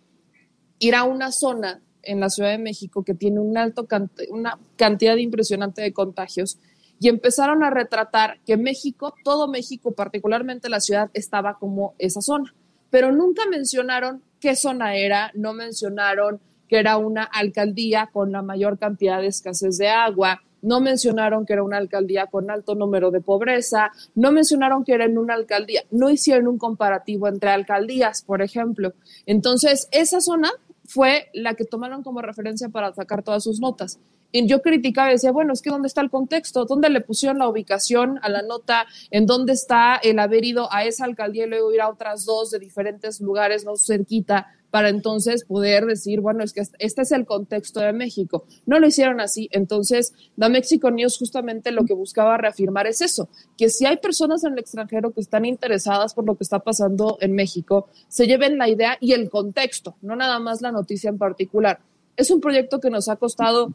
ir 0.80 0.96
a 0.96 1.04
una 1.04 1.32
zona 1.32 1.82
en 2.04 2.20
la 2.20 2.30
Ciudad 2.30 2.52
de 2.52 2.60
México 2.60 3.04
que 3.04 3.14
tiene 3.14 3.40
un 3.40 3.58
alto 3.58 3.88
una 4.30 4.60
cantidad 4.76 5.18
impresionante 5.18 5.82
de 5.82 5.94
contagios 5.94 6.58
y 7.00 7.10
empezaron 7.10 7.64
a 7.64 7.70
retratar 7.70 8.40
que 8.46 8.58
México, 8.58 9.14
todo 9.24 9.48
México, 9.48 9.92
particularmente 9.92 10.70
la 10.70 10.80
ciudad, 10.80 11.12
estaba 11.14 11.58
como 11.60 11.94
esa 12.00 12.22
zona. 12.22 12.56
Pero 12.90 13.12
nunca 13.12 13.44
mencionaron 13.46 14.24
qué 14.40 14.56
zona 14.56 14.96
era, 14.96 15.32
no 15.36 15.54
mencionaron 15.54 16.40
que 16.68 16.78
era 16.78 16.98
una 16.98 17.24
alcaldía 17.24 18.10
con 18.12 18.32
la 18.32 18.42
mayor 18.42 18.78
cantidad 18.78 19.22
de 19.22 19.28
escasez 19.28 19.78
de 19.78 19.90
agua, 19.90 20.42
no 20.62 20.82
mencionaron 20.82 21.46
que 21.46 21.54
era 21.54 21.64
una 21.64 21.78
alcaldía 21.78 22.28
con 22.28 22.50
alto 22.50 22.76
número 22.76 23.12
de 23.12 23.22
pobreza, 23.22 23.92
no 24.16 24.32
mencionaron 24.32 24.84
que 24.84 24.94
era 24.94 25.06
en 25.06 25.18
una 25.18 25.34
alcaldía, 25.34 25.84
no 25.92 26.10
hicieron 26.10 26.48
un 26.48 26.58
comparativo 26.58 27.28
entre 27.28 27.50
alcaldías, 27.52 28.24
por 28.24 28.42
ejemplo. 28.42 28.94
Entonces, 29.26 29.88
esa 29.92 30.20
zona 30.20 30.52
fue 30.86 31.30
la 31.34 31.54
que 31.54 31.66
tomaron 31.66 32.02
como 32.04 32.22
referencia 32.22 32.70
para 32.70 32.94
sacar 32.94 33.24
todas 33.24 33.44
sus 33.44 33.60
notas. 33.60 34.00
Y 34.32 34.46
yo 34.46 34.62
criticaba 34.62 35.10
y 35.10 35.14
decía, 35.14 35.32
bueno, 35.32 35.54
es 35.54 35.62
que 35.62 35.70
¿dónde 35.70 35.88
está 35.88 36.02
el 36.02 36.10
contexto? 36.10 36.66
¿Dónde 36.66 36.90
le 36.90 37.02
pusieron 37.02 37.40
la 37.40 37.48
ubicación 37.48 38.20
a 38.22 38.30
la 38.30 38.42
nota? 38.42 38.86
¿En 39.10 39.26
dónde 39.26 39.54
está 39.54 39.96
el 39.96 40.20
haber 40.20 40.44
ido 40.44 40.72
a 40.72 40.84
esa 40.84 41.06
alcaldía 41.06 41.46
y 41.46 41.50
luego 41.50 41.72
ir 41.72 41.82
a 41.82 41.90
otras 41.90 42.26
dos 42.26 42.52
de 42.52 42.60
diferentes 42.60 43.22
lugares, 43.22 43.64
no 43.64 43.78
cerquita? 43.78 44.48
Para 44.78 44.90
entonces 44.90 45.44
poder 45.44 45.88
decir, 45.88 46.22
bueno, 46.22 46.44
es 46.44 46.54
que 46.54 46.62
este 46.78 47.02
es 47.02 47.12
el 47.12 47.26
contexto 47.26 47.80
de 47.80 47.94
México. 47.94 48.46
No 48.68 48.78
lo 48.78 48.86
hicieron 48.86 49.20
así. 49.20 49.50
Entonces, 49.52 50.14
la 50.36 50.50
Mexico 50.50 50.92
News 50.92 51.18
justamente 51.18 51.72
lo 51.72 51.84
que 51.84 51.96
buscaba 51.96 52.38
reafirmar 52.38 52.86
es 52.86 53.02
eso, 53.02 53.28
que 53.58 53.70
si 53.70 53.88
hay 53.88 53.98
personas 53.98 54.44
en 54.44 54.54
el 54.54 54.60
extranjero 54.60 55.14
que 55.14 55.22
están 55.22 55.46
interesadas 55.46 56.14
por 56.14 56.28
lo 56.28 56.36
que 56.36 56.44
está 56.44 56.60
pasando 56.60 57.18
en 57.22 57.34
México, 57.34 57.88
se 58.08 58.28
lleven 58.28 58.60
la 58.60 58.70
idea 58.70 59.00
y 59.02 59.14
el 59.14 59.32
contexto, 59.32 59.96
no 60.04 60.16
nada 60.16 60.38
más 60.38 60.62
la 60.62 60.72
noticia 60.72 61.10
en 61.10 61.18
particular. 61.18 61.80
Es 62.16 62.30
un 62.30 62.40
proyecto 62.40 62.80
que 62.80 62.92
nos 62.92 63.10
ha 63.10 63.16
costado 63.16 63.74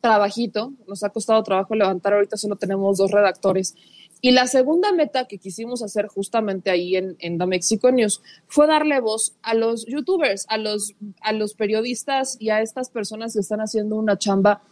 trabajito, 0.00 0.72
nos 0.88 1.04
ha 1.04 1.10
costado 1.10 1.42
trabajo 1.42 1.74
levantar, 1.74 2.14
ahorita 2.14 2.38
solo 2.38 2.56
tenemos 2.56 2.96
dos 2.96 3.10
redactores 3.10 3.74
y 4.20 4.30
la 4.32 4.46
segunda 4.46 4.92
meta 4.92 5.26
que 5.26 5.38
quisimos 5.38 5.82
hacer 5.82 6.06
justamente 6.06 6.70
ahí 6.70 6.96
en, 6.96 7.16
en 7.18 7.38
The 7.38 7.46
Mexico 7.46 7.90
News 7.90 8.22
fue 8.48 8.66
darle 8.66 9.00
voz 9.00 9.36
a 9.42 9.54
los 9.54 9.84
youtubers, 9.86 10.46
a 10.48 10.58
los, 10.58 10.94
a 11.20 11.32
los 11.32 11.54
periodistas 11.54 12.36
y 12.40 12.50
a 12.50 12.62
estas 12.62 12.90
personas 12.90 13.34
que 13.34 13.40
están 13.40 13.60
haciendo 13.60 13.96
una 13.96 14.18
chamba 14.18 14.62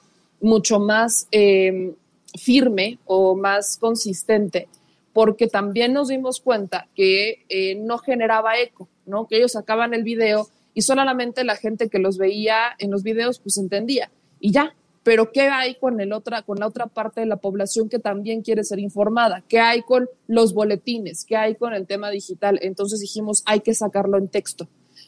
mucho 0.41 0.81
más 0.81 1.29
em, 1.31 1.95
firme 2.39 2.99
o 3.05 3.37
más 3.37 3.77
consistente, 3.77 4.69
porque 5.13 5.47
también 5.47 5.93
nos 5.93 6.09
dimos 6.09 6.41
cuenta 6.41 6.89
que 6.95 7.45
eh, 7.49 7.75
no 7.77 7.99
generaba 7.99 8.59
eco, 8.59 8.89
¿no? 9.07 9.27
que 9.27 9.37
ellos 9.37 9.53
sacaban 9.53 9.95
el 9.95 10.03
video 10.03 10.49
y 10.73 10.83
solamente 10.83 11.45
la 11.45 11.57
gente 11.57 11.89
que 11.89 11.99
los 11.99 12.19
veía 12.19 12.75
en 12.79 12.91
los 12.91 13.03
videos 13.03 13.39
pues 13.39 13.59
entendía 13.59 14.11
y 14.41 14.53
ya, 14.53 14.75
pero 15.05 15.31
¿qué 15.31 15.43
hay 15.43 15.75
con, 15.77 16.01
el 16.01 16.13
otra, 16.13 16.43
con 16.43 16.59
la 16.59 16.67
otra 16.67 16.87
parte 16.87 17.21
de 17.21 17.27
la 17.27 17.37
población 17.37 17.89
que 17.89 17.99
también 17.99 18.43
quiere 18.43 18.65
ser 18.65 18.79
informada? 18.79 19.45
¿Qué 19.49 19.61
hay 19.61 19.83
con 19.83 20.09
los 20.27 20.55
boletines? 20.55 21.25
¿Qué 21.25 21.37
hay 21.37 21.55
con 21.55 21.75
el 21.75 21.87
tema 21.87 22.11
digital? 22.11 22.59
Entonces 22.63 23.01
dijimos, 23.01 23.43
hay 23.45 23.61
que 23.61 23.75
sacarlo 23.75 24.17
en 24.17 24.29
texto. 24.29 24.67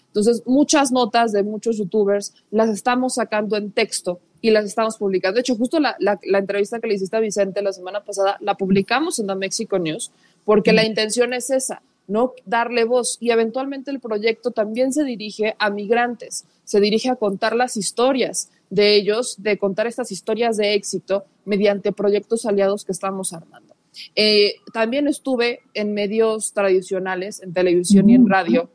Entonces, 0.08 0.42
muchas 0.46 0.92
notas 0.92 1.32
de 1.32 1.42
muchos 1.42 1.78
youtubers 1.78 2.34
las 2.50 2.68
estamos 2.70 3.14
sacando 3.14 3.56
en 3.56 3.72
texto 3.72 4.20
y 4.40 4.50
las 4.50 4.66
estamos 4.66 4.98
publicando. 4.98 5.34
De 5.36 5.40
hecho, 5.40 5.56
justo 5.56 5.80
la, 5.80 5.96
entrevista 6.22 6.78
que 6.78 6.88
le 6.88 6.94
hiciste 6.94 7.16
a 7.16 7.20
Vicente 7.20 7.62
la 7.62 7.72
semana 7.72 8.04
pasada 8.04 8.36
la 8.40 8.54
publicamos 8.54 9.18
en 9.18 9.26
la 9.26 9.34
Mexico 9.34 9.78
News 9.78 10.10
porque 10.44 10.72
la 10.72 10.84
intención 10.84 11.32
es 11.32 11.50
esa, 11.50 11.82
no 12.08 12.32
darle 12.44 12.84
voz. 12.84 13.18
Y 13.20 13.30
eventualmente 13.30 13.90
el 13.90 14.00
proyecto 14.00 14.50
también 14.50 14.92
se 14.92 15.04
dirige 15.04 15.56
a 15.58 15.70
migrantes, 15.70 16.44
se 16.64 16.80
dirige 16.80 17.10
a 17.10 17.16
contar 17.16 17.54
las 17.56 17.76
historias 17.76 18.50
de 18.70 18.96
ellos 18.96 19.36
de 19.38 19.58
contar 19.58 19.86
estas 19.86 20.10
historias 20.10 20.56
de 20.56 20.74
éxito 20.74 21.24
mediante 21.44 21.92
proyectos 21.92 22.46
aliados 22.46 22.84
que 22.84 22.92
estamos 22.92 23.32
armando. 23.32 23.74
Eh, 24.14 24.56
también 24.72 25.08
estuve 25.08 25.60
en 25.72 25.94
medios 25.94 26.52
tradicionales, 26.52 27.42
en 27.42 27.52
televisión 27.52 28.10
y 28.10 28.14
en 28.14 28.28
radio, 28.28 28.68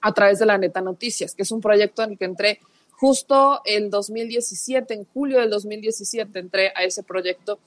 a 0.00 0.12
través 0.12 0.38
de 0.38 0.46
la 0.46 0.58
Neta 0.58 0.80
Noticias, 0.80 1.34
que 1.34 1.42
es 1.42 1.50
un 1.50 1.60
proyecto 1.60 2.02
en 2.02 2.12
el 2.12 2.18
que 2.18 2.24
entré 2.24 2.60
justo 2.92 3.60
en 3.64 3.90
2017, 3.90 4.94
en 4.94 5.04
julio 5.04 5.40
del 5.40 5.50
2017 5.50 6.38
entré 6.38 6.72
a 6.74 6.84
ese 6.84 7.02
proyecto. 7.02 7.58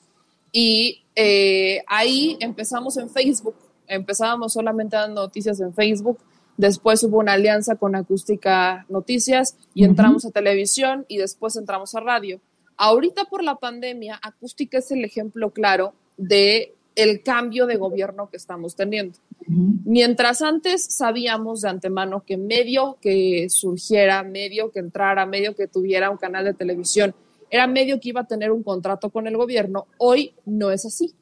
Y 0.52 1.04
eh, 1.16 1.84
ahí 1.88 2.38
empezamos 2.40 2.98
en 2.98 3.10
Facebook, 3.10 3.56
empezábamos 3.94 4.54
solamente 4.54 4.96
dando 4.96 5.22
noticias 5.22 5.60
en 5.60 5.74
Facebook, 5.74 6.18
Después 6.58 7.02
hubo 7.04 7.18
una 7.18 7.34
alianza 7.34 7.76
con 7.76 7.96
Acústica 7.96 8.86
Noticias 8.90 9.58
y 9.74 9.84
entramos 9.84 10.26
a 10.26 10.32
televisión 10.32 11.06
y 11.08 11.18
después 11.18 11.56
entramos 11.56 11.96
a 11.96 12.02
radio. 12.02 12.40
Ahorita 12.78 13.26
por 13.26 13.44
la 13.44 13.56
pandemia, 13.56 14.20
Acústica 14.22 14.78
es 14.78 14.92
el 14.92 15.04
ejemplo 15.04 15.52
claro 15.52 15.94
de 16.18 16.76
el 16.96 17.24
cambio 17.24 17.66
de 17.66 17.78
gobierno 17.78 18.30
que 18.30 18.38
estamos 18.38 18.76
teniendo. 18.76 19.18
Mientras 19.48 20.42
antes 20.42 20.86
sabíamos 20.86 21.62
de 21.62 21.70
antemano 21.70 22.24
que 22.26 22.38
medio 22.38 22.98
que 23.02 23.48
surgiera, 23.50 24.22
medio 24.24 24.72
que 24.72 24.80
entrara, 24.80 25.26
medio 25.26 25.56
que 25.56 25.68
tuviera 25.68 26.12
un 26.12 26.18
canal 26.18 26.46
de 26.46 26.54
televisión, 26.54 27.16
era 27.50 27.66
medio 27.66 28.00
que 28.00 28.10
iba 28.10 28.22
a 28.22 28.28
tener 28.28 28.52
un 28.52 28.62
contrato 28.62 29.10
con 29.10 29.26
el 29.26 29.36
gobierno, 29.36 29.88
hoy 29.98 30.36
no 30.46 30.70
es 30.70 30.86
así. 30.86 31.14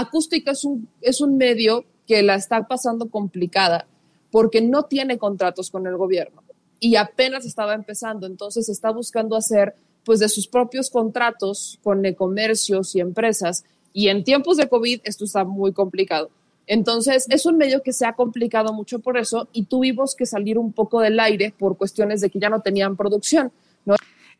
Acústica 0.00 0.52
es 0.52 0.64
un, 0.64 0.88
es 1.00 1.20
un 1.20 1.36
medio 1.36 1.84
que 2.06 2.22
la 2.22 2.34
está 2.34 2.66
pasando 2.66 3.08
complicada 3.08 3.86
porque 4.30 4.60
no 4.60 4.84
tiene 4.84 5.18
contratos 5.18 5.70
con 5.70 5.86
el 5.86 5.96
gobierno 5.96 6.42
y 6.78 6.96
apenas 6.96 7.44
estaba 7.44 7.74
empezando, 7.74 8.26
entonces 8.26 8.68
está 8.68 8.90
buscando 8.90 9.36
hacer 9.36 9.74
pues 10.04 10.18
de 10.18 10.28
sus 10.28 10.48
propios 10.48 10.88
contratos 10.88 11.78
con 11.82 12.02
comercios 12.14 12.96
y 12.96 13.00
empresas 13.00 13.64
y 13.92 14.08
en 14.08 14.24
tiempos 14.24 14.56
de 14.56 14.68
COVID 14.68 15.00
esto 15.04 15.24
está 15.24 15.44
muy 15.44 15.72
complicado. 15.72 16.30
Entonces 16.66 17.26
es 17.28 17.46
un 17.46 17.56
medio 17.56 17.82
que 17.82 17.92
se 17.92 18.06
ha 18.06 18.14
complicado 18.14 18.72
mucho 18.72 19.00
por 19.00 19.18
eso 19.18 19.48
y 19.52 19.64
tuvimos 19.64 20.14
que 20.14 20.24
salir 20.24 20.56
un 20.56 20.72
poco 20.72 21.00
del 21.00 21.18
aire 21.20 21.52
por 21.58 21.76
cuestiones 21.76 22.20
de 22.20 22.30
que 22.30 22.38
ya 22.38 22.48
no 22.48 22.60
tenían 22.60 22.96
producción. 22.96 23.52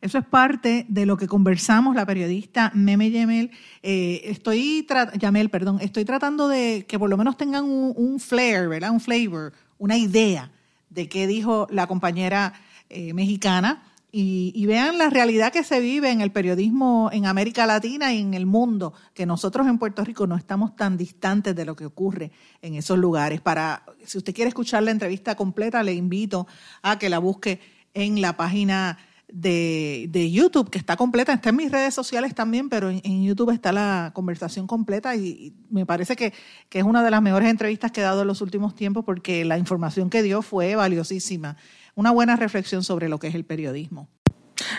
Eso 0.01 0.17
es 0.17 0.25
parte 0.25 0.85
de 0.89 1.05
lo 1.05 1.15
que 1.15 1.27
conversamos 1.27 1.95
la 1.95 2.07
periodista 2.07 2.71
Meme 2.73 3.11
Yamel. 3.11 3.51
Eh, 3.83 4.21
estoy, 4.25 4.87
Yamel, 5.19 5.49
perdón, 5.51 5.77
estoy 5.79 6.05
tratando 6.05 6.47
de 6.47 6.85
que 6.87 6.97
por 6.97 7.07
lo 7.07 7.17
menos 7.17 7.37
tengan 7.37 7.65
un, 7.65 8.19
flair, 8.19 8.67
¿verdad? 8.67 8.91
Un 8.91 8.99
flavor, 8.99 9.53
una 9.77 9.97
idea 9.97 10.51
de 10.89 11.07
qué 11.07 11.27
dijo 11.27 11.67
la 11.69 11.85
compañera 11.85 12.53
eh, 12.89 13.13
mexicana 13.13 13.83
y, 14.11 14.65
vean 14.65 14.97
la 14.97 15.09
realidad 15.09 15.53
que 15.53 15.63
se 15.63 15.79
vive 15.79 16.11
en 16.11 16.19
el 16.19 16.31
periodismo 16.31 17.09
en 17.13 17.25
América 17.25 17.65
Latina 17.65 18.11
y 18.11 18.19
en 18.19 18.33
el 18.33 18.45
mundo, 18.45 18.93
que 19.13 19.25
nosotros 19.25 19.67
en 19.67 19.77
Puerto 19.77 20.03
Rico 20.03 20.27
no 20.27 20.35
estamos 20.35 20.75
tan 20.75 20.97
distantes 20.97 21.55
de 21.55 21.63
lo 21.63 21.77
que 21.77 21.85
ocurre 21.85 22.31
en 22.61 22.75
esos 22.75 22.97
lugares. 22.97 23.39
Para, 23.39 23.83
si 24.03 24.17
usted 24.17 24.33
quiere 24.33 24.49
escuchar 24.49 24.83
la 24.83 24.91
entrevista 24.91 25.35
completa, 25.35 25.81
le 25.83 25.93
invito 25.93 26.45
a 26.81 26.99
que 26.99 27.09
la 27.09 27.19
busque 27.19 27.61
en 27.93 28.19
la 28.19 28.35
página 28.35 28.97
de, 29.31 30.29
YouTube, 30.31 30.69
que 30.69 30.77
está 30.77 30.95
completa, 30.97 31.33
está 31.33 31.49
en 31.49 31.55
mis 31.55 31.71
redes 31.71 31.93
sociales 31.93 32.35
también, 32.35 32.69
pero 32.69 32.89
en, 32.89 33.23
YouTube 33.23 33.51
está 33.51 33.71
la 33.71 34.11
conversación 34.13 34.67
completa 34.67 35.15
y, 35.15 35.53
me 35.69 35.85
parece 35.85 36.15
que, 36.15 36.33
que, 36.69 36.79
es 36.79 36.85
una 36.85 37.03
de 37.03 37.11
las 37.11 37.21
mejores 37.21 37.49
entrevistas 37.49 37.91
que 37.91 38.01
he 38.01 38.03
dado 38.03 38.21
en 38.21 38.27
los 38.27 38.41
últimos 38.41 38.75
tiempos 38.75 39.05
porque 39.05 39.45
la 39.45 39.57
información 39.57 40.09
que 40.09 40.23
dio 40.23 40.41
fue 40.41 40.75
valiosísima 40.75 41.57
una 41.95 42.11
buena 42.11 42.35
reflexión 42.35 42.83
sobre 42.83 43.09
lo 43.09 43.19
que 43.19 43.27
es 43.27 43.35
el 43.35 43.45
periodismo. 43.45 44.09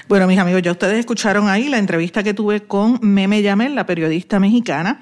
Bueno, 0.08 0.26
mis 0.26 0.38
amigos, 0.38 0.62
ya 0.62 0.72
ustedes 0.72 0.98
escucharon 0.98 1.48
ahí 1.48 1.68
la 1.68 1.78
entrevista 1.78 2.22
que 2.22 2.34
tuve 2.34 2.62
con 2.62 2.98
Meme 3.02 3.42
Yamel, 3.42 3.74
la 3.74 3.86
periodista 3.86 4.38
mexicana. 4.38 5.00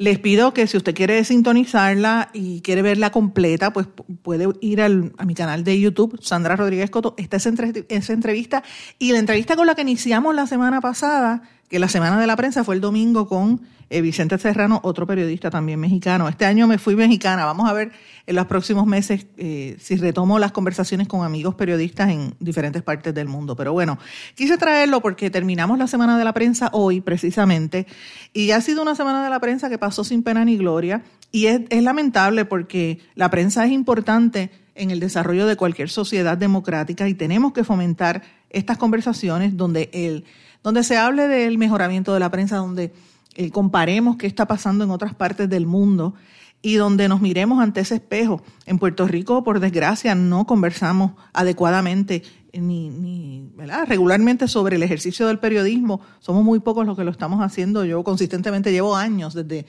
Les 0.00 0.18
pido 0.18 0.54
que 0.54 0.66
si 0.66 0.78
usted 0.78 0.94
quiere 0.94 1.22
sintonizarla 1.24 2.30
y 2.32 2.62
quiere 2.62 2.80
verla 2.80 3.10
completa, 3.10 3.70
pues 3.70 3.86
puede 4.22 4.48
ir 4.62 4.80
al, 4.80 5.12
a 5.18 5.26
mi 5.26 5.34
canal 5.34 5.62
de 5.62 5.78
YouTube, 5.78 6.18
Sandra 6.22 6.56
Rodríguez 6.56 6.88
Coto. 6.88 7.12
Esta 7.18 7.36
es 7.36 7.46
esa 7.90 8.12
entrevista 8.14 8.62
y 8.98 9.12
la 9.12 9.18
entrevista 9.18 9.56
con 9.56 9.66
la 9.66 9.74
que 9.74 9.82
iniciamos 9.82 10.34
la 10.34 10.46
semana 10.46 10.80
pasada, 10.80 11.42
que 11.68 11.78
la 11.78 11.88
semana 11.88 12.18
de 12.18 12.26
la 12.26 12.34
prensa 12.34 12.64
fue 12.64 12.76
el 12.76 12.80
domingo 12.80 13.28
con 13.28 13.60
Vicente 13.90 14.38
Serrano, 14.38 14.78
otro 14.84 15.04
periodista 15.04 15.50
también 15.50 15.80
mexicano. 15.80 16.28
Este 16.28 16.46
año 16.46 16.68
me 16.68 16.78
fui 16.78 16.94
mexicana. 16.94 17.44
Vamos 17.44 17.68
a 17.68 17.72
ver 17.72 17.90
en 18.26 18.36
los 18.36 18.46
próximos 18.46 18.86
meses 18.86 19.26
eh, 19.36 19.76
si 19.80 19.96
retomo 19.96 20.38
las 20.38 20.52
conversaciones 20.52 21.08
con 21.08 21.24
amigos 21.24 21.56
periodistas 21.56 22.10
en 22.10 22.34
diferentes 22.38 22.84
partes 22.84 23.12
del 23.12 23.26
mundo. 23.26 23.56
Pero 23.56 23.72
bueno, 23.72 23.98
quise 24.36 24.56
traerlo 24.58 25.00
porque 25.00 25.28
terminamos 25.28 25.76
la 25.76 25.88
semana 25.88 26.16
de 26.16 26.24
la 26.24 26.32
prensa 26.32 26.70
hoy 26.72 27.00
precisamente 27.00 27.88
y 28.32 28.52
ha 28.52 28.60
sido 28.60 28.82
una 28.82 28.94
semana 28.94 29.24
de 29.24 29.30
la 29.30 29.40
prensa 29.40 29.68
que 29.68 29.78
pasó 29.78 30.04
sin 30.04 30.22
pena 30.22 30.44
ni 30.44 30.56
gloria 30.56 31.02
y 31.32 31.46
es, 31.46 31.62
es 31.68 31.82
lamentable 31.82 32.44
porque 32.44 33.00
la 33.16 33.28
prensa 33.28 33.66
es 33.66 33.72
importante 33.72 34.50
en 34.76 34.92
el 34.92 35.00
desarrollo 35.00 35.46
de 35.46 35.56
cualquier 35.56 35.90
sociedad 35.90 36.38
democrática 36.38 37.08
y 37.08 37.14
tenemos 37.14 37.52
que 37.52 37.64
fomentar 37.64 38.22
estas 38.50 38.78
conversaciones 38.78 39.56
donde 39.56 39.90
el 39.92 40.24
donde 40.62 40.84
se 40.84 40.96
hable 40.96 41.28
del 41.28 41.58
mejoramiento 41.58 42.12
de 42.12 42.20
la 42.20 42.30
prensa, 42.30 42.56
donde 42.56 42.92
eh, 43.36 43.50
comparemos 43.50 44.16
qué 44.16 44.26
está 44.26 44.46
pasando 44.46 44.84
en 44.84 44.90
otras 44.90 45.14
partes 45.14 45.48
del 45.48 45.66
mundo 45.66 46.14
y 46.62 46.74
donde 46.74 47.08
nos 47.08 47.20
miremos 47.20 47.62
ante 47.62 47.80
ese 47.80 47.96
espejo. 47.96 48.42
En 48.66 48.78
Puerto 48.78 49.06
Rico, 49.06 49.44
por 49.44 49.60
desgracia, 49.60 50.14
no 50.14 50.46
conversamos 50.46 51.12
adecuadamente 51.32 52.22
ni, 52.52 52.90
ni 52.90 53.48
regularmente 53.86 54.48
sobre 54.48 54.76
el 54.76 54.82
ejercicio 54.82 55.26
del 55.26 55.38
periodismo. 55.38 56.00
Somos 56.18 56.44
muy 56.44 56.60
pocos 56.60 56.86
los 56.86 56.96
que 56.96 57.04
lo 57.04 57.10
estamos 57.10 57.40
haciendo. 57.40 57.84
Yo 57.84 58.02
consistentemente 58.04 58.72
llevo 58.72 58.94
años 58.96 59.32
desde, 59.32 59.64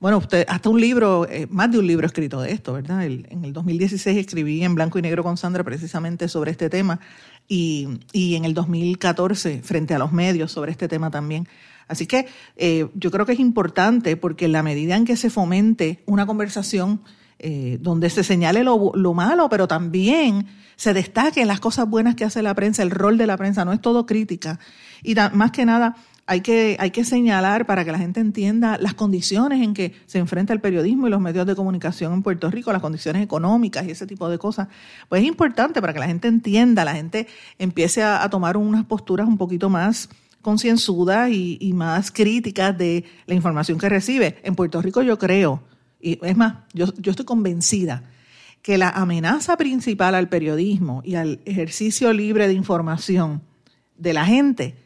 bueno, 0.00 0.18
usted, 0.18 0.44
hasta 0.48 0.68
un 0.68 0.80
libro, 0.80 1.26
eh, 1.30 1.46
más 1.48 1.70
de 1.70 1.78
un 1.78 1.86
libro 1.86 2.06
escrito 2.06 2.40
de 2.42 2.52
esto, 2.52 2.74
¿verdad? 2.74 3.04
en 3.06 3.44
el 3.44 3.52
2016 3.52 4.18
escribí 4.18 4.62
en 4.64 4.74
blanco 4.74 4.98
y 4.98 5.02
negro 5.02 5.22
con 5.22 5.36
Sandra 5.36 5.64
precisamente 5.64 6.28
sobre 6.28 6.50
este 6.50 6.68
tema 6.68 7.00
y 7.48 7.88
en 8.12 8.44
el 8.44 8.54
2014 8.54 9.62
frente 9.62 9.94
a 9.94 9.98
los 9.98 10.12
medios 10.12 10.52
sobre 10.52 10.72
este 10.72 10.88
tema 10.88 11.10
también. 11.10 11.46
Así 11.88 12.06
que 12.06 12.26
eh, 12.56 12.88
yo 12.94 13.10
creo 13.10 13.26
que 13.26 13.32
es 13.32 13.40
importante 13.40 14.16
porque 14.16 14.46
en 14.46 14.52
la 14.52 14.62
medida 14.62 14.96
en 14.96 15.04
que 15.04 15.16
se 15.16 15.30
fomente 15.30 16.02
una 16.06 16.26
conversación 16.26 17.00
eh, 17.38 17.78
donde 17.80 18.10
se 18.10 18.24
señale 18.24 18.64
lo, 18.64 19.14
malo, 19.14 19.48
pero 19.48 19.68
también 19.68 20.46
se 20.76 20.94
destaquen 20.94 21.46
las 21.46 21.60
cosas 21.60 21.88
buenas 21.88 22.14
que 22.14 22.24
hace 22.24 22.42
la 22.42 22.54
prensa, 22.54 22.82
el 22.82 22.90
rol 22.90 23.18
de 23.18 23.26
la 23.26 23.36
prensa, 23.36 23.64
no 23.64 23.72
es 23.72 23.80
todo 23.80 24.06
crítica. 24.06 24.58
Y 25.02 25.14
más 25.32 25.50
que 25.50 25.66
nada, 25.66 25.96
hay 26.26 26.40
que, 26.40 26.76
hay 26.78 26.90
que 26.90 27.04
señalar 27.04 27.66
para 27.66 27.84
que 27.84 27.92
la 27.92 27.98
gente 27.98 28.20
entienda 28.20 28.78
las 28.78 28.94
condiciones 28.94 29.60
en 29.62 29.74
que 29.74 29.92
se 30.06 30.18
enfrenta 30.18 30.52
el 30.52 30.60
periodismo 30.60 31.06
y 31.06 31.10
los 31.10 31.20
medios 31.20 31.46
de 31.46 31.54
comunicación 31.54 32.14
en 32.14 32.22
Puerto 32.22 32.50
Rico, 32.50 32.72
las 32.72 32.80
condiciones 32.80 33.22
económicas 33.22 33.86
y 33.86 33.90
ese 33.90 34.06
tipo 34.06 34.28
de 34.30 34.38
cosas. 34.38 34.68
Pues 35.08 35.22
es 35.22 35.28
importante 35.28 35.80
para 35.80 35.92
que 35.92 35.98
la 35.98 36.06
gente 36.06 36.28
entienda, 36.28 36.84
la 36.84 36.94
gente 36.94 37.26
empiece 37.58 38.02
a 38.02 38.26
tomar 38.30 38.56
unas 38.56 38.86
posturas 38.86 39.28
un 39.28 39.36
poquito 39.36 39.68
más 39.68 40.08
concienzuda 40.44 41.30
y, 41.30 41.72
más 41.74 42.12
crítica 42.12 42.72
de 42.72 43.04
la 43.26 43.34
información 43.34 43.78
que 43.78 43.88
recibe. 43.88 44.36
En 44.44 44.54
Puerto 44.54 44.80
Rico 44.80 45.02
yo 45.02 45.18
creo, 45.18 45.64
y 46.00 46.24
es 46.24 46.36
más, 46.36 46.58
yo, 46.72 46.86
yo 46.98 47.10
estoy 47.10 47.26
convencida 47.26 48.04
que 48.62 48.78
la 48.78 48.90
amenaza 48.90 49.56
principal 49.56 50.14
al 50.14 50.28
periodismo 50.28 51.02
y 51.04 51.16
al 51.16 51.40
ejercicio 51.44 52.12
libre 52.12 52.46
de 52.46 52.54
información 52.54 53.42
de 53.98 54.12
la 54.12 54.24
gente 54.24 54.76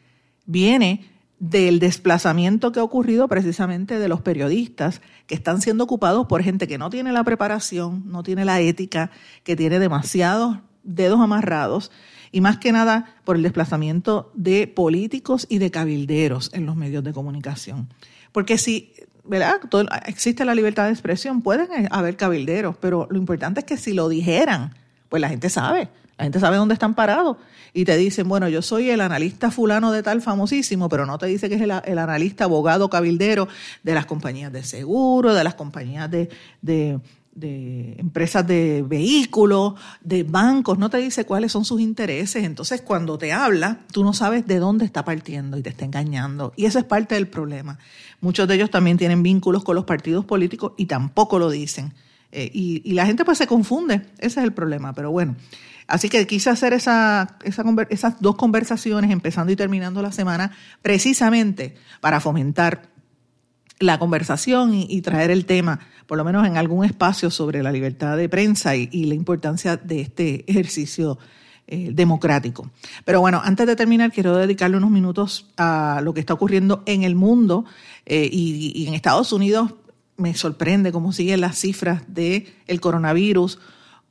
viene 0.45 1.05
del 1.39 1.79
desplazamiento 1.79 2.71
que 2.71 2.79
ha 2.79 2.83
ocurrido 2.83 3.27
precisamente 3.27 3.99
de 3.99 4.09
los 4.09 4.21
periodistas 4.21 5.01
que 5.27 5.35
están 5.35 5.61
siendo 5.61 5.83
ocupados 5.83 6.25
por 6.27 6.41
gente 6.41 6.67
que 6.67 6.77
no 6.77 6.89
tiene 6.89 7.11
la 7.11 7.23
preparación, 7.23 8.03
no 8.07 8.23
tiene 8.23 8.43
la 8.43 8.59
ética, 8.59 9.11
que 9.43 9.55
tiene 9.55 9.79
demasiados 9.79 10.57
dedos 10.83 11.19
amarrados 11.19 11.91
y 12.31 12.41
más 12.41 12.57
que 12.57 12.71
nada 12.71 13.15
por 13.23 13.35
el 13.35 13.43
desplazamiento 13.43 14.31
de 14.33 14.67
políticos 14.67 15.45
y 15.49 15.57
de 15.57 15.71
cabilderos 15.71 16.51
en 16.53 16.65
los 16.65 16.75
medios 16.75 17.03
de 17.03 17.13
comunicación. 17.13 17.89
Porque 18.31 18.57
si 18.57 18.93
¿verdad? 19.23 19.59
existe 20.05 20.43
la 20.45 20.55
libertad 20.55 20.85
de 20.85 20.91
expresión, 20.91 21.41
pueden 21.41 21.87
haber 21.91 22.17
cabilderos, 22.17 22.75
pero 22.77 23.07
lo 23.09 23.17
importante 23.17 23.61
es 23.61 23.65
que 23.65 23.77
si 23.77 23.93
lo 23.93 24.09
dijeran, 24.09 24.73
pues 25.07 25.21
la 25.21 25.29
gente 25.29 25.49
sabe, 25.49 25.89
la 26.17 26.23
gente 26.25 26.39
sabe 26.39 26.57
dónde 26.57 26.73
están 26.73 26.95
parados 26.95 27.37
y 27.73 27.85
te 27.85 27.95
dicen, 27.95 28.27
bueno, 28.27 28.49
yo 28.49 28.61
soy 28.61 28.89
el 28.89 29.01
analista 29.01 29.51
fulano 29.51 29.91
de 29.91 30.03
tal 30.03 30.21
famosísimo, 30.21 30.89
pero 30.89 31.05
no 31.05 31.17
te 31.17 31.27
dice 31.27 31.47
que 31.47 31.55
es 31.55 31.61
el, 31.61 31.71
analista 31.71 32.45
abogado 32.45 32.89
cabildero 32.89 33.47
de 33.83 33.93
las 33.93 34.05
compañías 34.05 34.51
de 34.51 34.63
seguro, 34.63 35.33
de 35.33 35.43
las 35.43 35.55
compañías 35.55 36.09
de, 36.09 36.29
de 36.61 36.99
de 37.39 37.95
empresas 37.97 38.45
de 38.45 38.83
vehículos, 38.87 39.73
de 40.01 40.23
bancos, 40.23 40.77
no 40.77 40.89
te 40.89 40.97
dice 40.97 41.25
cuáles 41.25 41.51
son 41.51 41.65
sus 41.65 41.79
intereses. 41.81 42.43
Entonces, 42.43 42.81
cuando 42.81 43.17
te 43.17 43.31
habla, 43.31 43.79
tú 43.91 44.03
no 44.03 44.13
sabes 44.13 44.45
de 44.45 44.59
dónde 44.59 44.85
está 44.85 45.05
partiendo 45.05 45.57
y 45.57 45.63
te 45.63 45.69
está 45.69 45.85
engañando. 45.85 46.53
Y 46.55 46.65
eso 46.65 46.79
es 46.79 46.85
parte 46.85 47.15
del 47.15 47.27
problema. 47.27 47.79
Muchos 48.21 48.47
de 48.47 48.55
ellos 48.55 48.69
también 48.69 48.97
tienen 48.97 49.23
vínculos 49.23 49.63
con 49.63 49.75
los 49.75 49.85
partidos 49.85 50.25
políticos 50.25 50.73
y 50.77 50.85
tampoco 50.85 51.39
lo 51.39 51.49
dicen. 51.49 51.93
Eh, 52.31 52.49
y, 52.53 52.93
la 52.93 53.05
gente 53.05 53.25
pues 53.25 53.37
se 53.37 53.47
confunde. 53.47 54.01
Ese 54.17 54.39
es 54.39 54.45
el 54.45 54.53
problema. 54.53 54.93
Pero 54.93 55.11
bueno, 55.11 55.35
así 55.87 56.09
que 56.09 56.27
quise 56.27 56.49
hacer 56.49 56.73
esa, 56.73 57.37
esa, 57.43 57.63
esas 57.89 58.21
dos 58.21 58.35
conversaciones, 58.35 59.11
empezando 59.11 59.51
y 59.51 59.55
terminando 59.55 60.01
la 60.01 60.11
semana, 60.11 60.51
precisamente 60.81 61.75
para 62.01 62.19
fomentar 62.19 62.88
la 63.79 63.97
conversación 63.97 64.73
y, 64.73 65.01
traer 65.01 65.31
el 65.31 65.45
tema, 65.45 65.79
por 66.05 66.17
lo 66.17 66.25
menos 66.25 66.45
en 66.45 66.57
algún 66.57 66.85
espacio, 66.85 67.31
sobre 67.31 67.63
la 67.63 67.71
libertad 67.71 68.17
de 68.17 68.27
prensa 68.27 68.75
y, 68.75 69.05
la 69.05 69.15
importancia 69.15 69.77
de 69.77 70.01
este 70.01 70.49
ejercicio 70.51 71.17
eh, 71.67 71.91
democrático. 71.93 72.69
Pero 73.05 73.21
bueno, 73.21 73.41
antes 73.43 73.65
de 73.65 73.75
terminar, 73.75 74.11
quiero 74.11 74.35
dedicarle 74.35 74.77
unos 74.77 74.91
minutos 74.91 75.49
a 75.57 76.01
lo 76.03 76.13
que 76.13 76.19
está 76.19 76.33
ocurriendo 76.33 76.83
en 76.85 77.03
el 77.03 77.15
mundo 77.15 77.65
eh, 78.05 78.29
y, 78.31 78.85
en 78.87 78.93
Estados 78.93 79.31
Unidos. 79.31 79.73
Me 80.17 80.35
sorprende 80.35 80.91
cómo 80.91 81.13
siguen 81.13 81.41
las 81.41 81.57
cifras 81.57 82.03
del 82.07 82.47
el 82.67 82.81
coronavirus. 82.81 83.59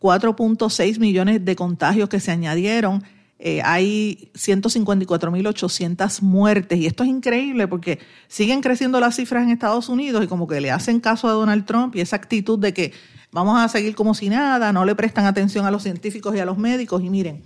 4.6 0.00 0.98
millones 1.00 1.44
de 1.44 1.56
contagios 1.56 2.08
que 2.08 2.20
se 2.20 2.30
añadieron 2.30 3.02
eh, 3.40 3.62
hay 3.64 4.30
154.800 4.34 6.22
muertes 6.22 6.78
y 6.78 6.86
esto 6.86 7.04
es 7.04 7.08
increíble 7.08 7.68
porque 7.68 8.00
siguen 8.26 8.60
creciendo 8.60 8.98
las 8.98 9.14
cifras 9.14 9.44
en 9.44 9.50
Estados 9.50 9.88
Unidos 9.88 10.24
y 10.24 10.26
como 10.26 10.48
que 10.48 10.60
le 10.60 10.72
hacen 10.72 10.98
caso 10.98 11.28
a 11.28 11.32
Donald 11.32 11.64
Trump 11.64 11.94
y 11.94 12.00
esa 12.00 12.16
actitud 12.16 12.58
de 12.58 12.74
que 12.74 12.92
vamos 13.30 13.60
a 13.60 13.68
seguir 13.68 13.94
como 13.94 14.14
si 14.14 14.28
nada, 14.28 14.72
no 14.72 14.84
le 14.84 14.96
prestan 14.96 15.26
atención 15.26 15.66
a 15.66 15.70
los 15.70 15.84
científicos 15.84 16.34
y 16.34 16.40
a 16.40 16.44
los 16.44 16.58
médicos 16.58 17.02
y 17.02 17.10
miren, 17.10 17.44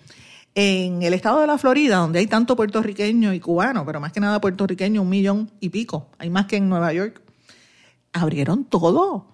en 0.55 1.03
el 1.03 1.15
estado 1.15 1.41
de 1.41 1.47
la 1.47 1.59
Florida, 1.59 1.97
donde 1.97 2.21
hay 2.21 2.27
tanto 2.27 2.57
puertorriqueño 2.57 3.33
y 3.33 3.41
cubano, 3.41 3.85
pero 3.85 4.01
más 4.01 4.13
que 4.13 4.21
nada 4.21 4.41
puertorriqueño, 4.41 5.03
un 5.03 5.09
millón 5.09 5.51
y 5.61 5.71
pico, 5.71 6.09
hay 6.19 6.31
más 6.31 6.47
que 6.47 6.57
en 6.57 6.69
Nueva 6.69 6.93
York, 6.93 7.23
abrieron 8.13 8.65
todo, 8.65 9.27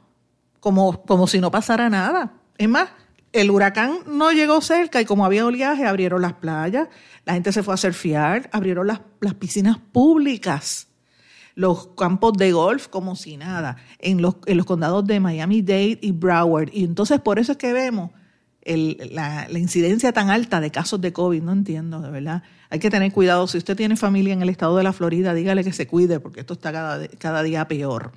como, 0.61 1.03
como 1.03 1.27
si 1.27 1.41
no 1.41 1.51
pasara 1.51 1.89
nada. 1.89 2.33
Es 2.57 2.69
más, 2.69 2.91
el 3.33 3.51
huracán 3.51 3.99
no 4.07 4.33
llegó 4.33 4.61
cerca 4.61 5.01
y 5.01 5.05
como 5.05 5.24
había 5.24 5.47
oleaje, 5.47 5.87
abrieron 5.87 6.22
las 6.22 6.35
playas, 6.35 6.89
la 7.24 7.35
gente 7.35 7.53
se 7.53 7.62
fue 7.62 7.74
a 7.74 7.76
surfear, 7.76 8.49
abrieron 8.53 8.87
las, 8.87 9.01
las 9.20 9.35
piscinas 9.35 9.79
públicas, 9.79 10.89
los 11.55 11.89
campos 11.89 12.35
de 12.35 12.53
golf 12.53 12.89
como 12.89 13.16
si 13.16 13.37
nada, 13.37 13.76
en 13.99 14.22
los, 14.22 14.37
en 14.47 14.57
los 14.57 14.66
condados 14.66 15.07
de 15.07 15.20
Miami-Dade 15.20 15.99
y 16.01 16.12
Broward. 16.12 16.70
Y 16.72 16.85
entonces 16.85 17.20
por 17.20 17.39
eso 17.39 17.53
es 17.53 17.59
que 17.59 17.72
vemos 17.72 18.12
la, 18.64 19.47
la, 19.49 19.59
incidencia 19.59 20.12
tan 20.12 20.31
alta 20.31 20.61
de 20.61 20.70
casos 20.70 21.01
de 21.01 21.12
COVID. 21.12 21.43
No 21.43 21.53
entiendo, 21.53 22.01
de 22.01 22.11
verdad. 22.11 22.43
Hay 22.70 22.79
que 22.79 22.91
tener 22.91 23.11
cuidado. 23.12 23.47
Si 23.47 23.59
usted 23.59 23.76
tiene 23.76 23.97
familia 23.97 24.35
en 24.35 24.43
el 24.43 24.51
estado 24.51 24.76
de 24.76 24.83
la 24.83 24.93
Florida, 24.93 25.35
dígale 25.35 25.64
que 25.64 25.72
se 25.72 25.87
cuide 25.87 26.20
porque 26.20 26.41
esto 26.41 26.55
está 26.55 26.70
cada, 26.70 27.09
cada 27.18 27.43
día 27.43 27.66
peor. 27.66 28.12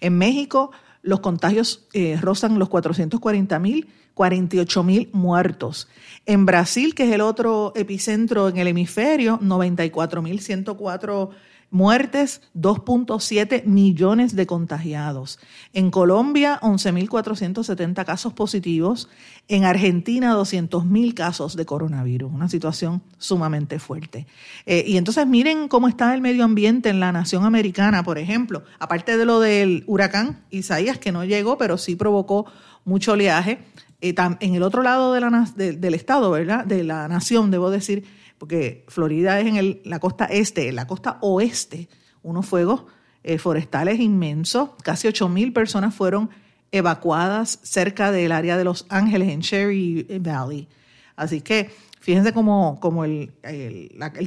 En 0.00 0.16
México 0.16 0.70
los 1.06 1.20
contagios 1.20 1.86
eh, 1.92 2.18
rozan 2.20 2.58
los 2.58 2.68
440 2.68 3.58
mil, 3.60 3.88
48 4.16 4.82
mil 4.82 5.10
muertos. 5.12 5.88
En 6.24 6.46
Brasil, 6.46 6.94
que 6.94 7.04
es 7.04 7.12
el 7.12 7.20
otro 7.20 7.74
epicentro 7.76 8.48
en 8.48 8.56
el 8.56 8.66
hemisferio, 8.66 9.38
94 9.42 10.22
mil 10.22 10.40
104 10.40 11.30
muertes, 11.70 12.40
2.7 12.54 13.64
millones 13.64 14.34
de 14.34 14.46
contagiados. 14.46 15.38
En 15.74 15.90
Colombia, 15.90 16.58
11.470 16.62 18.06
casos 18.06 18.32
positivos. 18.32 19.10
En 19.48 19.64
Argentina, 19.64 20.34
200.000 20.34 21.12
casos 21.12 21.54
de 21.54 21.66
coronavirus. 21.66 22.32
Una 22.32 22.48
situación 22.48 23.02
sumamente 23.18 23.78
fuerte. 23.78 24.26
Eh, 24.64 24.82
y 24.86 24.96
entonces 24.96 25.26
miren 25.26 25.68
cómo 25.68 25.88
está 25.88 26.14
el 26.14 26.22
medio 26.22 26.44
ambiente 26.44 26.88
en 26.88 27.00
la 27.00 27.12
nación 27.12 27.44
americana, 27.44 28.02
por 28.02 28.16
ejemplo. 28.16 28.64
Aparte 28.78 29.18
de 29.18 29.26
lo 29.26 29.40
del 29.40 29.84
huracán 29.86 30.42
Isaías, 30.48 30.96
que 30.96 31.12
no 31.12 31.22
llegó, 31.26 31.58
pero 31.58 31.76
sí 31.76 31.96
provocó 31.96 32.46
mucho 32.86 33.12
oleaje. 33.12 33.58
Eh, 34.00 34.14
en 34.40 34.54
el 34.54 34.62
otro 34.62 34.82
lado 34.82 35.12
del 35.12 35.94
estado, 35.94 36.30
¿verdad? 36.30 36.64
De 36.64 36.84
la 36.84 37.08
nación, 37.08 37.50
debo 37.50 37.70
decir, 37.70 38.04
porque 38.38 38.84
Florida 38.88 39.40
es 39.40 39.46
en 39.46 39.80
la 39.84 39.98
costa 39.98 40.26
este, 40.26 40.68
en 40.68 40.76
la 40.76 40.86
costa 40.86 41.18
oeste, 41.22 41.88
unos 42.22 42.46
fuegos 42.46 42.84
eh, 43.22 43.38
forestales 43.38 43.98
inmensos. 44.00 44.70
Casi 44.82 45.08
8.000 45.08 45.52
personas 45.52 45.94
fueron 45.94 46.30
evacuadas 46.72 47.58
cerca 47.62 48.12
del 48.12 48.32
área 48.32 48.56
de 48.56 48.64
Los 48.64 48.86
Ángeles, 48.88 49.28
en 49.28 49.40
Cherry 49.40 50.06
Valley. 50.20 50.68
Así 51.16 51.40
que 51.40 51.70
fíjense 52.00 52.32
cómo, 52.32 52.78
el, 53.04 53.32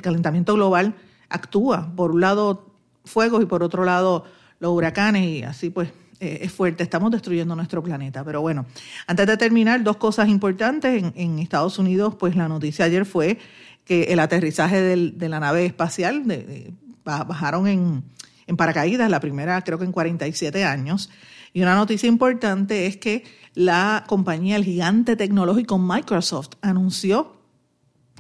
calentamiento 0.02 0.56
global 0.56 0.96
actúa. 1.30 1.94
Por 1.96 2.12
un 2.12 2.22
lado, 2.22 2.74
fuegos 3.06 3.44
y 3.44 3.46
por 3.46 3.64
otro 3.64 3.86
lado, 3.86 4.26
los 4.60 4.72
huracanes 4.72 5.24
y 5.24 5.44
así 5.44 5.70
pues 5.70 5.90
eh, 6.20 6.40
es 6.42 6.52
fuerte, 6.52 6.84
estamos 6.84 7.12
destruyendo 7.12 7.56
nuestro 7.56 7.82
planeta. 7.82 8.24
Pero 8.24 8.42
bueno, 8.42 8.66
antes 9.08 9.26
de 9.26 9.38
terminar, 9.38 9.84
dos 9.84 9.98
cosas 9.98 10.28
importantes. 10.28 11.04
En, 11.16 11.40
Estados 11.40 11.80
Unidos, 11.80 12.16
pues 12.16 12.36
la 12.36 12.48
noticia 12.48 12.86
ayer 12.86 13.06
fue 13.06 13.38
que 13.86 14.04
el 14.04 14.20
aterrizaje 14.20 14.82
de 14.82 15.30
la 15.30 15.40
nave 15.40 15.66
espacial, 15.66 16.24
bajaron 17.04 17.68
en, 17.68 18.04
en 18.46 18.58
paracaídas, 18.58 19.10
la 19.10 19.20
primera 19.20 19.62
creo 19.64 19.80
que 19.80 19.86
en 19.86 19.92
47 19.92 20.64
años. 20.66 21.10
Y 21.54 21.62
una 21.62 21.76
noticia 21.76 22.08
importante 22.08 22.86
es 22.86 22.98
que 22.98 23.24
la 23.56 24.04
compañía, 24.08 24.56
el 24.56 24.66
gigante 24.66 25.16
tecnológico 25.16 25.80
Microsoft, 25.80 26.50
anunció 26.62 27.38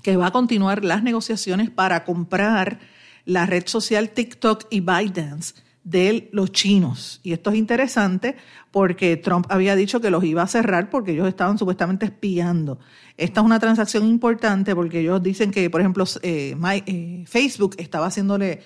que 0.02 0.18
va 0.18 0.28
a 0.28 0.32
continuar 0.32 0.84
las 0.84 1.04
negociaciones 1.04 1.70
para 1.70 2.06
comprar 2.06 2.80
la 3.26 3.46
red 3.46 3.68
social 3.68 4.10
TikTok 4.10 4.66
y 4.70 4.80
ByteDance 4.80 5.56
de 5.84 6.30
los 6.32 6.52
chinos. 6.52 7.20
Y 7.24 7.34
esto 7.34 7.50
es 7.50 7.56
interesante 7.56 8.36
porque 8.72 9.18
Trump 9.18 9.48
había 9.50 9.76
dicho 9.76 10.02
que 10.02 10.10
los 10.10 10.24
iba 10.24 10.42
a 10.42 10.48
cerrar 10.48 10.90
porque 10.90 11.12
ellos 11.12 11.28
estaban 11.28 11.58
supuestamente 11.58 12.06
espiando. 12.06 12.80
Esta 13.18 13.42
es 13.42 13.46
una 13.46 13.60
transacción 13.60 14.06
importante 14.06 14.76
porque 14.76 15.00
ellos 15.00 15.22
dicen 15.24 15.52
que, 15.52 15.70
por 15.70 15.82
ejemplo, 15.82 16.06
eh, 16.22 16.56
eh, 16.86 17.24
Facebook 17.28 17.76
estaba 17.78 18.08
haciéndole 18.08 18.62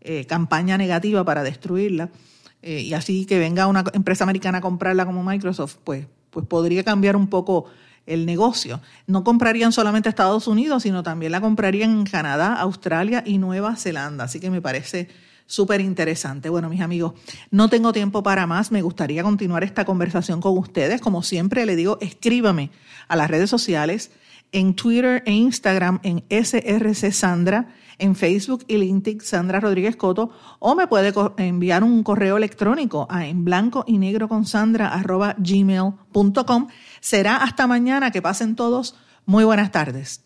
eh, 0.00 0.26
campaña 0.26 0.76
negativa 0.76 1.24
para 1.24 1.42
destruirla. 1.42 2.10
y 2.62 2.94
así 2.94 3.26
que 3.26 3.38
venga 3.38 3.68
una 3.68 3.84
empresa 3.92 4.24
americana 4.24 4.58
a 4.58 4.60
comprarla 4.60 5.06
como 5.06 5.22
Microsoft, 5.22 5.76
pues, 5.84 6.06
pues 6.30 6.46
podría 6.46 6.82
cambiar 6.82 7.14
un 7.14 7.28
poco 7.28 7.66
el 8.06 8.26
negocio. 8.26 8.80
No 9.06 9.22
comprarían 9.22 9.72
solamente 9.72 10.08
Estados 10.08 10.48
Unidos, 10.48 10.82
sino 10.82 11.02
también 11.02 11.32
la 11.32 11.40
comprarían 11.40 11.90
en 11.90 12.04
Canadá, 12.04 12.54
Australia 12.54 13.22
y 13.24 13.38
Nueva 13.38 13.76
Zelanda. 13.76 14.24
Así 14.24 14.40
que 14.40 14.50
me 14.50 14.60
parece 14.60 15.08
súper 15.46 15.80
interesante. 15.80 16.48
Bueno, 16.48 16.68
mis 16.68 16.80
amigos, 16.80 17.14
no 17.50 17.68
tengo 17.68 17.92
tiempo 17.92 18.22
para 18.22 18.46
más. 18.46 18.70
Me 18.72 18.82
gustaría 18.82 19.22
continuar 19.22 19.64
esta 19.64 19.84
conversación 19.84 20.40
con 20.40 20.56
ustedes. 20.58 21.00
Como 21.00 21.22
siempre, 21.22 21.66
le 21.66 21.76
digo, 21.76 21.98
escríbame 22.00 22.70
a 23.08 23.16
las 23.16 23.30
redes 23.30 23.48
sociales, 23.48 24.10
en 24.52 24.74
Twitter 24.74 25.22
e 25.26 25.32
Instagram, 25.32 26.00
en 26.02 26.24
SRC 26.30 27.12
Sandra, 27.12 27.74
en 27.98 28.14
Facebook 28.14 28.64
y 28.68 28.76
LinkedIn 28.76 29.20
Sandra 29.20 29.60
Rodríguez 29.60 29.96
Coto, 29.96 30.30
o 30.58 30.74
me 30.74 30.86
puede 30.86 31.12
enviar 31.38 31.82
un 31.82 32.02
correo 32.02 32.36
electrónico 32.36 33.06
a 33.10 33.26
en 33.26 33.44
blanco 33.44 33.84
y 33.86 33.98
negro 33.98 34.28
con 34.28 34.44
Sandra 34.44 35.02
gmail.com. 35.38 36.68
Será 37.00 37.36
hasta 37.36 37.66
mañana. 37.66 38.10
Que 38.10 38.22
pasen 38.22 38.54
todos. 38.56 38.96
Muy 39.24 39.44
buenas 39.44 39.72
tardes. 39.72 40.25